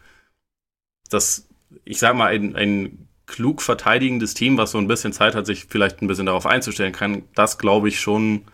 [1.10, 1.48] das,
[1.84, 5.66] ich sag mal, ein, ein klug verteidigendes Team, was so ein bisschen Zeit hat, sich
[5.70, 8.46] vielleicht ein bisschen darauf einzustellen, kann das, glaube ich, schon,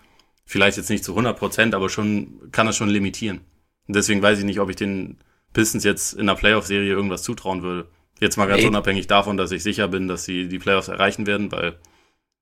[0.45, 3.41] vielleicht jetzt nicht zu 100 Prozent, aber schon, kann das schon limitieren.
[3.87, 5.17] Und deswegen weiß ich nicht, ob ich den
[5.53, 7.87] Pistons jetzt in der Playoff-Serie irgendwas zutrauen würde.
[8.19, 8.67] Jetzt mal ganz Ey.
[8.67, 11.77] unabhängig davon, dass ich sicher bin, dass sie die Playoffs erreichen werden, weil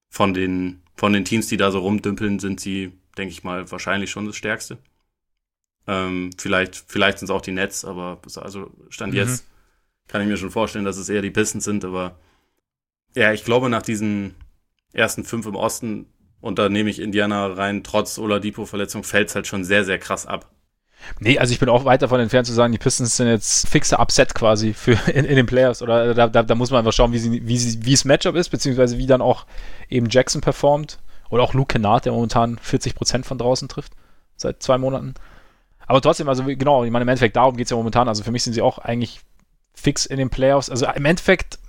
[0.09, 4.11] von den, von den Teams, die da so rumdümpeln, sind sie, denke ich mal, wahrscheinlich
[4.11, 4.77] schon das Stärkste.
[5.87, 9.19] Ähm, vielleicht, vielleicht sind es auch die Nets, aber also Stand mhm.
[9.19, 9.45] jetzt
[10.07, 12.17] kann ich mir schon vorstellen, dass es eher die Pistons sind, aber
[13.15, 14.35] ja, ich glaube, nach diesen
[14.91, 16.07] ersten fünf im Osten,
[16.41, 20.25] und da nehme ich Indiana rein, trotz Oladipo-Verletzung, fällt es halt schon sehr, sehr krass
[20.25, 20.52] ab.
[21.19, 23.97] Nee, also ich bin auch weit davon entfernt zu sagen, die Pistons sind jetzt fixe
[23.97, 25.81] Upset quasi für in, in den Playoffs.
[25.81, 28.35] Oder da, da, da, muss man einfach schauen, wie, sie, wie, sie, wie das Matchup
[28.35, 29.45] ist, beziehungsweise wie dann auch
[29.89, 30.99] eben Jackson performt.
[31.29, 33.93] Oder auch Luke Kennard, der momentan 40% von draußen trifft.
[34.35, 35.15] Seit zwei Monaten.
[35.87, 38.07] Aber trotzdem, also genau, ich meine, im Endeffekt darum geht es ja momentan.
[38.07, 39.21] Also für mich sind sie auch eigentlich
[39.73, 40.69] fix in den Playoffs.
[40.69, 41.59] Also im Endeffekt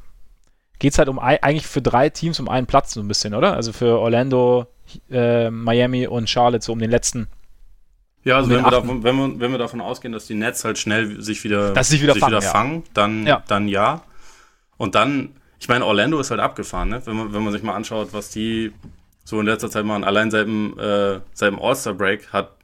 [0.78, 3.54] geht es halt um eigentlich für drei Teams um einen Platz so ein bisschen, oder?
[3.54, 4.66] Also für Orlando,
[5.10, 7.28] äh, Miami und Charlotte so um den letzten
[8.24, 10.78] ja, also wenn wir, davon, wenn, wir, wenn wir davon ausgehen, dass die Nets halt
[10.78, 12.50] schnell sich wieder, sich wieder, sich fangen, wieder ja.
[12.50, 13.42] fangen, dann ja.
[13.46, 14.02] dann ja.
[14.76, 17.02] Und dann, ich meine, Orlando ist halt abgefahren, ne?
[17.04, 18.72] wenn, man, wenn man sich mal anschaut, was die
[19.24, 20.04] so in letzter Zeit machen.
[20.04, 22.56] Allein seit dem, äh, seit dem All-Star-Break hat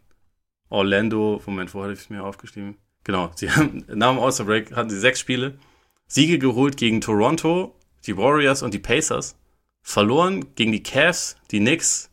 [0.69, 2.77] Orlando, Moment, wo hatte ich es mir aufgeschrieben?
[3.05, 5.59] Genau, sie haben, nach dem All-Star-Break hatten sie sechs Spiele,
[6.07, 7.75] Siege geholt gegen Toronto,
[8.07, 9.37] die Warriors und die Pacers,
[9.83, 12.11] verloren gegen die Cavs, die Knicks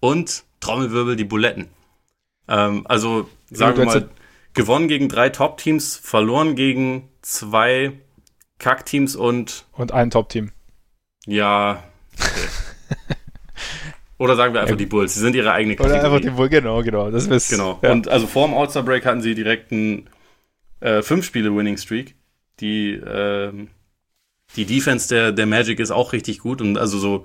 [0.00, 1.68] und Trommelwirbel die Buletten.
[2.50, 4.08] Ähm, also sagen wir mal,
[4.52, 7.92] gewonnen gegen drei Top-Teams, verloren gegen zwei
[8.58, 9.64] Kack-Teams und.
[9.72, 10.52] Und ein Top-Team.
[11.26, 11.84] Ja.
[12.18, 13.14] Okay.
[14.18, 15.14] Oder sagen wir einfach die Bulls.
[15.14, 16.00] Sie sind ihre eigene Kategorie.
[16.00, 17.10] Oder einfach die Bulls, genau, genau.
[17.10, 17.78] Das ist, genau.
[17.80, 17.92] Ja.
[17.92, 20.10] Und also vor dem All-Star-Break hatten sie direkt einen
[20.80, 22.16] äh, Fünf-Spiele-Winning-Streak.
[22.60, 23.52] Die, äh,
[24.56, 26.60] die Defense der, der Magic ist auch richtig gut.
[26.60, 27.24] Und also so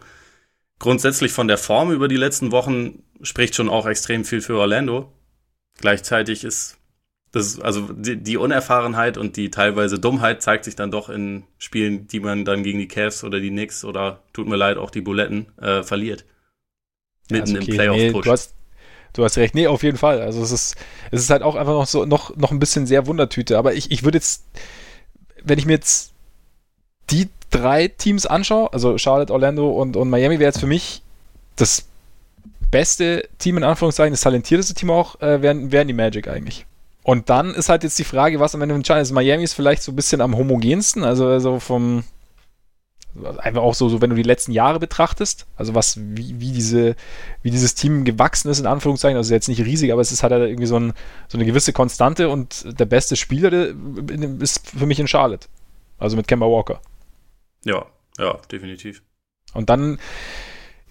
[0.79, 5.11] grundsätzlich von der Form über die letzten Wochen spricht schon auch extrem viel für Orlando.
[5.79, 6.77] Gleichzeitig ist
[7.31, 12.07] das, also die, die, Unerfahrenheit und die teilweise Dummheit zeigt sich dann doch in Spielen,
[12.07, 15.01] die man dann gegen die Cavs oder die Knicks oder tut mir leid, auch die
[15.01, 16.23] Buletten äh, verliert.
[17.29, 17.71] Mitten okay.
[17.71, 18.13] im Playoff-Push.
[18.13, 18.53] Nee, du, hast,
[19.13, 19.53] du hast recht.
[19.53, 20.21] Nee, auf jeden Fall.
[20.21, 20.75] Also es ist,
[21.11, 23.57] es ist halt auch einfach noch so, noch, noch ein bisschen sehr Wundertüte.
[23.57, 24.45] Aber ich, ich würde jetzt,
[25.43, 26.13] wenn ich mir jetzt
[27.09, 31.01] die drei Teams anschaue, also Charlotte, Orlando und, und Miami, wäre jetzt für mich
[31.57, 31.85] das
[32.71, 36.65] beste Team in Anführungszeichen, das talentierteste Team auch, äh, wären, wären die Magic eigentlich.
[37.03, 39.01] Und dann ist halt jetzt die Frage, was am Ende entscheidet.
[39.01, 42.03] Also Miami ist vielleicht so ein bisschen am homogensten, also, also vom
[43.37, 46.95] einfach auch so, so, wenn du die letzten Jahre betrachtest, also was, wie, wie diese,
[47.43, 50.33] wie dieses Team gewachsen ist, in Anführungszeichen, also jetzt nicht riesig, aber es ist halt
[50.33, 50.93] irgendwie so, ein,
[51.27, 53.73] so eine gewisse Konstante und der beste Spieler der,
[54.39, 55.47] ist für mich in Charlotte.
[55.97, 56.81] Also mit Kemba Walker.
[57.63, 57.85] Ja,
[58.17, 59.01] ja, definitiv.
[59.53, 59.97] Und dann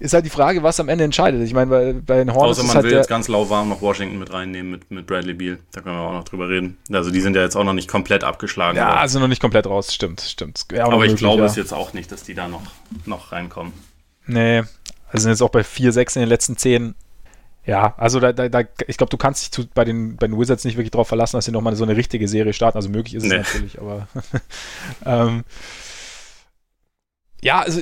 [0.04, 1.42] ist halt die Frage, was am Ende entscheidet.
[1.42, 2.58] Ich meine, bei, bei den Hornets.
[2.58, 5.58] Außer man halt will jetzt ganz lauwarm noch Washington mit reinnehmen mit, mit Bradley Beal.
[5.72, 6.76] Da können wir auch noch drüber reden.
[6.92, 8.76] Also die sind ja jetzt auch noch nicht komplett abgeschlagen.
[8.76, 10.66] Ja, also noch nicht komplett raus, stimmt, stimmt.
[10.72, 11.46] Ja, aber ich glaube ja.
[11.46, 12.60] es jetzt auch nicht, dass die da noch,
[13.06, 13.72] noch reinkommen.
[14.26, 14.62] Nee,
[15.08, 16.94] also sind jetzt auch bei 4, 6 in den letzten 10.
[17.64, 20.38] Ja, also da, da, da ich glaube, du kannst dich zu, bei, den, bei den
[20.38, 22.76] Wizards nicht wirklich darauf verlassen, dass sie nochmal so eine richtige Serie starten.
[22.76, 23.38] Also möglich ist es nee.
[23.38, 24.06] natürlich, aber
[25.06, 25.44] ähm,
[27.40, 27.80] ja, also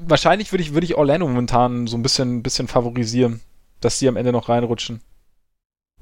[0.00, 3.40] wahrscheinlich würde ich, würde ich Orlando momentan so ein bisschen, bisschen favorisieren,
[3.80, 5.00] dass die am Ende noch reinrutschen.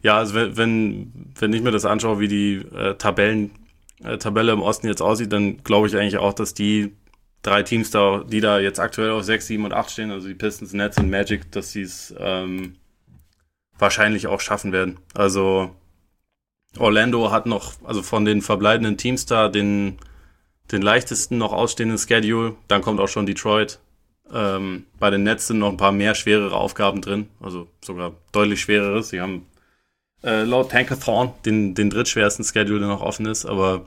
[0.03, 3.51] Ja, also wenn, wenn, wenn ich mir das anschaue, wie die äh, Tabellen
[4.03, 6.95] äh, Tabelle im Osten jetzt aussieht, dann glaube ich eigentlich auch, dass die
[7.43, 10.35] drei Teams da, die da jetzt aktuell auf 6, 7 und 8 stehen, also die
[10.35, 12.77] Pistons, Nets und Magic, dass sie es ähm,
[13.79, 14.99] wahrscheinlich auch schaffen werden.
[15.15, 15.75] Also
[16.79, 19.99] Orlando hat noch, also von den verbleibenden Teams da, den,
[20.71, 22.57] den leichtesten noch ausstehenden Schedule.
[22.69, 23.81] Dann kommt auch schon Detroit.
[24.33, 28.61] Ähm, bei den Nets sind noch ein paar mehr schwerere Aufgaben drin, also sogar deutlich
[28.61, 29.09] schwereres.
[29.09, 29.47] Sie haben
[30.23, 33.87] äh, laut Tankathon den, den drittschwersten Schedule, der noch offen ist, aber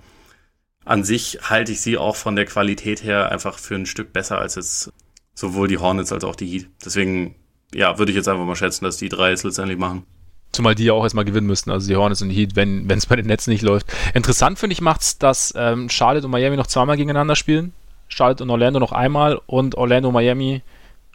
[0.83, 4.39] an sich halte ich sie auch von der Qualität her einfach für ein Stück besser
[4.39, 4.91] als jetzt
[5.35, 6.69] sowohl die Hornets als auch die Heat.
[6.83, 7.35] Deswegen,
[7.73, 10.05] ja, würde ich jetzt einfach mal schätzen, dass die drei es letztendlich machen.
[10.51, 13.05] Zumal die ja auch erstmal gewinnen müssten, also die Hornets und die Heat, wenn es
[13.05, 13.87] bei den Netzen nicht läuft.
[14.13, 17.73] Interessant finde ich macht's, dass ähm, Charlotte und Miami noch zweimal gegeneinander spielen.
[18.09, 20.61] Charlotte und Orlando noch einmal und Orlando und Miami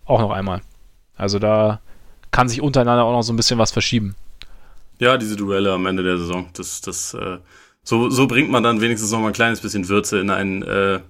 [0.06, 0.62] auch noch einmal.
[1.16, 1.80] Also da
[2.30, 4.14] kann sich untereinander auch noch so ein bisschen was verschieben.
[4.98, 7.38] Ja, diese Duelle am Ende der Saison, das, das, äh,
[7.82, 11.00] so, so bringt man dann wenigstens noch mal ein kleines bisschen Würze in ein äh,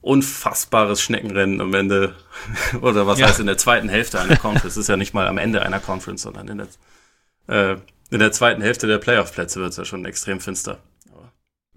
[0.00, 2.14] unfassbares Schneckenrennen am Ende.
[2.80, 3.26] Oder was ja.
[3.26, 4.74] heißt in der zweiten Hälfte einer Conference?
[4.74, 6.68] Das ist ja nicht mal am Ende einer Conference, sondern in der,
[7.46, 7.76] äh,
[8.10, 10.78] in der zweiten Hälfte der Playoff-Plätze wird es ja schon extrem finster.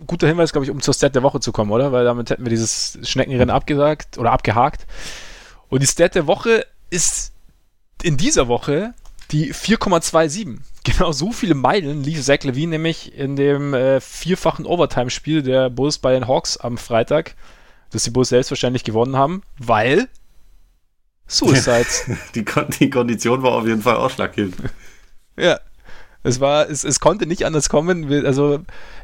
[0.05, 1.91] Guter Hinweis, glaube ich, um zur Stat der Woche zu kommen, oder?
[1.91, 4.85] Weil damit hätten wir dieses Schneckenrennen abgesagt oder abgehakt.
[5.69, 7.33] Und die Stat der Woche ist
[8.03, 8.93] in dieser Woche
[9.31, 10.57] die 4,27.
[10.83, 15.97] Genau so viele Meilen lief Zach Levine nämlich in dem äh, vierfachen Overtime-Spiel der Bulls
[15.97, 17.35] bei den Hawks am Freitag,
[17.89, 20.07] das die Bulls selbstverständlich gewonnen haben, weil
[21.27, 22.05] Suicides.
[22.35, 22.45] die,
[22.79, 24.55] die Kondition war auf jeden Fall ausschlaggebend.
[25.37, 25.59] Ja.
[26.23, 28.11] Es war, es, es konnte nicht anders kommen.
[28.25, 28.59] Also,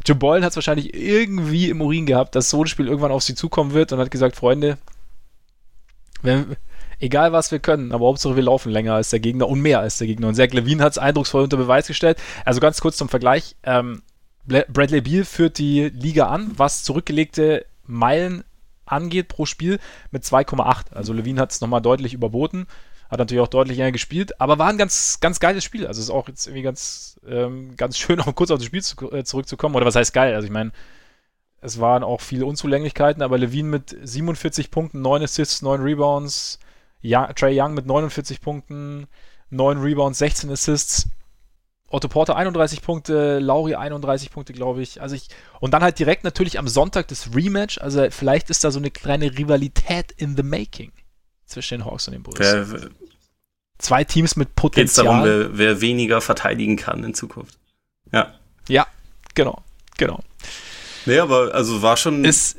[0.05, 3.23] Joe Boylan hat es wahrscheinlich irgendwie im Urin gehabt, dass so ein Spiel irgendwann auf
[3.23, 4.77] sie zukommen wird und hat gesagt, Freunde,
[6.21, 6.57] wenn,
[6.99, 9.97] egal was wir können, aber Hauptsache wir laufen länger als der Gegner und mehr als
[9.97, 10.27] der Gegner.
[10.27, 12.17] Und Zach Levine hat es eindrucksvoll unter Beweis gestellt.
[12.45, 13.55] Also ganz kurz zum Vergleich.
[13.63, 14.01] Ähm,
[14.45, 18.43] Bradley Beal führt die Liga an, was zurückgelegte Meilen
[18.85, 19.79] angeht pro Spiel
[20.11, 20.93] mit 2,8.
[20.93, 22.67] Also Levine hat es nochmal deutlich überboten.
[23.13, 25.85] Hat natürlich auch deutlich länger gespielt, aber war ein ganz, ganz geiles Spiel.
[25.85, 29.11] Also ist auch jetzt irgendwie ganz, ähm, ganz schön, auch kurz auf das Spiel zu,
[29.11, 29.75] äh, zurückzukommen.
[29.75, 30.33] Oder was heißt geil?
[30.33, 30.71] Also ich meine,
[31.61, 36.57] es waren auch viele Unzulänglichkeiten, aber Levine mit 47 Punkten, 9 Assists, 9 Rebounds,
[37.01, 39.05] ja, Trey Young mit 49 Punkten,
[39.51, 41.07] 9 Rebounds, 16 Assists.
[41.89, 45.03] Otto Porter 31 Punkte, Lauri 31 Punkte, glaube ich.
[45.03, 45.27] Also ich.
[45.59, 47.77] Und dann halt direkt natürlich am Sonntag das Rematch.
[47.77, 50.91] Also vielleicht ist da so eine kleine Rivalität in the making
[51.45, 52.39] zwischen den Hawks und den Bulls.
[52.39, 52.89] Wer,
[53.83, 54.85] Zwei Teams mit Potenzial.
[54.85, 57.57] Geht's darum, wer, wer weniger verteidigen kann in Zukunft.
[58.13, 58.33] Ja.
[58.69, 58.87] Ja,
[59.35, 59.61] genau,
[59.97, 60.21] genau.
[61.05, 62.23] Nee, aber also war schon.
[62.23, 62.55] Ist,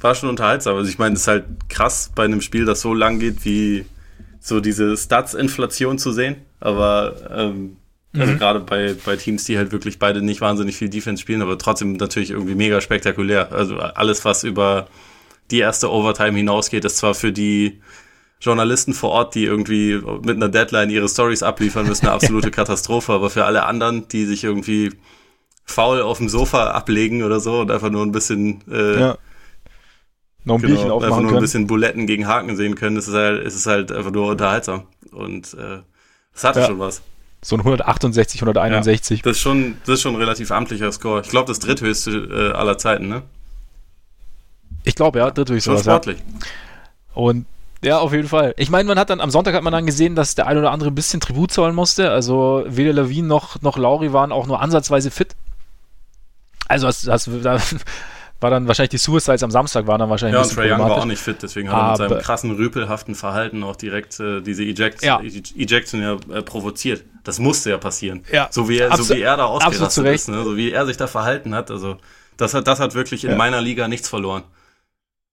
[0.00, 0.74] war schon unterhaltsam.
[0.74, 3.86] Also ich meine, es ist halt krass bei einem Spiel, das so lang geht, wie
[4.40, 6.34] so diese Stats-Inflation zu sehen.
[6.58, 7.76] Aber ähm,
[8.12, 8.38] also mhm.
[8.38, 11.92] gerade bei, bei Teams, die halt wirklich beide nicht wahnsinnig viel Defense spielen, aber trotzdem
[11.92, 13.52] natürlich irgendwie mega spektakulär.
[13.52, 14.88] Also alles, was über
[15.52, 17.80] die erste Overtime hinausgeht, ist zwar für die
[18.40, 23.12] Journalisten vor Ort, die irgendwie mit einer Deadline ihre Stories abliefern müssen, eine absolute Katastrophe,
[23.12, 24.92] aber für alle anderen, die sich irgendwie
[25.64, 29.18] faul auf dem Sofa ablegen oder so und einfach nur ein bisschen äh, ja
[30.48, 32.96] noch ein genau, Bierchen aufmachen einfach nur ein bisschen Buletten gegen Haken sehen können.
[32.96, 34.82] Es ist halt, es ist halt einfach nur unterhaltsam.
[35.12, 35.78] Und äh,
[36.34, 36.66] es hatte ja.
[36.66, 37.02] schon was.
[37.40, 39.18] So ein 168, 161.
[39.18, 41.20] Ja, das, ist schon, das ist schon ein relativ amtlicher Score.
[41.20, 43.22] Ich glaube, das dritthöchste äh, aller Zeiten, ne?
[44.82, 45.70] Ich glaube, ja, dritthöchste.
[45.70, 46.18] Schon sportlich.
[47.14, 47.46] Und
[47.82, 48.54] ja, auf jeden Fall.
[48.56, 50.72] Ich meine, man hat dann am Sonntag hat man dann gesehen, dass der ein oder
[50.72, 52.10] andere ein bisschen Tribut zollen musste.
[52.10, 55.36] Also weder Levine noch, noch Lauri waren auch nur ansatzweise fit.
[56.66, 57.60] Also das, das, da
[58.40, 60.92] war dann wahrscheinlich die Suicides am Samstag waren dann wahrscheinlich Ja, und Trey Young war
[60.92, 64.64] auch nicht fit, deswegen hat er mit seinem krassen rüpelhaften Verhalten auch direkt äh, diese
[64.64, 65.20] Eject ja.
[65.20, 67.04] Ejection ja äh, provoziert.
[67.24, 68.24] Das musste ja passieren.
[68.32, 68.48] Ja.
[68.50, 70.44] So wie er, so wie er da ausgerastet ist, ne?
[70.44, 71.70] so wie er sich da verhalten hat.
[71.70, 71.96] Also
[72.36, 73.36] das hat, das hat wirklich in ja.
[73.36, 74.44] meiner Liga nichts verloren.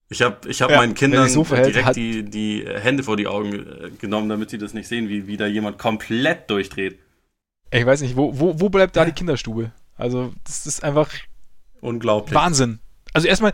[0.10, 3.54] Ich habe ich hab ja, meinen Kindern so direkt die, die Hände vor die Augen
[3.54, 7.00] äh, genommen, damit sie das nicht sehen, wie, wie da jemand komplett durchdreht.
[7.72, 9.72] Ich weiß nicht, wo, wo, wo bleibt da die Kinderstube?
[9.98, 11.12] Also, das ist einfach
[11.82, 12.36] unglaublich.
[12.36, 12.80] Wahnsinn
[13.16, 13.54] also erstmal,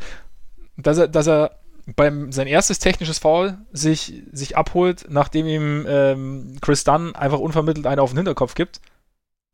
[0.76, 1.60] dass er, dass er
[1.96, 7.86] beim sein erstes technisches Foul sich, sich abholt, nachdem ihm ähm, Chris Dunn einfach unvermittelt
[7.86, 8.82] einen auf den Hinterkopf gibt.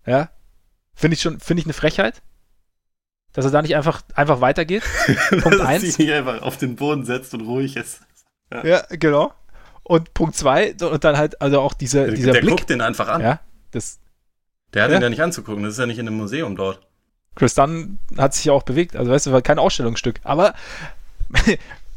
[0.06, 0.30] Ja.
[0.94, 2.22] Finde ich schon, finde ich eine Frechheit.
[3.38, 4.82] Dass er da nicht einfach, einfach weitergeht.
[5.30, 5.84] Punkt 1.
[5.84, 8.00] sich nicht einfach auf den Boden setzt und ruhig ist.
[8.52, 9.32] Ja, ja genau.
[9.84, 12.50] Und Punkt 2, und dann halt, also auch dieser, der, dieser der Blick.
[12.58, 13.22] guckt den einfach an.
[13.22, 13.40] Ja,
[13.70, 14.00] das.
[14.74, 14.98] Der hat ja.
[14.98, 16.88] ihn ja nicht anzugucken, das ist ja nicht in einem Museum dort.
[17.36, 18.96] Chris Dunn hat sich ja auch bewegt.
[18.96, 20.20] Also weißt du, war kein Ausstellungsstück.
[20.24, 20.56] Aber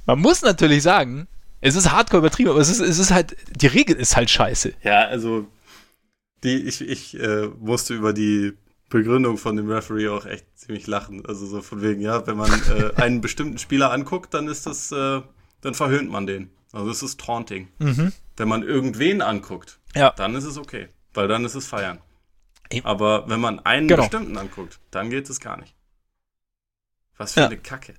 [0.05, 1.27] man muss natürlich sagen,
[1.63, 4.75] es ist hardcore übertrieben, aber es ist, es ist halt, die Regel ist halt scheiße.
[4.83, 5.47] Ja, also
[6.45, 8.53] die, ich, ich äh, musste über die
[8.91, 11.25] Begründung von dem Referee auch echt ziemlich lachen.
[11.25, 14.93] Also so von wegen, ja, wenn man äh, einen bestimmten Spieler anguckt, dann ist das,
[14.93, 15.23] äh,
[15.63, 16.51] dann verhöhnt man den.
[16.73, 17.69] Also das ist Taunting.
[17.79, 18.13] Mhm.
[18.37, 20.13] Wenn man irgendwen anguckt, ja.
[20.17, 22.01] dann ist es okay, weil dann ist es Feiern.
[22.85, 24.03] Aber wenn man einen genau.
[24.03, 25.75] bestimmten anguckt, dann geht es gar nicht.
[27.17, 27.47] Was für ja.
[27.47, 27.95] eine Kacke.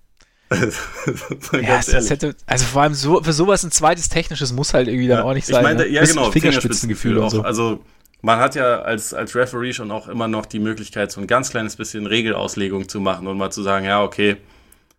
[0.52, 5.08] ja, es, hätte, also vor allem so, für sowas ein zweites technisches muss halt irgendwie
[5.08, 5.62] dann ja, auch nicht sein.
[5.62, 5.88] Ich meine, ne?
[5.88, 7.42] ja genau, Fingerspitzengefühl und so.
[7.42, 7.82] Also
[8.22, 11.50] man hat ja als, als Referee schon auch immer noch die Möglichkeit, so ein ganz
[11.50, 14.38] kleines bisschen Regelauslegung zu machen und mal zu sagen, ja, okay,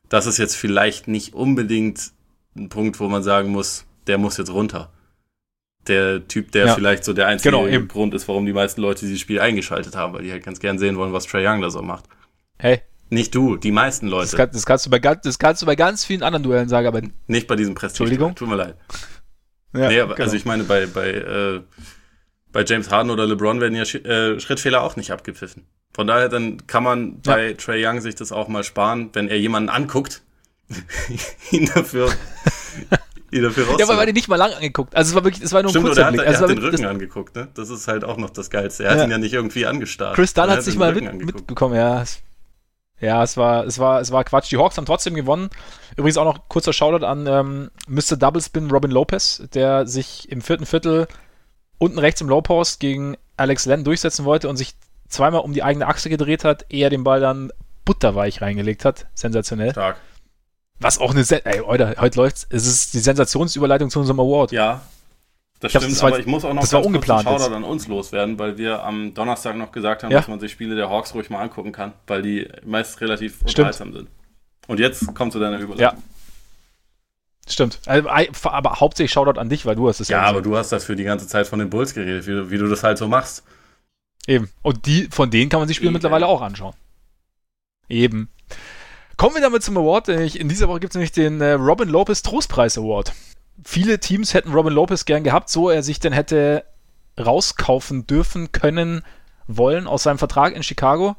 [0.09, 2.13] das ist jetzt vielleicht nicht unbedingt
[2.57, 4.93] ein Punkt, wo man sagen muss, der muss jetzt runter.
[5.87, 6.75] Der Typ, der ja.
[6.75, 10.13] vielleicht so der einzige genau, Grund ist, warum die meisten Leute dieses Spiel eingeschaltet haben,
[10.13, 12.05] weil die halt ganz gern sehen wollen, was Trey Young da so macht.
[12.59, 12.83] Hey.
[13.11, 14.31] Nicht du, die meisten Leute.
[14.31, 16.87] Das, kann, das, kannst, du bei, das kannst du bei ganz vielen anderen Duellen sagen,
[16.87, 17.03] aber.
[17.27, 18.05] Nicht bei diesem Prestige.
[18.05, 18.35] Entschuldigung.
[18.35, 18.77] Tut mir leid.
[19.75, 20.25] Ja, nee, aber, genau.
[20.25, 21.61] also ich meine, bei, bei, äh,
[22.53, 25.67] bei James Harden oder LeBron werden ja äh, Schrittfehler auch nicht abgepfiffen.
[25.95, 27.55] Von daher, dann kann man bei ja.
[27.55, 30.23] Trey Young sich das auch mal sparen, wenn er jemanden anguckt,
[31.51, 32.11] ihn dafür,
[33.31, 34.95] ihn dafür Ja, aber er hat ihn nicht mal lang angeguckt.
[34.97, 36.21] Also es war wirklich, es war nur Stimmt, ein kurzer Blick.
[36.23, 37.49] Er hat, also er hat den Rücken angeguckt, ne?
[37.55, 38.85] Das ist halt auch noch das Geilste.
[38.85, 39.01] Er ja.
[39.01, 40.15] hat ihn ja nicht irgendwie angestarrt.
[40.15, 42.05] Chris Dunn hat sich mal mit, mitbekommen, ja.
[43.01, 44.51] Ja, es war, es war, es war Quatsch.
[44.53, 45.51] Die Hawks haben trotzdem gewonnen.
[45.97, 48.17] Übrigens auch noch kurzer Shoutout an ähm, Mr.
[48.17, 51.09] Double Spin Robin Lopez, der sich im vierten Viertel
[51.83, 54.75] unten rechts im Low Post gegen Alex Len durchsetzen wollte und sich
[55.09, 57.53] zweimal um die eigene Achse gedreht hat, eher den Ball dann
[57.85, 59.07] butterweich reingelegt hat.
[59.15, 59.73] Sensationell.
[59.73, 59.97] Stark.
[60.79, 62.47] Was auch eine, Sen ey, heute, heute läuft's.
[62.51, 64.53] Es ist die Sensationsüberleitung zu unserem Award.
[64.53, 64.83] Ja.
[65.59, 67.55] Das ich stimmt, das war, aber ich muss auch noch das war ungeplant einen Shoutout
[67.55, 70.19] an uns loswerden, weil wir am Donnerstag noch gesagt haben, ja?
[70.19, 73.93] dass man sich Spiele der Hawks ruhig mal angucken kann, weil die meist relativ unterhaltsam
[73.93, 74.09] sind.
[74.69, 75.99] Und jetzt kommt zu deiner Überleitung.
[75.99, 76.12] Ja.
[77.49, 77.81] Stimmt.
[77.87, 78.09] Also,
[78.45, 80.23] aber hauptsächlich Shoutout an dich, weil du hast es ja.
[80.23, 82.69] Ja, aber du hast dafür die ganze Zeit von den Bulls geredet, wie, wie du
[82.69, 83.43] das halt so machst.
[84.27, 84.51] Eben.
[84.63, 85.95] Und die, von denen kann man sich Spiele Eben.
[85.95, 86.75] mittlerweile auch anschauen.
[87.89, 88.31] Eben.
[89.17, 90.09] Kommen wir damit zum Award.
[90.09, 93.13] In dieser Woche gibt es nämlich den äh, Robin Lopez Trostpreis Award.
[93.65, 96.65] Viele Teams hätten Robin Lopez gern gehabt, so er sich denn hätte
[97.21, 99.03] rauskaufen dürfen, können,
[99.47, 101.17] wollen aus seinem Vertrag in Chicago.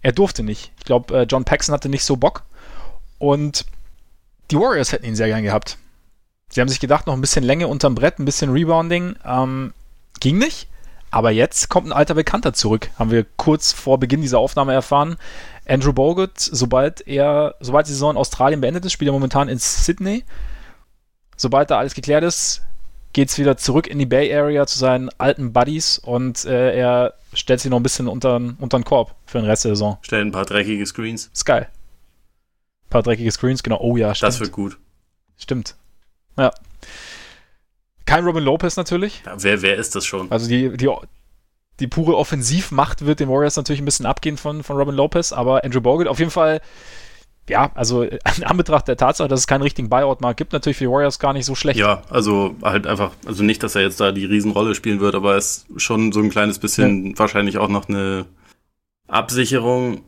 [0.00, 0.72] Er durfte nicht.
[0.78, 2.44] Ich glaube, äh, John Paxson hatte nicht so Bock.
[3.18, 3.66] Und
[4.50, 5.78] die Warriors hätten ihn sehr gern gehabt.
[6.48, 9.16] Sie haben sich gedacht, noch ein bisschen Länge unterm Brett, ein bisschen Rebounding.
[9.24, 9.72] Ähm,
[10.20, 10.68] ging nicht.
[11.10, 15.16] Aber jetzt kommt ein alter Bekannter zurück, haben wir kurz vor Beginn dieser Aufnahme erfahren.
[15.64, 19.58] Andrew Bogut, sobald er, sobald die Saison in Australien beendet ist, spielt er momentan in
[19.58, 20.24] Sydney.
[21.36, 22.62] Sobald da alles geklärt ist,
[23.12, 27.14] geht es wieder zurück in die Bay Area zu seinen alten Buddies und äh, er
[27.32, 29.98] stellt sich noch ein bisschen unter, unter den Korb für den Rest der Saison.
[30.02, 31.30] Stellt ein paar dreckige Screens.
[31.32, 31.68] Ist geil
[32.94, 33.80] paar dreckige Screens, genau.
[33.80, 34.28] Oh ja, stimmt.
[34.28, 34.78] Das wird gut.
[35.36, 35.74] Stimmt.
[36.38, 36.52] Ja.
[38.06, 39.22] Kein Robin Lopez natürlich.
[39.26, 40.30] Ja, wer, wer ist das schon?
[40.30, 40.88] Also die, die,
[41.80, 45.64] die pure Offensivmacht wird den Warriors natürlich ein bisschen abgehen von, von Robin Lopez, aber
[45.64, 46.60] Andrew Bogut auf jeden Fall,
[47.48, 48.02] ja, also
[48.36, 51.32] in Anbetracht der Tatsache, dass es keinen richtigen Buyout-Markt gibt, natürlich für die Warriors gar
[51.32, 51.80] nicht so schlecht.
[51.80, 55.32] Ja, also halt einfach, also nicht, dass er jetzt da die Riesenrolle spielen wird, aber
[55.32, 57.18] er ist schon so ein kleines bisschen ja.
[57.18, 58.26] wahrscheinlich auch noch eine
[59.08, 60.02] Absicherung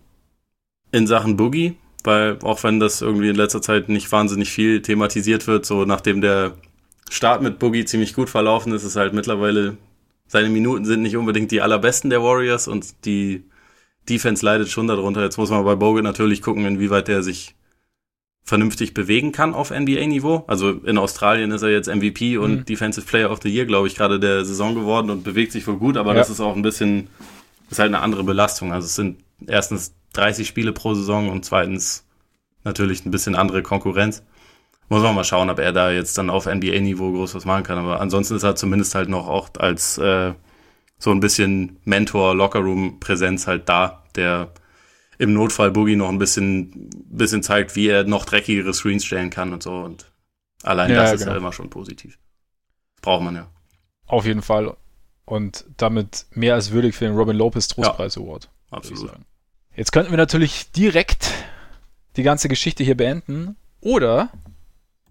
[0.92, 1.76] in Sachen Boogie,
[2.07, 6.20] weil auch wenn das irgendwie in letzter Zeit nicht wahnsinnig viel thematisiert wird, so nachdem
[6.20, 6.55] der
[7.11, 9.77] Start mit Boogie ziemlich gut verlaufen ist, ist halt mittlerweile,
[10.27, 13.45] seine Minuten sind nicht unbedingt die allerbesten der Warriors und die
[14.09, 15.23] Defense leidet schon darunter.
[15.23, 17.55] Jetzt muss man bei Bogut natürlich gucken, inwieweit der sich
[18.45, 20.45] vernünftig bewegen kann auf NBA-Niveau.
[20.47, 22.65] Also in Australien ist er jetzt MVP und mhm.
[22.65, 25.77] Defensive Player of the Year, glaube ich, gerade der Saison geworden und bewegt sich wohl
[25.77, 26.19] gut, aber ja.
[26.19, 27.09] das ist auch ein bisschen,
[27.70, 28.73] ist halt eine andere Belastung.
[28.73, 29.19] Also es sind
[29.49, 32.06] erstens 30 Spiele pro Saison und zweitens
[32.64, 34.22] natürlich ein bisschen andere Konkurrenz.
[34.88, 37.78] Muss man mal schauen, ob er da jetzt dann auf NBA-Niveau groß was machen kann.
[37.78, 40.32] Aber ansonsten ist er zumindest halt noch auch als äh,
[40.98, 44.52] so ein bisschen Mentor, Lockerroom-Präsenz halt da, der
[45.18, 49.52] im Notfall Boogie noch ein bisschen, bisschen zeigt, wie er noch dreckigere Screens stellen kann
[49.52, 49.72] und so.
[49.72, 50.12] Und
[50.62, 51.32] allein ja, das ist genau.
[51.32, 52.18] ja immer schon positiv.
[53.02, 53.48] Braucht man ja.
[54.06, 54.76] Auf jeden Fall.
[55.24, 58.51] Und damit mehr als würdig für den Robin Lopez Trostpreis ja, Award.
[58.70, 59.10] Absolut.
[59.77, 61.31] Jetzt könnten wir natürlich direkt
[62.16, 63.57] die ganze Geschichte hier beenden.
[63.82, 64.31] Oder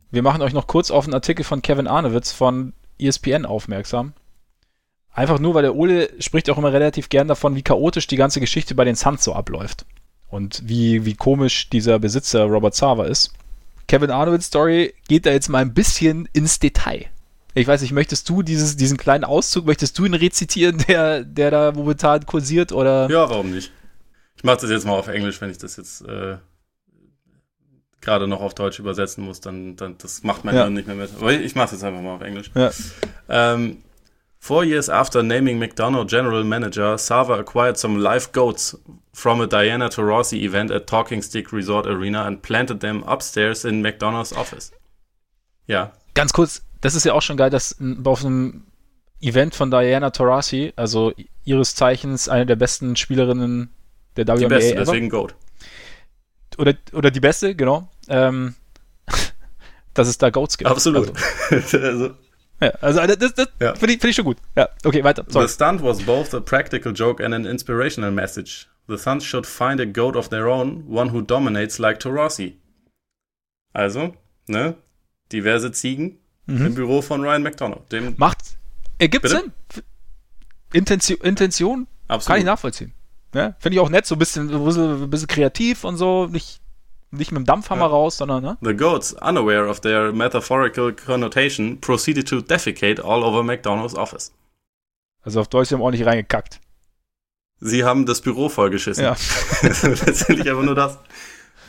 [0.10, 4.14] wir machen euch noch kurz auf einen Artikel von Kevin Arnewitz von ESPN aufmerksam.
[5.14, 8.40] Einfach nur, weil der Ole spricht auch immer relativ gern davon, wie chaotisch die ganze
[8.40, 9.86] Geschichte bei den Suns so abläuft.
[10.30, 13.34] Und wie, wie komisch dieser Besitzer Robert Sava ist.
[13.88, 17.06] Kevin Arnowitz Story geht da jetzt mal ein bisschen ins Detail.
[17.54, 21.52] Ich weiß nicht, möchtest du dieses, diesen kleinen Auszug, möchtest du ihn rezitieren, der, der
[21.52, 23.10] da momentan kursiert, oder?
[23.10, 23.72] Ja, warum nicht?
[24.46, 26.38] Ich mache das jetzt mal auf Englisch, wenn ich das jetzt äh,
[28.00, 30.62] gerade noch auf Deutsch übersetzen muss, dann, dann das macht mein ja.
[30.62, 31.10] Hirn nicht mehr mit.
[31.20, 32.52] Aber ich mache es jetzt einfach mal auf Englisch.
[32.54, 32.72] Ja.
[33.54, 33.80] Um,
[34.38, 38.78] Four years after naming McDonough general manager, Sava acquired some live goats
[39.14, 43.82] from a Diana Taurasi event at Talking Stick Resort Arena and planted them upstairs in
[43.82, 44.72] McDonough's office.
[45.66, 45.92] Ja.
[46.14, 48.68] Ganz kurz, das ist ja auch schon geil, dass auf einem
[49.22, 51.14] Event von Diana Taurasi, also
[51.44, 53.72] ihres Zeichens eine der besten Spielerinnen
[54.18, 54.86] der WNBA Die beste, ever.
[54.86, 55.36] deswegen Goat.
[56.58, 57.90] Oder, oder die beste, genau.
[58.08, 58.56] Ähm,
[59.94, 60.70] dass es da Goats gibt.
[60.70, 61.12] Absolut.
[61.52, 62.16] Also, also,
[62.62, 63.76] ja, also das, das Ja.
[63.76, 64.38] finde ich, find ich schon gut.
[64.56, 65.26] Ja, okay, weiter.
[65.28, 65.48] Sorry.
[65.48, 68.68] The stunt was both a practical joke and an inspirational message.
[68.88, 72.56] The Suns should find a goat of their own, one who dominates like Taurasi.
[73.74, 74.14] Also,
[74.48, 74.76] ne?
[75.32, 76.66] Diverse Ziegen Mhm.
[76.68, 77.88] im Büro von Ryan McDonough.
[77.90, 78.38] Dem Macht,
[79.00, 79.28] ergibt?
[79.28, 79.52] Sinn.
[80.74, 82.40] Intention, Intention kann absolut.
[82.40, 82.94] ich nachvollziehen.
[83.36, 86.62] Ja, Finde ich auch nett, so ein bisschen, ein bisschen, kreativ und so, nicht,
[87.12, 87.88] nicht mit dem Dampfhammer Ja.
[87.88, 88.57] raus, sondern, ne?
[88.62, 94.32] The goats, unaware of their metaphorical connotation, proceeded to defecate all over McDonough's office.
[95.24, 96.60] Also auf Deutsch haben wir ordentlich reingekackt.
[97.60, 99.03] Sie haben das Büro vollgeschissen.
[99.03, 99.16] Ja.
[99.62, 100.99] Letztendlich einfach nur das.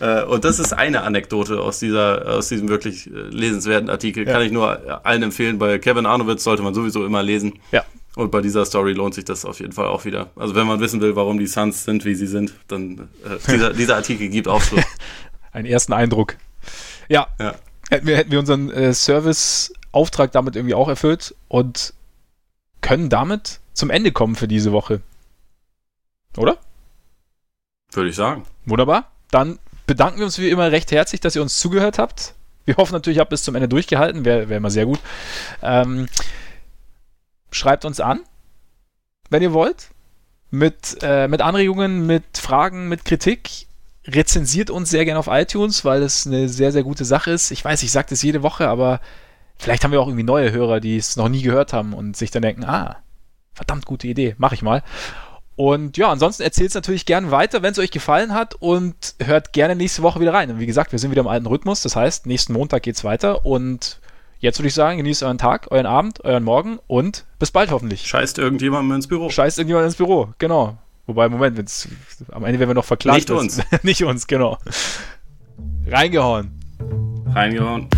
[0.01, 4.27] Äh, Und das ist eine Anekdote aus, dieser, aus diesem wirklich äh, lesenswerten Artikel.
[4.27, 4.33] Ja.
[4.35, 5.59] Kann ich nur allen empfehlen.
[5.59, 7.59] Bei Kevin Arnowitz sollte man sowieso immer lesen.
[7.73, 7.85] Ja.
[8.17, 10.31] Und bei dieser Story lohnt sich das auf jeden Fall auch wieder.
[10.37, 13.73] Also wenn man wissen will, warum die Suns sind, wie sie sind, dann äh, dieser,
[13.75, 14.83] dieser Artikel gibt Aufschluss.
[15.53, 16.37] Einen ersten Eindruck.
[17.09, 17.55] Ja, Ja.
[17.91, 21.93] hätten wir, hätten wir unseren äh, Service-Auftrag damit irgendwie auch erfüllt und
[22.81, 25.03] können damit zum Ende kommen für diese Woche.
[26.39, 26.57] Oder?
[27.93, 28.45] Würde ich sagen.
[28.65, 29.11] Wunderbar.
[29.31, 32.35] Dann bedanken wir uns wie immer recht herzlich, dass ihr uns zugehört habt.
[32.65, 34.25] Wir hoffen natürlich, ihr habt bis zum Ende durchgehalten.
[34.25, 35.01] Wäre wär immer sehr gut.
[35.63, 36.09] Ähm,
[37.51, 38.21] schreibt uns an,
[39.31, 39.91] wenn ihr wollt.
[40.51, 43.67] Mit, äh, mit Anregungen, mit Fragen, mit Kritik.
[44.07, 47.51] Rezensiert uns sehr gerne auf iTunes, weil es eine sehr, sehr gute Sache ist.
[47.51, 49.01] Ich weiß, ich sage das jede Woche, aber
[49.59, 52.31] vielleicht haben wir auch irgendwie neue Hörer, die es noch nie gehört haben und sich
[52.31, 52.99] dann denken, ah,
[53.53, 54.85] verdammt gute Idee, mach ich mal.
[55.57, 59.55] Und ja, ansonsten erzählt es natürlich gerne weiter, wenn es euch gefallen hat und hört
[59.55, 60.51] gerne nächste Woche wieder rein.
[60.51, 63.47] Und wie gesagt, wir sind wieder im alten Rhythmus, das heißt, nächsten Montag geht's weiter
[63.47, 63.99] und
[64.39, 68.07] jetzt würde ich sagen, genießt euren Tag, euren Abend, euren Morgen und bis bald hoffentlich.
[68.07, 69.31] Scheißt irgendjemandem ins Büro.
[69.31, 70.79] Scheißt irgendjemand ins Büro, genau.
[71.07, 71.89] Wobei, Moment, wenn's,
[72.33, 73.19] am Ende werden wir noch verklagt.
[73.19, 73.61] Nicht uns.
[73.83, 74.59] Nicht uns, genau.
[75.87, 76.51] Reingehauen.
[77.33, 77.89] Reingehauen.